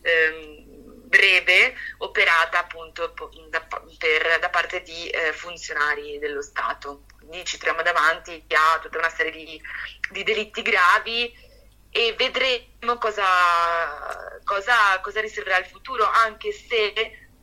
ehm, 0.02 0.70
breve 1.12 1.76
operata 1.97 2.60
appunto 2.60 3.13
da, 3.50 3.67
per, 3.97 4.39
da 4.39 4.50
parte 4.50 4.82
di 4.82 5.10
eh, 5.10 5.34
funzionari 5.34 6.17
dello 6.19 6.41
Stato. 6.41 7.04
Quindi 7.17 7.43
ci 7.43 7.58
troviamo 7.58 7.84
davanti 7.84 8.43
a 8.47 8.80
tutta 8.80 8.97
una 8.97 9.10
serie 9.10 9.32
di, 9.32 9.62
di 10.10 10.24
delitti 10.24 10.62
gravi 10.62 11.50
e 11.91 12.15
vedremo 12.17 12.97
cosa, 12.97 14.39
cosa, 14.45 15.02
cosa 15.02 15.19
riserverà 15.19 15.58
il 15.58 15.65
futuro, 15.65 16.06
anche 16.06 16.54
se 16.54 16.93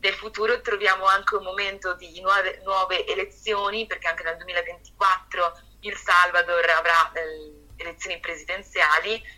nel 0.00 0.14
futuro 0.14 0.62
troviamo 0.62 1.04
anche 1.04 1.34
un 1.34 1.44
momento 1.44 1.94
di 1.94 2.18
nuove, 2.22 2.60
nuove 2.64 3.06
elezioni, 3.06 3.86
perché 3.86 4.08
anche 4.08 4.22
nel 4.22 4.36
2024 4.38 5.60
il 5.80 5.94
Salvador 5.94 6.64
avrà 6.70 7.12
eh, 7.12 7.52
elezioni 7.76 8.18
presidenziali. 8.18 9.36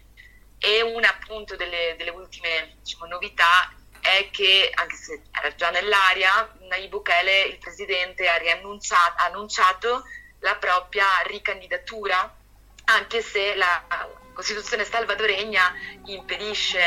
E 0.62 0.82
una 0.82 1.08
appunto 1.08 1.56
delle, 1.56 1.94
delle 1.96 2.10
ultime 2.10 2.76
diciamo, 2.82 3.06
novità 3.06 3.72
è 4.00 4.28
che, 4.30 4.70
anche 4.74 4.96
se 4.96 5.22
era 5.30 5.54
già 5.54 5.70
nell'aria, 5.70 6.54
Nayib 6.68 6.90
Bukele, 6.90 7.42
il 7.42 7.58
presidente, 7.58 8.28
ha, 8.28 8.34
ha 8.34 9.24
annunciato 9.26 10.04
la 10.40 10.56
propria 10.56 11.06
ricandidatura, 11.24 12.34
anche 12.84 13.22
se 13.22 13.54
la 13.54 13.84
Costituzione 14.32 14.84
salvadoregna 14.84 15.74
impedisce 16.06 16.78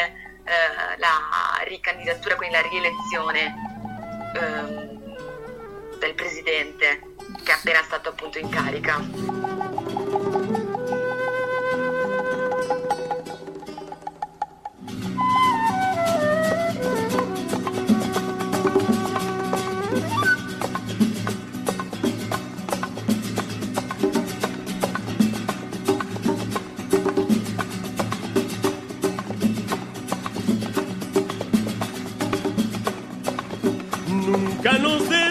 eh, 0.45 0.97
la 0.97 1.61
ricandidatura, 1.63 2.35
quindi 2.35 2.55
la 2.55 2.67
rielezione 2.67 3.55
eh, 4.35 5.97
del 5.97 6.13
presidente 6.15 7.01
che 7.43 7.51
è 7.51 7.55
appena 7.55 7.83
stato 7.83 8.09
appunto 8.09 8.39
in 8.39 8.49
carica. 8.49 9.52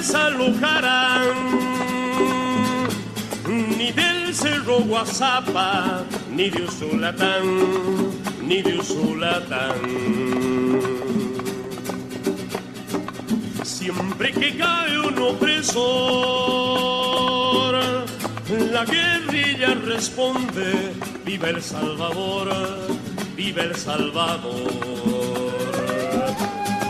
Desalojarán 0.03 1.23
ni 3.79 3.93
del 3.93 4.35
cerro 4.35 4.81
Guasapa, 4.81 6.03
ni 6.29 6.51
de 6.51 6.65
Usulatán, 6.65 7.47
ni 8.43 8.63
de 8.63 8.81
Usulatán. 8.81 9.81
Siempre 13.63 14.33
que 14.33 14.57
cae 14.57 14.99
un 14.99 15.19
opresor, 15.21 15.85
la 18.73 18.85
guerrilla 18.85 19.75
responde, 19.87 20.95
viva 21.25 21.49
el 21.49 21.63
Salvador, 21.63 22.49
viva 23.37 23.63
el 23.63 23.77
Salvador. 23.77 24.92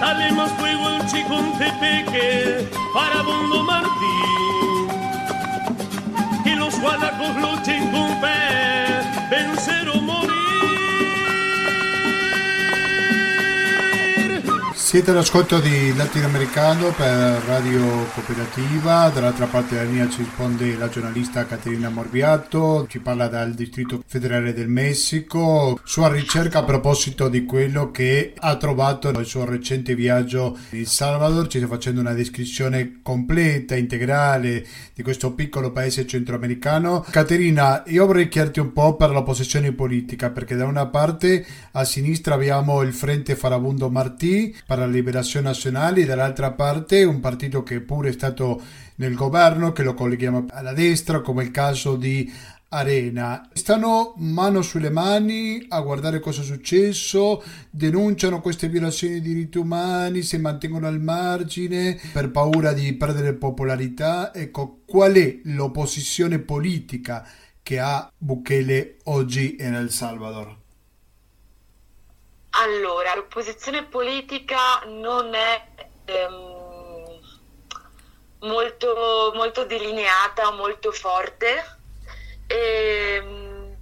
Salimos 0.02 0.50
fuego 0.58 0.88
el 0.88 1.06
Chicontepeque 1.06 2.68
para 2.92 3.22
Bondo 3.22 3.62
Martín. 3.62 4.88
Y 6.44 6.56
los 6.56 6.76
guadacos 6.80 7.36
luchen 7.36 7.88
con 7.92 8.08
fe, 8.20 8.98
Siete 14.92 15.10
all'ascolto 15.10 15.58
di 15.58 15.96
Latinoamericano 15.96 16.92
per 16.92 17.40
Radio 17.46 18.04
Cooperativa, 18.12 19.08
dall'altra 19.08 19.46
parte 19.46 19.74
della 19.74 19.88
linea 19.88 20.10
ci 20.10 20.18
risponde 20.18 20.76
la 20.76 20.90
giornalista 20.90 21.46
Caterina 21.46 21.88
Morbiato, 21.88 22.86
ci 22.90 22.98
parla 22.98 23.26
dal 23.26 23.54
Distrito 23.54 24.02
Federale 24.06 24.52
del 24.52 24.68
Messico, 24.68 25.80
sua 25.82 26.12
ricerca 26.12 26.58
a 26.58 26.64
proposito 26.64 27.30
di 27.30 27.46
quello 27.46 27.90
che 27.90 28.34
ha 28.36 28.56
trovato 28.56 29.10
nel 29.10 29.24
suo 29.24 29.46
recente 29.46 29.94
viaggio 29.94 30.58
in 30.72 30.84
Salvador, 30.84 31.46
ci 31.46 31.56
sta 31.56 31.68
facendo 31.68 32.02
una 32.02 32.12
descrizione 32.12 32.98
completa, 33.02 33.74
integrale 33.74 34.62
di 34.92 35.02
questo 35.02 35.32
piccolo 35.32 35.72
paese 35.72 36.06
centroamericano. 36.06 37.02
Caterina, 37.08 37.82
io 37.86 38.04
vorrei 38.04 38.28
chiederti 38.28 38.60
un 38.60 38.74
po' 38.74 38.94
per 38.96 39.08
la 39.08 39.22
posizione 39.22 39.72
politica, 39.72 40.28
perché 40.28 40.54
da 40.54 40.66
una 40.66 40.84
parte 40.84 41.46
a 41.72 41.84
sinistra 41.84 42.34
abbiamo 42.34 42.82
il 42.82 42.92
Frente 42.92 43.36
Farabundo 43.36 43.88
Martí, 43.88 44.54
la 44.86 44.92
Liberazione 44.92 45.46
Nazionale, 45.46 46.04
dall'altra 46.04 46.52
parte 46.52 47.04
un 47.04 47.20
partito 47.20 47.62
che 47.62 47.80
pure 47.80 48.10
è 48.10 48.12
stato 48.12 48.60
nel 48.96 49.14
governo, 49.14 49.72
che 49.72 49.82
lo 49.82 49.94
colleghiamo 49.94 50.46
alla 50.50 50.72
destra, 50.72 51.20
come 51.20 51.44
il 51.44 51.50
caso 51.50 51.96
di 51.96 52.30
Arena. 52.68 53.48
Stanno 53.52 54.14
mano 54.16 54.62
sulle 54.62 54.90
mani 54.90 55.64
a 55.68 55.80
guardare 55.80 56.20
cosa 56.20 56.42
è 56.42 56.44
successo, 56.44 57.42
denunciano 57.70 58.40
queste 58.40 58.68
violazioni 58.68 59.20
di 59.20 59.34
diritti 59.34 59.58
umani, 59.58 60.22
si 60.22 60.38
mantengono 60.38 60.86
al 60.86 61.00
margine 61.00 62.00
per 62.12 62.30
paura 62.30 62.72
di 62.72 62.92
perdere 62.94 63.34
popolarità. 63.34 64.32
Ecco, 64.34 64.80
qual 64.86 65.12
è 65.14 65.40
l'opposizione 65.44 66.38
politica 66.38 67.26
che 67.62 67.78
ha 67.78 68.10
Bukele 68.16 68.96
oggi 69.04 69.56
in 69.60 69.74
El 69.74 69.90
Salvador? 69.90 70.61
Allora, 72.54 73.14
l'opposizione 73.14 73.84
politica 73.84 74.82
non 74.84 75.34
è 75.34 75.64
ehm, 76.04 77.18
molto, 78.40 79.32
molto 79.34 79.64
delineata, 79.64 80.50
molto 80.50 80.92
forte 80.92 81.78
e 82.46 83.14
ehm, 83.16 83.76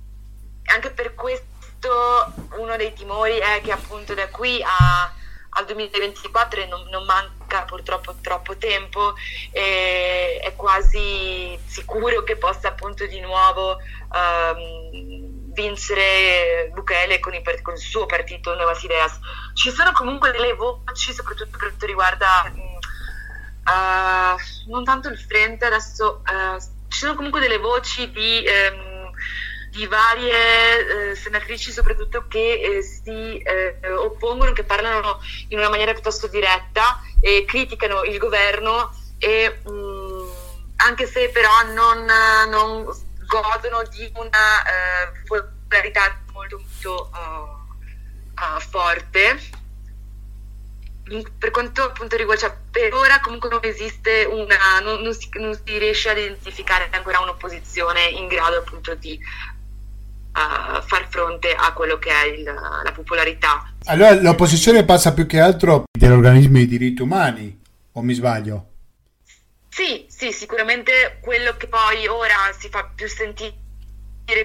anche 0.66 0.90
per 0.90 1.14
questo 1.14 2.32
uno 2.58 2.76
dei 2.76 2.92
timori 2.92 3.38
è 3.38 3.60
che 3.60 3.72
appunto 3.72 4.14
da 4.14 4.28
qui 4.28 4.62
a, 4.62 5.12
al 5.50 5.64
2024 5.64 6.66
non, 6.66 6.86
non, 6.90 7.04
manca 7.04 7.64
purtroppo 7.64 8.14
troppo 8.20 8.56
tempo 8.56 9.14
e 9.50 10.38
è 10.40 10.54
quasi 10.54 11.58
sicuro 11.66 12.22
che 12.22 12.36
possa 12.36 12.68
appunto 12.68 13.04
di 13.06 13.18
nuovo 13.18 13.78
um, 14.12 15.29
vincere 15.60 16.70
Bukele 16.72 17.18
con, 17.20 17.34
il, 17.34 17.42
con 17.62 17.74
il 17.74 17.80
suo 17.80 18.06
partito 18.06 18.54
Nuevas 18.54 18.82
Ideas. 18.82 19.18
Ci 19.54 19.70
sono 19.70 19.92
comunque 19.92 20.30
delle 20.32 20.54
voci, 20.54 21.12
soprattutto 21.12 21.50
per 21.50 21.58
quanto 21.58 21.86
riguarda 21.86 22.50
uh, 23.64 24.70
non 24.70 24.84
tanto 24.84 25.08
il 25.08 25.18
frente, 25.18 25.66
adesso 25.66 26.22
uh, 26.24 26.58
ci 26.88 26.98
sono 26.98 27.14
comunque 27.14 27.40
delle 27.40 27.58
voci 27.58 28.10
di, 28.10 28.42
um, 28.46 29.10
di 29.70 29.86
varie 29.86 31.12
uh, 31.12 31.14
senatrici 31.14 31.70
soprattutto 31.70 32.26
che 32.26 32.80
si 32.82 33.42
oppongono, 33.98 34.52
che 34.52 34.64
parlano 34.64 35.20
in 35.48 35.58
una 35.58 35.68
maniera 35.68 35.92
piuttosto 35.92 36.26
diretta 36.26 37.00
e 37.20 37.44
criticano 37.46 38.02
il 38.04 38.16
governo 38.16 38.90
e 39.18 39.60
um, 39.64 40.26
anche 40.76 41.06
se 41.06 41.28
però 41.28 41.50
non, 41.74 42.06
non 42.48 43.08
godono 43.30 43.82
di 43.88 44.10
una 44.14 44.26
uh, 44.66 45.26
popolarità 45.26 46.20
molto, 46.32 46.58
molto 46.58 47.10
uh, 47.14 47.74
uh, 48.34 48.60
forte. 48.60 49.58
Per 51.38 51.50
quanto 51.50 51.82
appunto 51.82 52.16
riguarda, 52.16 52.48
cioè, 52.48 52.56
per 52.70 52.92
ora 52.94 53.20
comunque 53.20 53.48
non 53.48 53.60
esiste 53.62 54.24
una, 54.24 54.80
non, 54.82 55.00
non, 55.02 55.14
si, 55.14 55.28
non, 55.34 55.54
si, 55.54 55.78
riesce 55.78 56.10
ad 56.10 56.18
identificare 56.18 56.88
ancora 56.92 57.20
un'opposizione 57.20 58.04
in 58.04 58.28
grado 58.28 58.58
appunto 58.58 58.94
di 58.94 59.18
uh, 59.18 60.82
far 60.82 61.08
fronte 61.08 61.52
a 61.52 61.72
quello 61.72 61.98
che 61.98 62.10
è 62.10 62.26
il, 62.26 62.44
la 62.44 62.92
popolarità. 62.92 63.72
Allora 63.86 64.20
l'opposizione 64.20 64.84
passa 64.84 65.12
più 65.12 65.26
che 65.26 65.40
altro 65.40 65.84
dagli 65.90 66.12
organismi 66.12 66.60
di 66.60 66.78
diritti 66.78 67.02
umani, 67.02 67.60
o 67.92 68.02
mi 68.02 68.14
sbaglio? 68.14 68.69
Sì, 69.72 70.06
sì, 70.08 70.32
sicuramente 70.32 71.18
quello 71.20 71.56
che 71.56 71.68
poi 71.68 72.06
ora 72.08 72.52
si 72.58 72.68
fa 72.68 72.84
più 72.84 73.08
sentire 73.08 73.54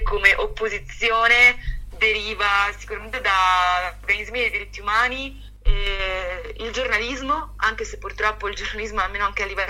come 0.03 0.35
opposizione 0.35 1.57
deriva 1.97 2.71
sicuramente 2.77 3.21
da 3.21 3.95
organismi 4.01 4.39
dei 4.39 4.51
diritti 4.51 4.79
umani, 4.81 5.41
eh, 5.63 6.55
il 6.59 6.71
giornalismo, 6.71 7.53
anche 7.57 7.85
se 7.85 7.97
purtroppo 7.97 8.47
il 8.47 8.55
giornalismo, 8.55 9.01
almeno 9.01 9.25
anche 9.25 9.43
a 9.43 9.45
livello 9.47 9.67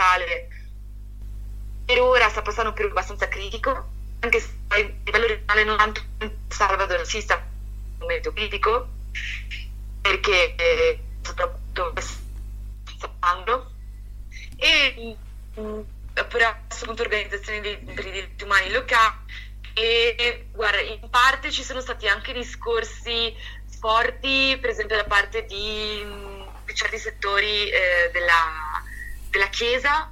per 1.85 2.01
ora 2.01 2.29
sta 2.29 2.41
passando 2.41 2.69
un 2.69 2.75
periodo 2.75 2.97
abbastanza 2.97 3.27
critico, 3.27 3.89
anche 4.19 4.39
se 4.39 4.49
a 4.67 4.77
livello 4.77 5.27
regionale 5.27 5.63
non 5.63 5.77
tanto 5.77 6.01
Salvador 6.49 7.05
si 7.05 7.21
sta 7.21 7.35
un 7.35 7.97
momento 7.99 8.33
critico, 8.33 8.87
perché 10.01 10.55
eh, 10.55 10.99
soprattutto 11.21 11.93
sta. 12.01 13.73
E 14.57 15.17
però 15.55 16.47
appunto 16.47 17.01
organizzazioni 17.01 17.61
di, 17.61 17.93
per 17.93 18.05
i 18.05 18.11
diritti 18.11 18.43
umani 18.43 18.71
locali. 18.71 19.23
E 19.73 20.47
guarda, 20.53 20.79
in 20.79 21.09
parte 21.09 21.51
ci 21.51 21.63
sono 21.63 21.81
stati 21.81 22.07
anche 22.07 22.31
discorsi 22.31 23.35
forti, 23.79 24.57
per 24.59 24.69
esempio 24.69 24.95
da 24.95 25.03
parte 25.03 25.45
di, 25.45 26.01
di 26.65 26.73
certi 26.73 26.97
settori 26.97 27.69
eh, 27.69 28.09
della, 28.13 28.81
della, 29.29 29.47
Chiesa, 29.47 30.09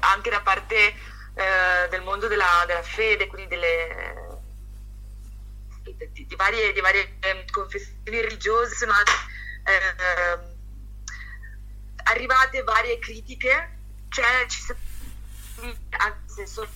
anche 0.00 0.28
da 0.28 0.42
parte 0.42 0.76
eh, 0.76 1.88
del 1.88 2.02
mondo 2.02 2.28
della, 2.28 2.64
della, 2.66 2.82
fede, 2.82 3.28
quindi 3.28 3.48
delle, 3.48 4.40
di, 6.12 6.26
di, 6.26 6.36
varie, 6.36 6.72
di 6.74 6.80
varie 6.80 7.16
eh, 7.20 7.44
confessioni 7.50 8.20
religiose, 8.20 8.74
sono 8.74 8.92
eh, 8.92 10.50
arrivate 12.04 12.62
varie 12.62 12.98
critiche 12.98 13.71
cioè, 14.12 14.46
ci 14.46 14.60
sono 14.60 14.78
anche 15.90 16.46
se 16.46 16.68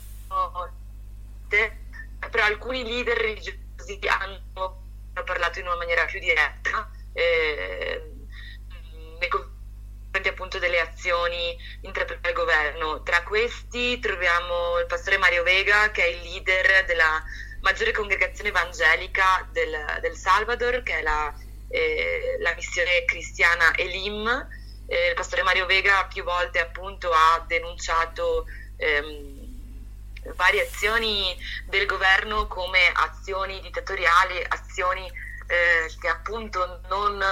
però 2.30 2.45
alcuni 2.45 2.82
leader 2.82 3.16
religiosi 3.16 3.99
hanno 4.09 4.82
parlato 5.24 5.59
in 5.59 5.66
una 5.66 5.76
maniera 5.76 6.05
più 6.07 6.18
diretta 6.18 6.91
eh, 7.12 8.11
nei 9.18 9.28
confronti 9.28 10.28
appunto 10.28 10.59
delle 10.59 10.80
azioni 10.80 11.57
intraprese 11.82 12.20
dal 12.22 12.32
governo. 12.32 13.03
Tra 13.03 13.22
questi 13.22 13.99
troviamo 14.01 14.78
il 14.78 14.87
pastore 14.87 15.18
Mario 15.18 15.43
Vega 15.43 15.91
che 15.91 16.05
è 16.05 16.07
il 16.07 16.22
leader 16.22 16.84
della 16.87 17.22
maggiore 17.61 17.93
congregazione 17.93 18.49
evangelica 18.49 19.47
del, 19.53 19.99
del 20.01 20.16
Salvador, 20.16 20.82
che 20.82 20.99
è 20.99 21.03
la, 21.03 21.32
eh, 21.68 22.37
la 22.41 22.55
missione 22.55 23.05
cristiana 23.05 23.76
Elim 23.76 24.64
eh, 24.87 25.09
il 25.09 25.14
pastore 25.14 25.43
Mario 25.43 25.66
Vega 25.66 26.05
più 26.05 26.22
volte 26.22 26.61
appunto 26.61 27.11
ha 27.12 27.45
denunciato 27.47 28.47
ehm, 28.76 29.47
varie 30.34 30.66
azioni 30.66 31.37
del 31.66 31.87
governo 31.87 32.47
come 32.47 32.91
azioni 32.95 33.61
dittatoriali, 33.61 34.45
azioni 34.49 35.11
eh, 35.47 35.93
che 36.01 36.09
appunto 36.09 36.80
non, 36.89 37.22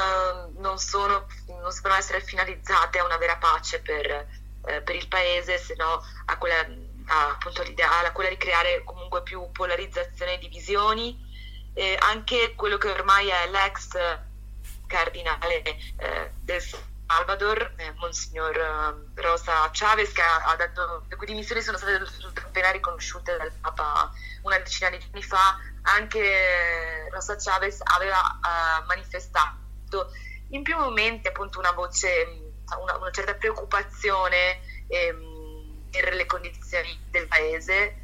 non, 0.57 0.79
sono, 0.79 1.27
non 1.47 1.73
devono 1.75 1.95
essere 1.95 2.21
finalizzate 2.21 2.99
a 2.99 3.05
una 3.05 3.17
vera 3.17 3.37
pace 3.37 3.81
per, 3.81 4.27
eh, 4.67 4.81
per 4.83 4.95
il 4.95 5.09
paese, 5.09 5.59
se 5.59 5.75
no 5.77 6.03
a 6.27 6.39
quella, 6.39 6.61
a, 7.07 7.29
appunto, 7.31 7.63
a 7.63 8.13
quella 8.13 8.31
di 8.31 8.37
creare 8.37 8.83
comunque 8.85 9.23
più 9.23 9.51
polarizzazione 9.53 10.35
e 10.35 10.39
divisioni. 10.39 11.33
Eh, 11.77 11.97
anche 12.01 12.55
quello 12.55 12.79
che 12.79 12.89
ormai 12.89 13.29
è 13.29 13.49
l'ex 13.49 13.99
cardinale 14.87 15.63
eh, 15.63 16.31
del 16.41 16.63
Salvador, 17.15 17.75
eh, 17.77 17.93
Monsignor 17.93 18.57
eh, 18.57 19.23
Rosa 19.23 19.71
Chavez, 19.73 20.11
che 20.11 20.21
ha, 20.21 20.57
dato, 20.57 21.05
le 21.09 21.15
cui 21.15 21.27
dimissioni 21.27 21.63
sono 21.63 21.79
state 21.79 22.03
appena 22.41 22.73
riconosciute 22.73 23.37
dal 23.37 23.53
Papa 23.61 24.11
una 24.43 24.59
decina 24.59 24.91
di 24.91 24.99
anni 25.13 25.23
fa, 25.23 25.57
anche 25.83 27.09
Rosa 27.13 27.37
Chavez 27.37 27.79
aveva 27.85 28.19
uh, 28.19 28.87
manifestato 28.87 30.11
in 30.49 30.65
più 30.65 30.77
momenti 30.77 31.29
appunto 31.29 31.61
una 31.61 31.71
voce, 31.71 32.53
una, 32.83 32.97
una 32.97 33.11
certa 33.13 33.35
preoccupazione 33.35 34.61
ehm, 34.89 35.87
per 35.93 36.15
le 36.15 36.27
condizioni 36.27 36.99
del 37.11 37.29
paese, 37.29 37.97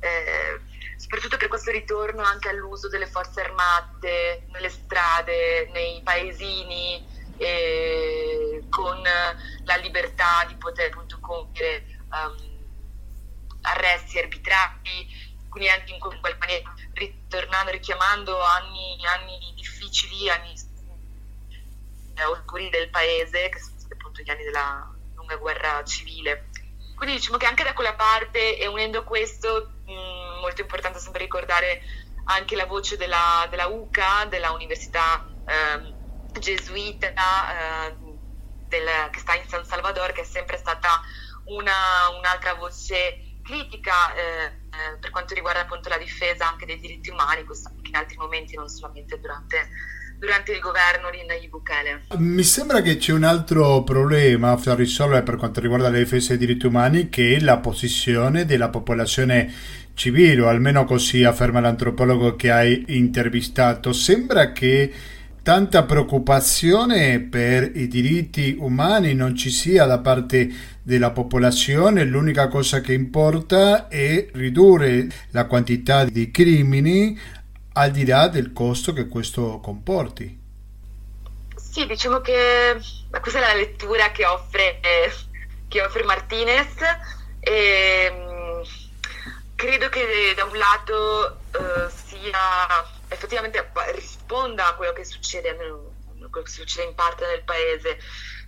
eh, 0.00 0.60
soprattutto 0.96 1.36
per 1.36 1.46
questo 1.46 1.70
ritorno 1.70 2.22
anche 2.22 2.48
all'uso 2.48 2.88
delle 2.88 3.06
forze 3.06 3.42
armate 3.42 4.46
nelle 4.50 4.70
strade, 4.70 5.70
nei 5.72 6.00
paesini, 6.02 7.14
eh, 7.38 8.64
con 8.70 9.02
la 9.02 9.76
libertà 9.76 10.44
di 10.46 10.54
poter 10.56 10.90
appunto 10.90 11.18
compiere 11.20 11.84
um, 12.10 12.56
arresti 13.62 14.18
arbitrari, 14.18 15.06
quindi 15.48 15.68
anche 15.68 15.92
in 15.92 15.98
qualche 15.98 16.36
maniera 16.38 16.74
ritornando, 16.92 17.70
richiamando 17.70 18.40
anni, 18.40 18.96
anni 19.06 19.52
difficili, 19.54 20.28
anni 20.30 20.54
eh, 22.14 22.24
oscuri 22.24 22.68
del 22.70 22.90
paese, 22.90 23.48
che 23.48 23.58
sono 23.58 23.78
stati 23.78 23.94
appunto 23.94 24.22
gli 24.22 24.30
anni 24.30 24.44
della 24.44 24.94
lunga 25.14 25.36
guerra 25.36 25.82
civile. 25.84 26.48
Quindi 26.96 27.16
diciamo 27.16 27.36
che 27.36 27.46
anche 27.46 27.64
da 27.64 27.74
quella 27.74 27.94
parte 27.94 28.58
e 28.58 28.66
unendo 28.66 29.04
questo, 29.04 29.72
mh, 29.84 30.40
molto 30.40 30.62
importante 30.62 30.98
sempre 30.98 31.22
ricordare 31.22 31.82
anche 32.24 32.56
la 32.56 32.66
voce 32.66 32.96
della, 32.96 33.46
della 33.50 33.66
UCA, 33.66 34.24
della 34.26 34.50
Università 34.52 35.26
eh, 35.46 35.94
gesuita 36.38 37.08
eh, 37.08 37.94
del, 38.68 38.86
che 39.10 39.18
sta 39.18 39.34
in 39.34 39.48
San 39.48 39.64
Salvador, 39.64 40.12
che 40.12 40.22
è 40.22 40.24
sempre 40.24 40.56
stata 40.56 41.00
una, 41.46 42.10
un'altra 42.18 42.54
voce 42.54 43.38
critica 43.42 44.12
eh, 44.14 44.44
eh, 44.44 44.98
per 45.00 45.10
quanto 45.10 45.34
riguarda 45.34 45.60
appunto 45.60 45.88
la 45.88 45.98
difesa 45.98 46.50
anche 46.50 46.66
dei 46.66 46.80
diritti 46.80 47.10
umani, 47.10 47.44
questo 47.44 47.68
anche 47.68 47.88
in 47.88 47.96
altri 47.96 48.16
momenti, 48.16 48.56
non 48.56 48.68
solamente 48.68 49.18
durante, 49.20 49.68
durante 50.18 50.52
il 50.52 50.58
governo 50.58 51.10
di 51.10 51.24
Nayib 51.24 51.50
Bukele. 51.50 52.06
Mi 52.18 52.42
sembra 52.42 52.80
che 52.82 52.96
c'è 52.96 53.12
un 53.12 53.22
altro 53.22 53.84
problema 53.84 54.54
da 54.56 54.74
risolvere 54.74 55.22
per 55.22 55.36
quanto 55.36 55.60
riguarda 55.60 55.90
la 55.90 55.98
difesa 55.98 56.30
dei 56.30 56.38
diritti 56.38 56.66
umani, 56.66 57.08
che 57.08 57.36
è 57.36 57.40
la 57.40 57.58
posizione 57.58 58.44
della 58.44 58.68
popolazione 58.68 59.54
civile, 59.94 60.42
o 60.42 60.48
almeno 60.48 60.84
così 60.84 61.22
afferma 61.22 61.60
l'antropologo 61.60 62.34
che 62.34 62.50
hai 62.50 62.84
intervistato. 62.88 63.92
Sembra 63.92 64.50
che 64.50 64.92
tanta 65.46 65.84
preoccupazione 65.84 67.20
per 67.20 67.70
i 67.76 67.86
diritti 67.86 68.56
umani 68.58 69.14
non 69.14 69.36
ci 69.36 69.50
sia 69.50 69.84
da 69.84 70.00
parte 70.00 70.48
della 70.82 71.12
popolazione, 71.12 72.02
l'unica 72.02 72.48
cosa 72.48 72.80
che 72.80 72.92
importa 72.92 73.86
è 73.86 74.26
ridurre 74.32 75.06
la 75.30 75.46
quantità 75.46 76.02
di 76.02 76.32
crimini 76.32 77.16
al 77.74 77.92
di 77.92 78.04
là 78.04 78.26
del 78.26 78.52
costo 78.52 78.92
che 78.92 79.06
questo 79.06 79.60
comporti. 79.60 80.36
Sì, 81.54 81.86
diciamo 81.86 82.18
che 82.18 82.80
questa 83.20 83.38
è 83.38 83.42
la 83.42 83.54
lettura 83.54 84.10
che 84.10 84.26
offre, 84.26 84.80
che 85.68 85.80
offre 85.80 86.02
Martinez 86.02 86.74
e 87.38 88.12
mm, 88.12 88.62
credo 89.54 89.88
che 89.90 90.34
da 90.34 90.42
un 90.42 90.58
lato 90.58 91.38
uh, 91.52 91.88
sia 91.88 92.94
effettivamente 93.08 93.70
risponda 93.92 94.68
a 94.68 94.74
quello 94.74 94.92
che 94.92 95.04
succede, 95.04 95.54
quello 95.54 96.30
che 96.30 96.50
succede 96.50 96.88
in 96.88 96.94
parte 96.94 97.26
nel 97.26 97.42
paese. 97.42 97.98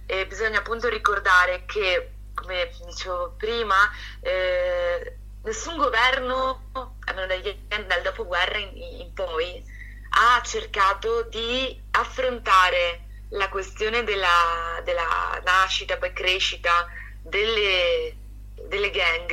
E 0.07 0.27
bisogna 0.27 0.59
appunto 0.59 0.89
ricordare 0.89 1.65
che, 1.67 2.13
come 2.35 2.71
dicevo 2.87 3.35
prima, 3.37 3.91
eh, 4.21 5.17
nessun 5.43 5.77
governo, 5.77 6.71
almeno 7.05 7.27
dal, 7.27 7.85
dal 7.87 8.03
dopoguerra 8.03 8.59
in, 8.59 8.77
in 8.77 9.13
poi, 9.13 9.63
ha 10.11 10.41
cercato 10.43 11.23
di 11.25 11.81
affrontare 11.91 13.05
la 13.31 13.49
questione 13.49 14.05
della, 14.05 14.81
della 14.85 15.41
nascita, 15.45 15.99
poi 15.99 16.13
crescita 16.13 16.89
delle, 17.23 18.17
delle 18.67 18.91
gang 18.91 19.33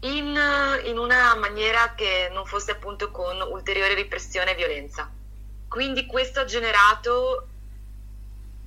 in, 0.00 0.38
in, 0.84 0.98
una 0.98 1.34
maniera 1.34 1.94
che 1.94 2.28
non 2.32 2.46
fosse 2.46 2.72
appunto 2.72 3.10
con 3.10 3.40
ulteriore 3.40 3.94
repressione 3.94 4.52
e 4.52 4.54
violenza. 4.54 5.10
Quindi 5.68 6.06
questo 6.06 6.40
ha 6.40 6.44
generato, 6.44 7.48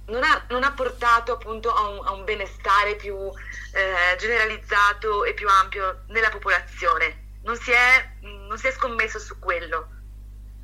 non 0.07 0.23
ha, 0.23 0.45
non 0.49 0.63
ha 0.63 0.71
portato 0.73 1.33
appunto 1.33 1.73
a 1.73 1.87
un, 1.87 2.05
a 2.05 2.11
un 2.11 2.23
benestare 2.25 2.95
più 2.95 3.15
eh, 3.15 4.15
generalizzato 4.17 5.23
e 5.23 5.33
più 5.33 5.47
ampio 5.47 6.03
nella 6.07 6.29
popolazione, 6.29 7.39
non 7.43 7.55
si, 7.55 7.71
è, 7.71 8.09
non 8.21 8.57
si 8.57 8.67
è 8.67 8.71
scommesso 8.71 9.19
su 9.19 9.39
quello. 9.39 9.99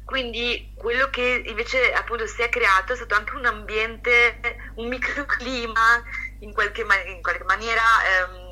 Quindi 0.05 0.72
quello 0.78 1.09
che 1.09 1.43
invece 1.47 1.91
appunto 1.91 2.28
si 2.28 2.41
è 2.41 2.47
creato 2.47 2.93
è 2.93 2.95
stato 2.95 3.15
anche 3.15 3.36
un 3.36 3.45
ambiente, 3.45 4.39
un 4.76 4.88
microclima 4.88 6.01
in 6.39 6.53
qualche, 6.53 6.86
in 7.07 7.22
qualche 7.22 7.43
maniera 7.43 7.82
ehm, 8.05 8.47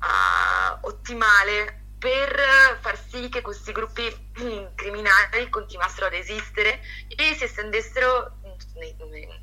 uh, 0.00 0.86
ottimale 0.86 1.86
per 1.98 2.78
far 2.80 2.98
sì 3.08 3.28
che 3.28 3.40
questi 3.40 3.72
gruppi 3.72 4.30
criminali 4.74 5.48
continuassero 5.48 6.06
ad 6.06 6.14
esistere 6.14 6.80
e 7.08 7.34
si 7.34 7.44
estendessero 7.44 8.36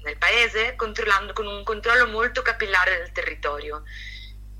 nel 0.03 0.17
paese 0.17 0.75
controllando, 0.75 1.33
con 1.33 1.47
un 1.47 1.63
controllo 1.63 2.07
molto 2.07 2.41
capillare 2.41 2.97
del 2.97 3.11
territorio 3.11 3.83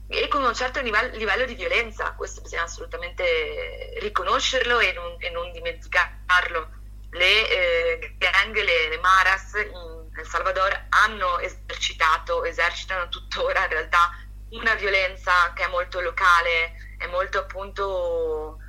e 0.08 0.28
con 0.28 0.44
un 0.44 0.54
certo 0.54 0.82
livello, 0.82 1.16
livello 1.18 1.46
di 1.46 1.56
violenza, 1.56 2.14
questo 2.14 2.42
bisogna 2.42 2.64
assolutamente 2.64 3.96
riconoscerlo 4.00 4.80
e 4.80 4.92
non, 4.94 5.16
e 5.20 5.30
non 5.30 5.52
dimenticarlo. 5.52 6.84
Le 7.12 7.50
eh, 7.50 8.16
gang, 8.18 8.54
le, 8.54 8.90
le 8.90 9.00
maras 9.00 9.54
in 9.54 10.10
El 10.18 10.28
Salvador 10.28 10.88
hanno 10.90 11.40
esercitato, 11.40 12.44
esercitano 12.44 13.10
tuttora 13.10 13.64
in 13.64 13.70
realtà 13.70 14.25
una 14.50 14.76
violenza 14.76 15.54
che 15.54 15.64
è 15.64 15.68
molto 15.68 16.02
locale, 16.02 16.74
è 16.98 17.08
molto 17.08 17.40
appunto 17.40 18.60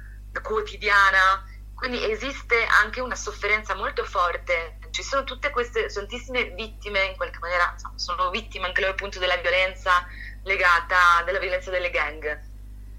quotidiana, 0.42 1.44
quindi 1.74 2.10
esiste 2.10 2.64
anche 2.64 3.00
una 3.00 3.14
sofferenza 3.14 3.74
molto 3.74 4.04
forte. 4.04 4.78
Ci 4.90 5.02
sono 5.02 5.24
tutte 5.24 5.50
queste, 5.50 5.86
tantissime 5.86 6.44
vittime, 6.50 7.04
in 7.04 7.16
qualche 7.16 7.38
maniera 7.38 7.74
sono 7.96 8.30
vittime 8.30 8.66
anche 8.66 8.80
loro 8.80 8.92
appunto 8.92 9.18
della 9.18 9.36
violenza 9.36 10.06
legata, 10.44 11.22
della 11.24 11.38
violenza 11.38 11.70
delle 11.70 11.90
gang. 11.90 12.40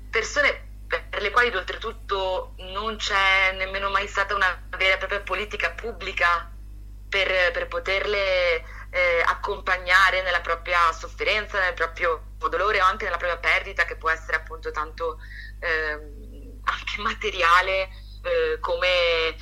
Persone 0.09 0.65
per 0.87 1.21
le 1.21 1.31
quali 1.31 1.53
oltretutto 1.53 2.53
non 2.57 2.95
c'è 2.97 3.51
nemmeno 3.53 3.89
mai 3.89 4.07
stata 4.07 4.35
una 4.35 4.67
vera 4.77 4.93
e 4.93 4.97
propria 4.97 5.21
politica 5.21 5.71
pubblica 5.71 6.49
per, 7.09 7.51
per 7.51 7.67
poterle 7.67 8.63
eh, 8.89 9.21
accompagnare 9.25 10.21
nella 10.21 10.41
propria 10.41 10.91
sofferenza, 10.93 11.59
nel 11.59 11.73
proprio 11.73 12.26
dolore 12.37 12.81
o 12.81 12.85
anche 12.85 13.05
nella 13.05 13.17
propria 13.17 13.39
perdita 13.39 13.85
che 13.85 13.95
può 13.95 14.09
essere 14.09 14.37
appunto 14.37 14.71
tanto 14.71 15.19
eh, 15.59 15.91
anche 16.63 17.01
materiale 17.01 17.89
eh, 18.21 18.59
come 18.59 19.35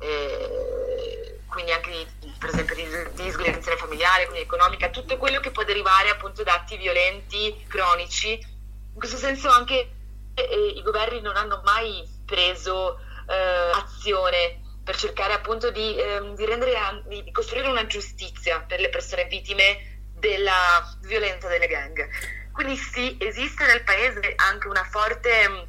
eh, 0.00 1.40
quindi 1.46 1.72
anche 1.72 2.06
per 2.38 2.48
esempio 2.48 2.74
di, 2.74 2.84
di 3.14 3.24
disgregazione 3.24 3.76
familiare, 3.76 4.24
quindi 4.24 4.42
economica, 4.42 4.88
tutto 4.88 5.18
quello 5.18 5.40
che 5.40 5.50
può 5.50 5.64
derivare 5.64 6.08
appunto 6.08 6.42
da 6.42 6.54
atti 6.54 6.76
violenti 6.76 7.64
cronici. 7.68 8.30
In 8.32 8.98
questo 8.98 9.16
senso 9.16 9.50
anche 9.50 9.90
eh, 10.34 10.66
i 10.74 10.82
governi 10.82 11.20
non 11.20 11.36
hanno 11.36 11.60
mai 11.64 12.08
preso 12.24 12.98
eh, 13.28 13.70
azione 13.74 14.60
per 14.82 14.96
cercare 14.96 15.34
appunto 15.34 15.70
di, 15.70 15.98
ehm, 15.98 16.34
di, 16.34 16.44
rendere, 16.46 17.02
di 17.06 17.30
costruire 17.30 17.68
una 17.68 17.86
giustizia 17.86 18.60
per 18.60 18.80
le 18.80 18.88
persone 18.88 19.26
vittime 19.26 19.99
della 20.20 20.96
violenza 21.00 21.48
delle 21.48 21.66
gang. 21.66 22.08
quindi 22.52 22.76
sì, 22.76 23.16
esiste 23.18 23.66
nel 23.66 23.82
paese 23.82 24.34
anche 24.36 24.68
una 24.68 24.84
forte 24.84 25.66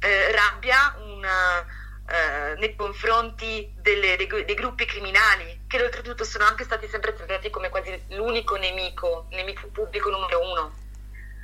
eh, 0.00 0.32
rabbia 0.32 0.94
una, 0.98 1.64
eh, 2.06 2.54
nei 2.58 2.76
confronti 2.76 3.72
delle, 3.76 4.16
dei, 4.16 4.26
dei, 4.26 4.54
gruppi 4.54 4.84
criminali, 4.84 5.62
che 5.66 5.82
oltretutto 5.82 6.24
sono 6.24 6.44
anche 6.44 6.64
stati 6.64 6.86
sempre 6.88 7.14
trattati 7.14 7.48
come 7.48 7.70
quasi 7.70 7.98
l'unico 8.08 8.56
nemico, 8.56 9.26
nemico 9.30 9.68
pubblico 9.68 10.10
numero 10.10 10.40
uno 10.40 10.74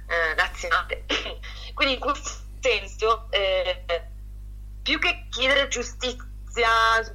eh, 0.07 0.35
nazionale. 0.35 1.05
quindi 1.73 1.95
in 1.95 2.01
questo 2.01 2.31
senso, 2.61 3.29
eh, 3.31 3.85
più 4.83 4.99
che 4.99 5.27
chiedere 5.31 5.69
giustizia, 5.69 6.29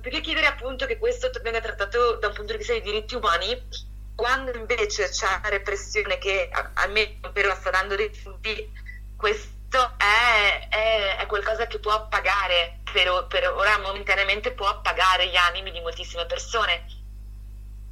più 0.02 0.10
che 0.10 0.22
chiedere 0.22 0.48
appunto 0.48 0.88
che 0.88 0.98
questo 0.98 1.30
venga 1.44 1.62
trattato 1.62 2.16
da 2.16 2.28
un 2.28 2.34
punto 2.34 2.54
di 2.54 2.58
vista 2.58 2.74
dei 2.74 2.82
diritti 2.82 3.14
umani, 3.14 3.68
quando 4.16 4.56
invece 4.56 5.10
c'è 5.10 5.28
una 5.28 5.50
repressione 5.50 6.18
che 6.18 6.50
almeno 6.76 7.32
per 7.32 7.54
sta 7.60 7.70
dando 7.70 7.96
dei 7.96 8.10
frutti, 8.14 8.72
questo 9.18 9.96
è, 9.98 10.68
è, 10.70 11.18
è, 11.18 11.26
qualcosa 11.26 11.68
che 11.68 11.80
può 11.80 11.92
appagare, 11.92 12.80
per, 12.92 13.26
per, 13.28 13.52
ora 13.52 13.78
momentaneamente 13.80 14.52
può 14.52 14.68
appagare 14.68 15.28
gli 15.28 15.36
animi 15.36 15.72
di 15.72 15.82
moltissime 15.82 16.26
persone. 16.26 16.86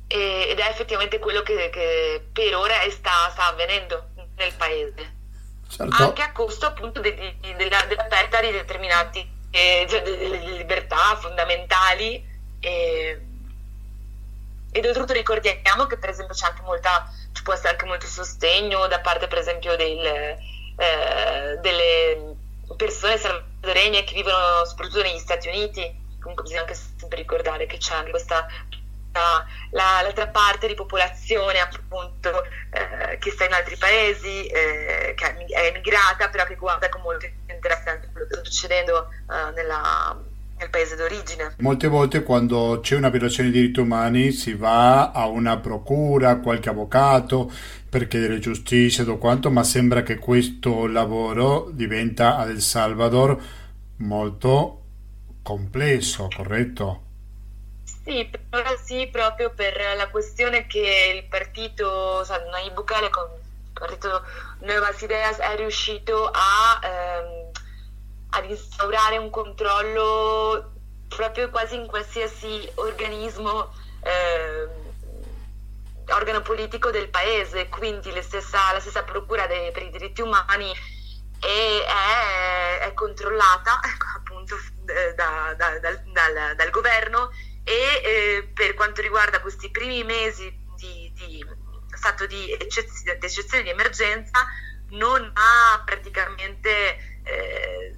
E, 0.08 0.48
ed 0.50 0.60
è 0.60 0.68
effettivamente 0.70 1.20
quello 1.20 1.42
che, 1.42 1.70
che 1.70 2.26
per 2.32 2.56
ora 2.56 2.76
sta, 2.90 3.30
sta, 3.32 3.48
avvenendo 3.48 4.10
nel 4.38 4.54
paese. 4.54 5.22
Certo. 5.68 6.04
Anche 6.04 6.22
a 6.22 6.32
costo 6.32 6.68
appunto 6.68 7.02
de, 7.02 7.16
de, 7.16 7.56
della, 7.56 7.84
della 7.86 8.04
perdita 8.06 8.42
di 8.42 8.52
determinate 8.52 9.28
eh, 9.52 9.86
cioè, 9.90 10.04
libertà 10.56 11.18
fondamentali. 11.20 12.32
E, 14.76 14.80
oltretutto 14.80 15.14
ricordiamo 15.14 15.86
che 15.86 15.98
per 15.98 16.10
esempio 16.10 16.34
c'è 16.34 16.48
anche 16.48 16.64
molta, 16.64 17.08
ci 17.32 17.44
può 17.44 17.54
essere 17.54 17.70
anche 17.70 17.86
molto 17.86 18.08
sostegno 18.08 18.88
da 18.88 19.00
parte 19.02 19.28
per 19.28 19.38
esempio 19.38 19.76
del, 19.76 20.04
eh, 20.04 21.58
delle 21.62 22.36
persone 22.76 23.18
salvadoregne 23.18 24.04
che 24.04 24.16
vivono 24.16 24.66
soprattutto 24.66 25.04
negli 25.04 25.20
Stati 25.20 25.48
Uniti, 25.48 25.82
comunque 26.20 26.42
bisogna 26.44 26.62
anche 26.62 26.74
sempre 26.74 27.20
ricordare 27.20 27.68
che 27.68 27.78
c'è 27.78 27.94
anche 27.94 28.10
questa 28.10 28.48
la, 29.14 29.46
l'altra 30.02 30.28
parte 30.28 30.66
di 30.66 30.74
popolazione 30.74 31.60
appunto 31.60 32.44
eh, 32.72 33.20
che 33.20 33.30
sta 33.30 33.46
in 33.46 33.54
altri 33.54 33.78
paesi, 33.78 34.48
eh, 34.48 35.14
che 35.16 35.46
è 35.50 35.68
emigrata, 35.68 36.30
però 36.30 36.46
che 36.46 36.56
guarda 36.56 36.90
con 36.90 37.02
molto 37.02 37.28
interesse 37.46 38.10
quello 38.12 38.26
che 38.28 38.34
sta 38.34 38.44
succedendo 38.44 39.08
eh, 39.12 39.52
nella 39.52 40.18
nel 40.64 40.70
paese 40.70 40.96
d'origine. 40.96 41.56
Molte 41.60 41.88
volte 41.88 42.24
quando 42.24 42.80
c'è 42.82 42.96
una 42.96 43.10
violazione 43.10 43.52
dei 43.52 43.62
diritti 43.62 43.80
umani 43.82 44.32
si 44.32 44.54
va 44.54 45.12
a 45.12 45.28
una 45.28 45.58
procura, 45.58 46.32
a 46.32 46.40
qualche 46.40 46.70
avvocato 46.70 47.52
per 47.90 48.08
chiedere 48.08 48.40
giustizia 48.40 49.04
o 49.04 49.18
quanto, 49.18 49.52
ma 49.52 49.64
sembra 49.64 50.02
che 50.02 50.18
questo 50.18 50.88
lavoro 50.88 51.70
diventa 51.72 52.38
ad 52.38 52.50
El 52.50 52.62
Salvador 52.62 53.40
molto 53.98 54.82
complesso, 55.44 56.28
corretto? 56.34 57.02
Sì, 57.84 58.30
però 58.50 58.76
sì, 58.84 59.08
proprio 59.12 59.52
per 59.54 59.76
la 59.96 60.10
questione 60.10 60.66
che 60.68 61.14
il 61.16 61.24
partito 61.30 62.26
Nayib 62.52 62.74
Bukele 62.74 63.10
con 63.10 63.24
il 63.34 63.72
partito 63.74 64.24
Nuevas 64.60 65.02
Ideas 65.02 65.38
è 65.38 65.56
riuscito 65.56 66.30
a 66.34 66.80
ehm, 66.84 67.43
ad 68.36 68.50
instaurare 68.50 69.18
un 69.18 69.30
controllo 69.30 70.72
proprio 71.08 71.50
quasi 71.50 71.76
in 71.76 71.86
qualsiasi 71.86 72.70
organismo, 72.76 73.72
eh, 74.02 74.68
organo 76.12 76.42
politico 76.42 76.90
del 76.90 77.10
paese, 77.10 77.70
quindi 77.70 78.12
stessa, 78.22 78.74
la 78.74 78.80
stessa 78.80 79.04
procura 79.04 79.46
dei, 79.48 79.72
per 79.72 79.84
i 79.84 79.90
diritti 79.90 80.22
umani 80.22 80.72
è, 81.40 82.80
è, 82.82 82.94
controllata 82.94 83.80
appunto 84.18 84.56
da, 84.84 85.54
da, 85.54 85.80
dal, 85.80 86.02
dal, 86.12 86.56
dal, 86.56 86.70
governo 86.70 87.32
e 87.64 88.02
eh, 88.04 88.52
per 88.54 88.74
quanto 88.74 89.02
riguarda 89.02 89.42
questi 89.42 89.70
primi 89.70 90.04
mesi 90.04 90.52
di, 90.76 91.12
di 91.14 91.46
stato 91.96 92.26
di 92.26 92.52
eccezione, 92.52 93.18
di 93.20 93.26
eccezione 93.26 93.64
di 93.64 93.70
emergenza 93.70 94.46
non 94.90 95.32
ha 95.34 95.82
praticamente 95.86 96.98
eh, 97.24 97.98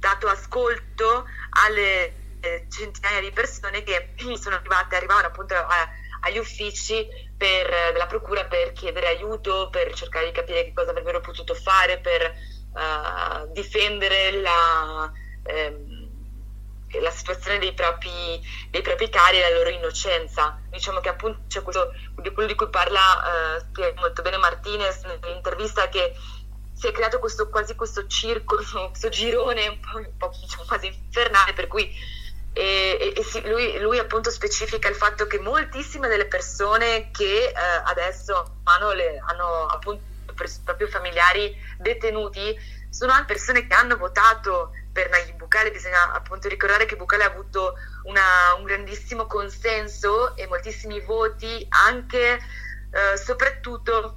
dato 0.00 0.26
ascolto 0.26 1.26
alle 1.50 2.38
eh, 2.40 2.66
centinaia 2.68 3.20
di 3.20 3.30
persone 3.30 3.84
che 3.84 4.14
sono 4.40 4.56
arrivate, 4.56 4.96
arrivavano 4.96 5.28
appunto 5.28 5.54
a, 5.54 5.88
agli 6.22 6.38
uffici 6.38 7.06
per, 7.36 7.92
della 7.92 8.06
procura 8.06 8.44
per 8.46 8.72
chiedere 8.72 9.08
aiuto, 9.08 9.68
per 9.70 9.92
cercare 9.94 10.26
di 10.26 10.32
capire 10.32 10.64
che 10.64 10.72
cosa 10.72 10.90
avrebbero 10.90 11.20
potuto 11.20 11.54
fare 11.54 11.98
per 11.98 12.34
uh, 12.72 13.52
difendere 13.52 14.40
la, 14.40 15.10
ehm, 15.44 16.08
la, 17.00 17.10
situazione 17.10 17.58
dei 17.58 17.72
propri, 17.72 18.40
dei 18.68 18.82
propri, 18.82 19.08
cari 19.08 19.38
e 19.38 19.40
la 19.40 19.56
loro 19.56 19.70
innocenza. 19.70 20.60
Diciamo 20.68 21.00
che 21.00 21.08
appunto 21.08 21.40
c'è 21.48 21.62
quello, 21.62 21.92
quello 22.14 22.48
di 22.48 22.54
cui 22.54 22.68
parla 22.68 23.60
uh, 23.60 23.94
molto 23.96 24.20
bene 24.22 24.36
Martinez 24.36 25.02
nell'intervista 25.04 25.88
che 25.88 26.14
si 26.80 26.86
è 26.86 26.92
creato 26.92 27.18
questo, 27.18 27.50
quasi 27.50 27.74
questo 27.74 28.06
circolo, 28.06 28.62
questo 28.88 29.10
girone 29.10 29.68
un 29.68 29.80
po', 29.80 29.98
un 29.98 30.16
po' 30.16 30.32
diciamo, 30.40 30.64
quasi 30.66 30.86
infernale, 30.86 31.52
per 31.52 31.66
cui 31.66 32.18
e, 32.52 33.12
e, 33.14 33.48
lui, 33.48 33.78
lui, 33.78 33.98
appunto 33.98 34.30
specifica 34.30 34.88
il 34.88 34.96
fatto 34.96 35.26
che 35.26 35.38
moltissime 35.38 36.08
delle 36.08 36.26
persone 36.26 37.10
che 37.12 37.44
eh, 37.44 37.54
adesso 37.84 38.60
hanno, 38.64 38.92
le, 38.92 39.22
hanno 39.24 39.66
appunto 39.66 40.08
proprio 40.64 40.88
familiari 40.88 41.54
detenuti 41.76 42.58
sono 42.88 43.12
anche 43.12 43.34
persone 43.34 43.66
che 43.66 43.74
hanno 43.74 43.96
votato 43.96 44.72
per 44.90 45.10
Nayib 45.10 45.36
Bukele, 45.36 45.70
bisogna 45.70 46.12
appunto 46.12 46.48
ricordare 46.48 46.86
che 46.86 46.96
Bukele 46.96 47.24
ha 47.24 47.28
avuto 47.28 47.74
una, 48.04 48.54
un 48.56 48.64
grandissimo 48.64 49.26
consenso 49.26 50.34
e 50.34 50.46
moltissimi 50.46 51.00
voti 51.00 51.64
anche 51.68 52.32
eh, 52.90 53.16
soprattutto 53.16 54.16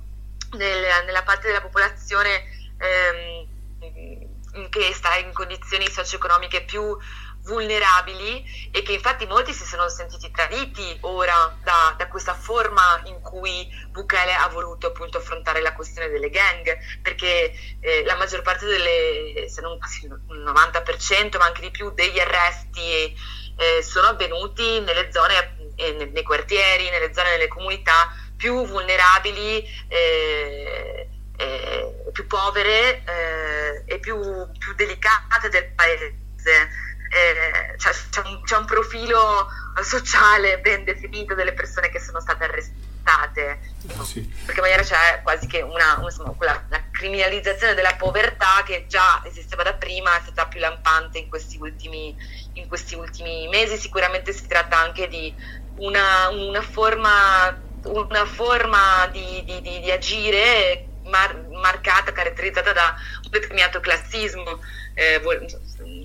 nel, 0.53 1.05
nella 1.05 1.23
parte 1.23 1.47
della 1.47 1.61
popolazione 1.61 2.43
ehm, 2.77 4.69
che 4.69 4.93
sta 4.93 5.15
in 5.15 5.33
condizioni 5.33 5.89
socio-economiche 5.89 6.63
più 6.63 6.97
vulnerabili 7.43 8.69
e 8.71 8.81
che 8.83 8.93
infatti 8.93 9.25
molti 9.25 9.51
si 9.51 9.65
sono 9.65 9.89
sentiti 9.89 10.31
traditi 10.31 10.97
ora 11.01 11.57
da, 11.61 11.93
da, 11.97 12.07
questa 12.07 12.33
forma 12.33 13.01
in 13.05 13.19
cui 13.19 13.67
Bukele 13.89 14.33
ha 14.33 14.47
voluto 14.47 14.87
appunto 14.87 15.17
affrontare 15.17 15.61
la 15.61 15.73
questione 15.73 16.09
delle 16.09 16.29
gang 16.29 16.77
perché 17.01 17.53
eh, 17.81 18.03
la 18.05 18.15
maggior 18.15 18.43
parte 18.43 18.65
delle, 18.65 19.49
se 19.49 19.61
non 19.61 19.77
quasi 19.77 20.05
il 20.05 20.21
90% 20.29 21.37
ma 21.37 21.45
anche 21.45 21.61
di 21.61 21.71
più 21.71 21.91
degli 21.91 22.19
arresti 22.19 23.13
eh, 23.57 23.83
sono 23.83 24.07
avvenuti 24.07 24.79
nelle 24.79 25.11
zone, 25.11 25.73
eh, 25.75 26.09
nei 26.11 26.23
quartieri, 26.23 26.89
nelle 26.89 27.13
zone 27.13 27.31
delle 27.31 27.49
comunità 27.49 28.09
più 28.43 28.65
vulnerabili 28.65 29.65
eh, 29.87 31.07
eh, 31.37 31.95
più 32.11 32.27
povere 32.27 33.01
eh, 33.05 33.83
e 33.85 33.99
più, 33.99 34.19
più, 34.57 34.73
delicate 34.75 35.47
del 35.47 35.69
paese. 35.73 36.17
Eh, 36.43 37.77
cioè, 37.77 37.93
c'è, 38.09 38.21
un, 38.25 38.43
c'è, 38.43 38.57
un, 38.57 38.65
profilo 38.65 39.47
sociale 39.81 40.59
ben 40.59 40.83
definito 40.83 41.35
delle 41.35 41.53
persone 41.53 41.89
che 41.89 42.01
sono 42.01 42.19
state 42.19 42.43
arrestate, 42.43 43.59
ah, 43.95 44.03
sì. 44.03 44.21
perché 44.45 44.59
in 44.59 44.61
maniera 44.61 44.83
c'è 44.83 45.21
quasi 45.23 45.47
che 45.47 45.61
una, 45.61 46.01
insomma, 46.03 46.31
quella, 46.31 46.65
la 46.67 46.81
criminalizzazione 46.91 47.75
della 47.75 47.95
povertà 47.95 48.63
che 48.65 48.87
già 48.89 49.21
esisteva 49.23 49.63
da 49.63 49.75
prima 49.75 50.17
è 50.17 50.21
stata 50.21 50.47
più 50.47 50.59
lampante 50.59 51.17
in 51.17 51.29
questi 51.29 51.57
ultimi, 51.61 52.13
in 52.53 52.67
questi 52.67 52.95
ultimi 52.95 53.47
mesi. 53.47 53.77
Sicuramente 53.77 54.33
si 54.33 54.47
tratta 54.47 54.77
anche 54.77 55.07
di 55.07 55.33
una, 55.77 56.29
una 56.29 56.61
forma, 56.61 57.71
una 57.85 58.25
forma 58.25 59.07
di, 59.11 59.43
di, 59.45 59.61
di, 59.61 59.79
di 59.81 59.91
agire 59.91 60.85
mar- 61.05 61.47
marcata, 61.49 62.11
caratterizzata 62.11 62.73
da 62.73 62.95
un 63.23 63.29
determinato 63.29 63.79
classismo, 63.79 64.61
eh, 64.93 65.19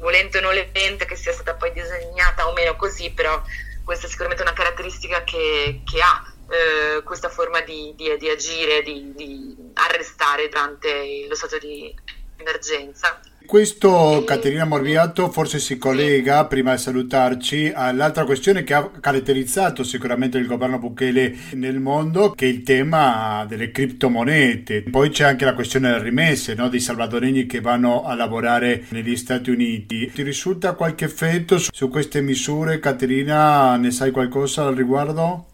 volente 0.00 0.38
o 0.38 0.40
nolente 0.40 1.04
che 1.04 1.16
sia 1.16 1.32
stata 1.32 1.54
poi 1.54 1.72
disegnata 1.72 2.48
o 2.48 2.52
meno 2.52 2.76
così, 2.76 3.10
però 3.10 3.42
questa 3.84 4.06
è 4.06 4.10
sicuramente 4.10 4.42
una 4.42 4.52
caratteristica 4.52 5.24
che, 5.24 5.82
che 5.84 6.00
ha 6.00 6.22
eh, 6.50 7.02
questa 7.02 7.28
forma 7.28 7.60
di, 7.60 7.94
di, 7.96 8.16
di 8.18 8.28
agire, 8.28 8.82
di, 8.82 9.12
di, 9.14 9.56
arrestare 9.74 10.48
durante 10.48 11.26
lo 11.28 11.34
stato 11.34 11.58
di 11.58 11.94
emergenza. 12.36 13.20
Questo, 13.48 14.24
Caterina 14.26 14.66
Morbiato, 14.66 15.30
forse 15.30 15.58
si 15.58 15.78
collega, 15.78 16.44
prima 16.44 16.72
di 16.72 16.78
salutarci, 16.82 17.72
all'altra 17.74 18.26
questione 18.26 18.62
che 18.62 18.74
ha 18.74 18.90
caratterizzato 19.00 19.84
sicuramente 19.84 20.36
il 20.36 20.46
governo 20.46 20.78
Bukele 20.78 21.34
nel 21.52 21.80
mondo, 21.80 22.32
che 22.32 22.44
è 22.44 22.48
il 22.50 22.62
tema 22.62 23.46
delle 23.48 23.70
criptomonete. 23.70 24.82
Poi 24.90 25.08
c'è 25.08 25.24
anche 25.24 25.46
la 25.46 25.54
questione 25.54 25.88
delle 25.88 26.02
rimesse, 26.02 26.52
no? 26.52 26.68
dei 26.68 26.78
salvadoregni 26.78 27.46
che 27.46 27.62
vanno 27.62 28.04
a 28.04 28.14
lavorare 28.14 28.84
negli 28.90 29.16
Stati 29.16 29.48
Uniti. 29.48 30.10
Ti 30.12 30.22
risulta 30.22 30.74
qualche 30.74 31.06
effetto 31.06 31.56
su 31.56 31.88
queste 31.88 32.20
misure? 32.20 32.80
Caterina, 32.80 33.76
ne 33.76 33.90
sai 33.92 34.10
qualcosa 34.10 34.66
al 34.66 34.74
riguardo? 34.74 35.46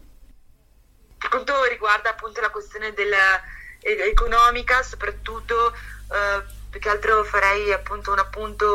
Per 1.17 1.29
quanto 1.29 1.53
riguarda 1.69 2.09
appunto 2.09 2.41
la 2.41 2.49
questione 2.49 2.91
del 2.91 3.13
economica, 4.09 4.81
soprattutto 4.81 5.71
eh, 5.71 6.64
più 6.75 6.83
che 6.83 6.89
altro 6.89 7.23
farei 7.23 7.71
appunto 7.71 8.11
un 8.11 8.19
appunto 8.19 8.65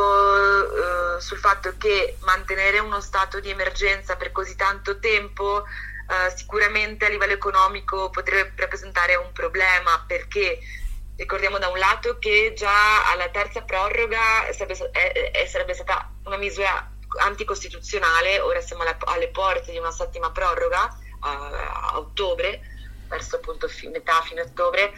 eh, 1.17 1.21
sul 1.21 1.37
fatto 1.37 1.75
che 1.77 2.17
mantenere 2.21 2.79
uno 2.79 2.99
stato 3.03 3.41
di 3.41 3.51
emergenza 3.51 4.17
per 4.17 4.33
così 4.33 4.57
tanto 4.57 4.99
tempo 4.99 5.65
eh, 5.65 6.35
sicuramente 6.35 7.05
a 7.05 7.11
livello 7.11 7.35
economico 7.35 8.09
potrebbe 8.09 8.55
rappresentare 8.57 9.17
un 9.17 9.31
problema 9.33 10.03
perché 10.07 10.61
ricordiamo 11.15 11.59
da 11.59 11.69
un 11.69 11.77
lato 11.77 12.19
che 12.19 12.55
già 12.57 13.11
alla 13.13 13.29
terza 13.29 13.61
proroga 13.61 14.51
sarebbe, 14.53 14.91
è, 14.93 15.31
è, 15.33 15.47
sarebbe 15.47 15.75
stata 15.75 16.11
una 16.25 16.39
misura 16.39 16.91
anticostituzionale, 17.19 18.41
ora 18.41 18.63
siamo 18.63 18.81
alle, 18.81 18.97
alle 19.05 19.29
porte 19.29 19.73
di 19.73 19.79
una 19.79 19.91
settima 19.91 20.31
proroga 20.31 20.89
a, 21.21 21.91
a 21.91 21.99
ottobre, 21.99 22.63
verso 23.09 23.37
appunto 23.37 23.69
fi, 23.69 23.89
metà 23.89 24.23
fine 24.23 24.41
ottobre. 24.41 24.95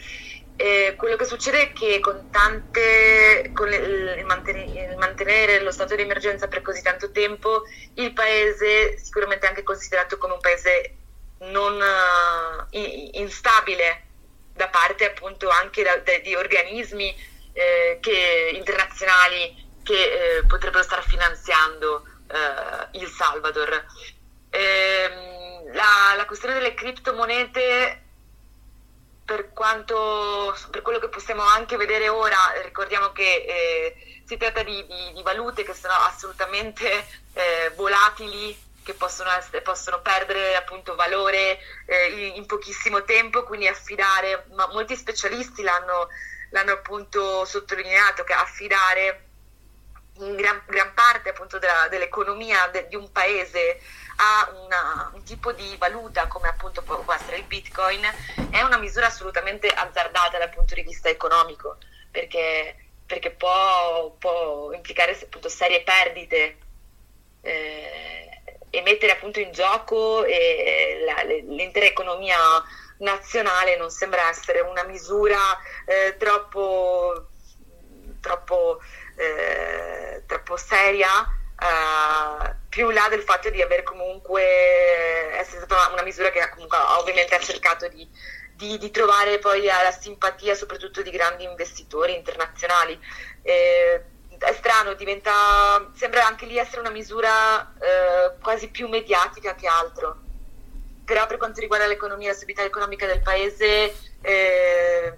E 0.55 0.93
quello 0.97 1.15
che 1.15 1.25
succede 1.25 1.61
è 1.61 1.73
che 1.73 1.99
con 1.99 2.29
tante 2.29 3.51
con 3.53 3.71
il, 3.71 4.15
il, 4.19 4.25
mantenere, 4.25 4.91
il, 4.91 4.97
mantenere, 4.97 5.61
lo 5.61 5.71
stato 5.71 5.95
di 5.95 6.03
emergenza 6.03 6.47
per 6.47 6.61
così 6.61 6.81
tanto 6.81 7.11
tempo, 7.11 7.63
il 7.95 8.13
paese 8.13 8.97
sicuramente 8.97 9.45
è 9.45 9.49
anche 9.49 9.63
considerato 9.63 10.17
come 10.17 10.33
un 10.33 10.39
paese 10.39 10.95
non 11.39 11.75
uh, 11.75 12.67
instabile 12.71 14.03
da 14.53 14.67
parte 14.67 15.05
appunto 15.05 15.49
anche 15.49 15.83
da, 15.83 15.97
da, 15.97 16.17
di 16.19 16.35
organismi 16.35 17.13
eh, 17.53 17.97
che, 17.99 18.51
internazionali 18.53 19.61
che 19.83 20.37
eh, 20.37 20.45
potrebbero 20.45 20.83
star 20.83 21.03
finanziando 21.03 22.05
eh, 22.27 22.99
il 22.99 23.07
Salvador. 23.07 23.85
Ehm, 24.49 25.73
la, 25.73 26.13
la, 26.15 26.25
questione 26.25 26.53
delle 26.55 26.73
criptomonete, 26.73 28.02
per, 29.25 29.53
quanto, 29.53 30.55
per 30.69 30.81
quello 30.81 30.99
che 30.99 31.09
possiamo 31.09 31.43
anche 31.43 31.77
vedere 31.77 32.09
ora, 32.09 32.37
ricordiamo 32.63 33.11
che 33.11 33.23
eh, 33.23 34.21
si 34.25 34.37
tratta 34.37 34.63
di, 34.63 34.85
di, 34.85 35.13
di, 35.13 35.21
valute 35.21 35.63
che 35.63 35.73
sono 35.73 35.93
assolutamente 35.93 37.07
eh, 37.33 37.71
volatili 37.75 38.71
che 38.83 38.93
possono, 38.93 39.31
essere, 39.31 39.61
possono 39.61 40.01
perdere 40.01 40.55
appunto 40.55 40.95
valore 40.95 41.57
eh, 41.85 42.33
in, 42.35 42.45
pochissimo 42.45 43.03
tempo, 43.03 43.43
quindi 43.43 43.67
affidare, 43.67 44.45
ma 44.55 44.67
molti 44.67 44.95
specialisti 44.95 45.63
l'hanno, 45.63 46.09
l'hanno 46.51 46.73
appunto 46.73 47.45
sottolineato, 47.45 48.23
che 48.23 48.33
affidare 48.33 49.27
in 50.17 50.35
gran, 50.35 50.61
gran 50.67 50.93
parte 50.93 51.29
appunto 51.29 51.57
della, 51.59 51.87
dell'economia 51.89 52.67
de, 52.67 52.87
di 52.87 52.95
un 52.95 53.11
paese 53.11 53.79
a 54.17 54.51
una, 54.63 55.11
un 55.13 55.23
tipo 55.23 55.51
di 55.51 55.75
valuta 55.77 56.27
come 56.27 56.47
appunto 56.47 56.81
può, 56.81 57.03
essere 57.13 57.37
il 57.37 57.43
bitcoin 57.43 58.01
è 58.49 58.61
una 58.61 58.77
misura 58.77 59.07
assolutamente 59.07 59.67
azzardata 59.67 60.37
dal 60.37 60.49
punto 60.49 60.75
di 60.75 60.83
vista 60.83 61.09
economico 61.09 61.77
perché, 62.11 62.75
perché 63.05 63.31
può, 63.31 64.15
può 64.19 64.71
implicare 64.73 65.17
appunto 65.21 65.49
serie 65.49 65.83
perdite 65.83 66.57
eh, 67.41 68.41
e 68.69 68.81
mettere 68.81 69.13
appunto 69.13 69.39
in 69.39 69.51
gioco 69.51 70.23
eh, 70.23 71.03
la, 71.05 71.23
l'intera 71.23 71.85
economia 71.85 72.37
nazionale 72.97 73.77
non 73.77 73.89
sembra 73.89 74.29
essere 74.29 74.61
una 74.61 74.83
misura 74.83 75.37
eh, 75.85 76.15
troppo, 76.17 77.27
troppo, 78.21 78.79
eh, 79.15 80.23
troppo 80.25 80.57
seria 80.57 81.09
Uh, 81.63 82.53
più 82.67 82.89
là 82.89 83.07
del 83.07 83.21
fatto 83.21 83.49
di 83.49 83.61
aver 83.61 83.83
comunque 83.83 84.41
essere 85.37 85.63
stata 85.63 85.75
una, 85.75 85.93
una 85.93 86.01
misura 86.01 86.29
che 86.29 86.49
comunque 86.49 86.77
ovviamente 86.99 87.35
ha 87.35 87.39
cercato 87.39 87.87
di, 87.87 88.05
di, 88.55 88.77
di, 88.77 88.91
trovare 88.91 89.39
poi 89.39 89.63
la 89.63 89.91
simpatia 89.91 90.55
soprattutto 90.55 91.01
di 91.01 91.11
grandi 91.11 91.43
investitori 91.43 92.15
internazionali. 92.15 92.99
Eh, 93.43 94.03
è 94.39 94.53
strano, 94.53 94.93
diventa, 94.93 95.89
sembra 95.95 96.25
anche 96.25 96.45
lì 96.45 96.57
essere 96.57 96.81
una 96.81 96.89
misura 96.89 97.73
eh, 97.79 98.33
quasi 98.41 98.69
più 98.69 98.87
mediatica 98.87 99.55
che 99.55 99.67
altro. 99.67 100.19
Però 101.05 101.27
per 101.27 101.37
quanto 101.37 101.59
riguarda 101.59 101.85
l'economia, 101.85 102.29
la 102.29 102.33
stabilità 102.33 102.63
economica 102.63 103.05
del 103.05 103.21
paese, 103.21 103.95
eh, 104.21 105.17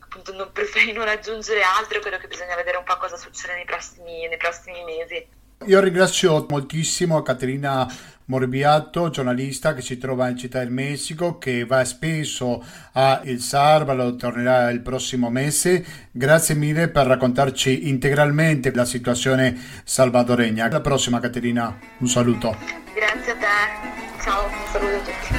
appunto 0.00 0.32
non 0.32 0.50
preferi 0.52 0.92
non 0.92 1.08
aggiungere 1.08 1.62
altro, 1.62 2.00
credo 2.00 2.18
che 2.18 2.26
bisogna 2.26 2.56
vedere 2.56 2.78
un 2.78 2.84
po' 2.84 2.96
cosa 2.96 3.16
succede 3.16 3.54
nei 3.54 3.64
prossimi, 3.64 4.26
nei 4.28 4.38
prossimi 4.38 4.82
mesi. 4.84 5.44
Io 5.64 5.80
ringrazio 5.80 6.44
moltissimo 6.48 7.22
Caterina 7.22 7.90
Morbiato, 8.26 9.08
giornalista 9.08 9.72
che 9.74 9.80
si 9.80 9.96
trova 9.98 10.28
in 10.28 10.36
Città 10.36 10.58
del 10.58 10.70
Messico, 10.70 11.38
che 11.38 11.64
va 11.64 11.84
spesso 11.84 12.62
a 12.92 13.22
El 13.24 13.40
Salvador, 13.40 14.16
tornerà 14.16 14.70
il 14.70 14.80
prossimo 14.80 15.30
mese. 15.30 15.84
Grazie 16.12 16.54
mille 16.54 16.88
per 16.88 17.06
raccontarci 17.06 17.88
integralmente 17.88 18.72
la 18.74 18.84
situazione 18.84 19.56
salvadoregna. 19.82 20.66
Alla 20.66 20.80
prossima 20.80 21.20
Caterina, 21.20 21.76
un 21.98 22.08
saluto. 22.08 22.56
Grazie 22.94 23.32
a 23.32 23.36
te, 23.36 24.22
ciao, 24.22 24.46
un 24.46 24.52
saluto 24.70 24.94
a 24.94 25.00
tutti. 25.00 25.34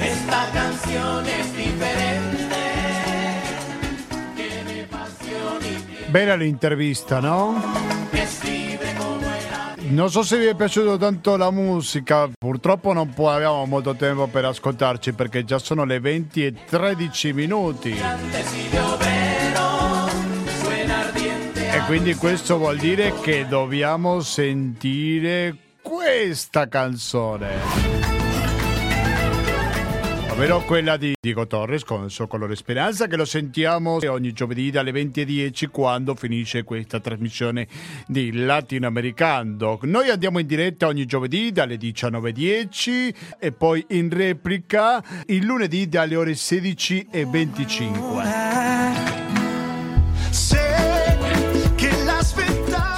Esta 0.00 0.50
canción 0.52 1.26
es 1.26 1.56
diferente. 1.56 2.35
Bella 6.16 6.34
l'intervista, 6.34 7.20
no? 7.20 7.62
Non 9.80 10.10
so 10.10 10.22
se 10.22 10.38
vi 10.38 10.46
è 10.46 10.54
piaciuta 10.54 10.96
tanto 10.96 11.36
la 11.36 11.50
musica, 11.50 12.30
purtroppo 12.38 12.94
non 12.94 13.12
abbiamo 13.14 13.66
molto 13.66 13.94
tempo 13.94 14.26
per 14.26 14.46
ascoltarci 14.46 15.12
perché 15.12 15.44
già 15.44 15.58
sono 15.58 15.84
le 15.84 16.00
20 16.00 16.46
e 16.46 16.54
13 16.64 17.32
minuti. 17.34 17.94
E 21.70 21.80
quindi 21.84 22.14
questo 22.14 22.56
vuol 22.56 22.78
dire 22.78 23.12
che 23.20 23.46
dobbiamo 23.46 24.20
sentire 24.20 25.54
questa 25.82 26.66
canzone 26.66 28.15
ovvero 30.36 30.60
quella 30.60 30.98
di 30.98 31.14
Diego 31.18 31.46
Torres 31.46 31.82
con 31.82 32.04
il 32.04 32.10
suo 32.10 32.26
colore 32.26 32.56
speranza 32.56 33.06
che 33.06 33.16
lo 33.16 33.24
sentiamo 33.24 33.98
ogni 34.06 34.34
giovedì 34.34 34.70
dalle 34.70 34.90
20.10 34.90 35.70
quando 35.70 36.14
finisce 36.14 36.62
questa 36.62 37.00
trasmissione 37.00 37.66
di 38.06 38.32
Latinoamericano. 38.32 39.78
Noi 39.84 40.10
andiamo 40.10 40.38
in 40.38 40.46
diretta 40.46 40.88
ogni 40.88 41.06
giovedì 41.06 41.52
dalle 41.52 41.76
19.10 41.76 43.14
e 43.38 43.52
poi 43.52 43.82
in 43.88 44.10
replica 44.10 45.02
il 45.24 45.42
lunedì 45.42 45.88
dalle 45.88 46.16
ore 46.16 46.32
16.25. 46.32 48.65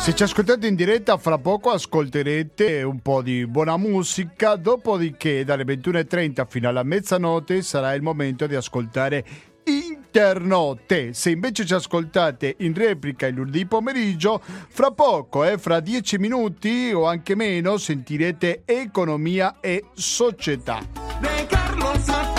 Se 0.08 0.14
ci 0.14 0.22
ascoltate 0.22 0.66
in 0.66 0.74
diretta, 0.74 1.18
fra 1.18 1.36
poco 1.36 1.68
ascolterete 1.68 2.82
un 2.82 3.02
po' 3.02 3.20
di 3.20 3.46
buona 3.46 3.76
musica, 3.76 4.56
dopodiché 4.56 5.44
dalle 5.44 5.64
21.30 5.64 6.46
fino 6.48 6.66
alla 6.66 6.82
mezzanotte 6.82 7.60
sarà 7.60 7.92
il 7.92 8.00
momento 8.00 8.46
di 8.46 8.54
ascoltare 8.54 9.22
internotte. 9.64 11.12
Se 11.12 11.28
invece 11.28 11.66
ci 11.66 11.74
ascoltate 11.74 12.54
in 12.60 12.72
replica 12.72 13.26
il 13.26 13.34
lunedì 13.34 13.66
pomeriggio, 13.66 14.40
fra 14.42 14.92
poco, 14.92 15.44
eh, 15.44 15.58
fra 15.58 15.78
10 15.78 16.16
minuti 16.16 16.90
o 16.90 17.06
anche 17.06 17.34
meno, 17.34 17.76
sentirete 17.76 18.62
economia 18.64 19.56
e 19.60 19.84
società. 19.92 20.80
De 21.20 21.46
Carlos 21.46 22.37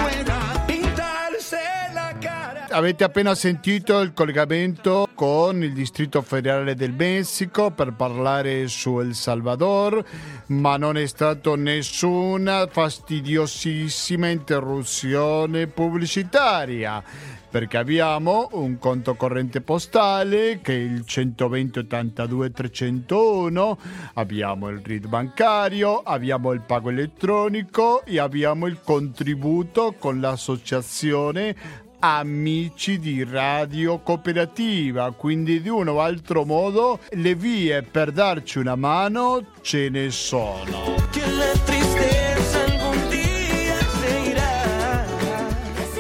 avete 2.71 3.03
appena 3.03 3.35
sentito 3.35 3.99
il 3.99 4.13
collegamento 4.13 5.07
con 5.13 5.63
il 5.63 5.73
Distrito 5.73 6.21
Federale 6.21 6.75
del 6.75 6.93
Messico 6.93 7.71
per 7.71 7.93
parlare 7.93 8.67
su 8.67 8.99
El 8.99 9.15
Salvador, 9.15 10.03
ma 10.47 10.77
non 10.77 10.97
è 10.97 11.05
stata 11.05 11.55
nessuna 11.55 12.67
fastidiosissima 12.67 14.29
interruzione 14.29 15.67
pubblicitaria 15.67 17.03
perché 17.49 17.77
abbiamo 17.77 18.49
un 18.51 18.77
conto 18.77 19.15
corrente 19.15 19.61
postale 19.61 20.59
che 20.61 20.73
è 20.73 20.77
il 20.77 21.03
120 21.03 21.79
82 21.79 22.51
301, 22.51 23.79
abbiamo 24.13 24.69
il 24.69 24.81
RID 24.83 25.07
bancario, 25.07 25.97
abbiamo 26.03 26.51
il 26.51 26.61
pago 26.61 26.91
elettronico 26.91 28.05
e 28.05 28.19
abbiamo 28.19 28.67
il 28.67 28.79
contributo 28.83 29.95
con 29.97 30.19
l'associazione 30.19 31.87
amici 31.99 32.99
di 32.99 33.23
Radio 33.23 33.99
Cooperativa, 33.99 35.11
quindi 35.11 35.61
di 35.61 35.69
uno 35.69 35.93
o 35.93 36.01
altro 36.01 36.45
modo 36.45 36.99
le 37.11 37.35
vie 37.35 37.83
per 37.83 38.11
darci 38.11 38.59
una 38.59 38.75
mano 38.75 39.45
ce 39.61 39.89
ne 39.89 40.09
sono. 40.09 41.78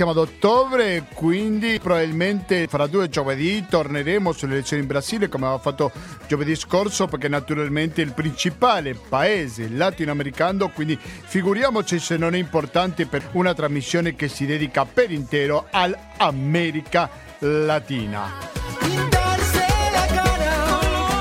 siamo 0.00 0.18
ad 0.18 0.28
ottobre, 0.28 1.04
quindi 1.12 1.78
probabilmente 1.78 2.66
fra 2.68 2.86
due 2.86 3.10
giovedì 3.10 3.66
torneremo 3.68 4.32
sulle 4.32 4.54
elezioni 4.54 4.80
in 4.80 4.88
Brasile 4.88 5.28
come 5.28 5.44
aveva 5.44 5.60
fatto 5.60 5.92
giovedì 6.26 6.56
scorso 6.56 7.06
perché 7.06 7.28
naturalmente 7.28 8.00
è 8.00 8.06
il 8.06 8.14
principale 8.14 8.94
paese 8.94 9.68
latinoamericano, 9.68 10.70
quindi 10.70 10.98
figuriamoci 10.98 11.98
se 11.98 12.16
non 12.16 12.34
è 12.34 12.38
importante 12.38 13.04
per 13.04 13.28
una 13.32 13.52
trasmissione 13.52 14.14
che 14.14 14.28
si 14.28 14.46
dedica 14.46 14.86
per 14.86 15.10
intero 15.10 15.66
all'America 15.70 17.10
Latina. 17.40 18.59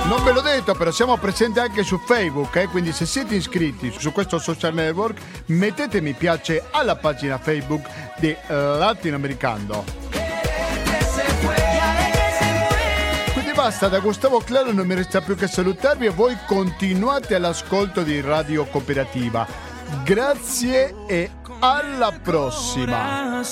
Non 0.10 0.24
ve 0.24 0.32
l'ho 0.32 0.41
detto, 0.41 0.74
però 0.74 0.89
siamo 0.89 1.16
presenti 1.18 1.60
anche 1.60 1.84
su 1.84 1.99
Facebook, 1.99 2.55
eh? 2.55 2.66
quindi 2.66 2.91
se 2.91 3.05
siete 3.05 3.36
iscritti 3.36 3.93
su 3.95 4.12
questo 4.12 4.39
social 4.39 4.74
network 4.74 5.22
mettete 5.45 6.01
mi 6.01 6.14
piace 6.14 6.64
alla 6.72 6.95
pagina 6.95 7.38
Facebook 7.38 7.86
di 8.18 8.36
Latinoamericano. 8.47 9.84
Quindi 13.34 13.51
basta, 13.53 13.88
da 13.88 13.99
Gustavo 13.99 14.39
Claro 14.39 14.72
non 14.72 14.88
mi 14.88 14.95
resta 14.95 15.22
più 15.22 15.36
che 15.36 15.45
salutarvi 15.45 16.07
e 16.07 16.10
voi 16.10 16.36
continuate 16.47 17.36
all'ascolto 17.36 18.01
di 18.01 18.20
Radio 18.20 18.66
Cooperativa. 18.66 19.45
Grazie 20.03 21.05
e 21.05 21.30
alla 21.60 22.12
prossima. 22.20 23.43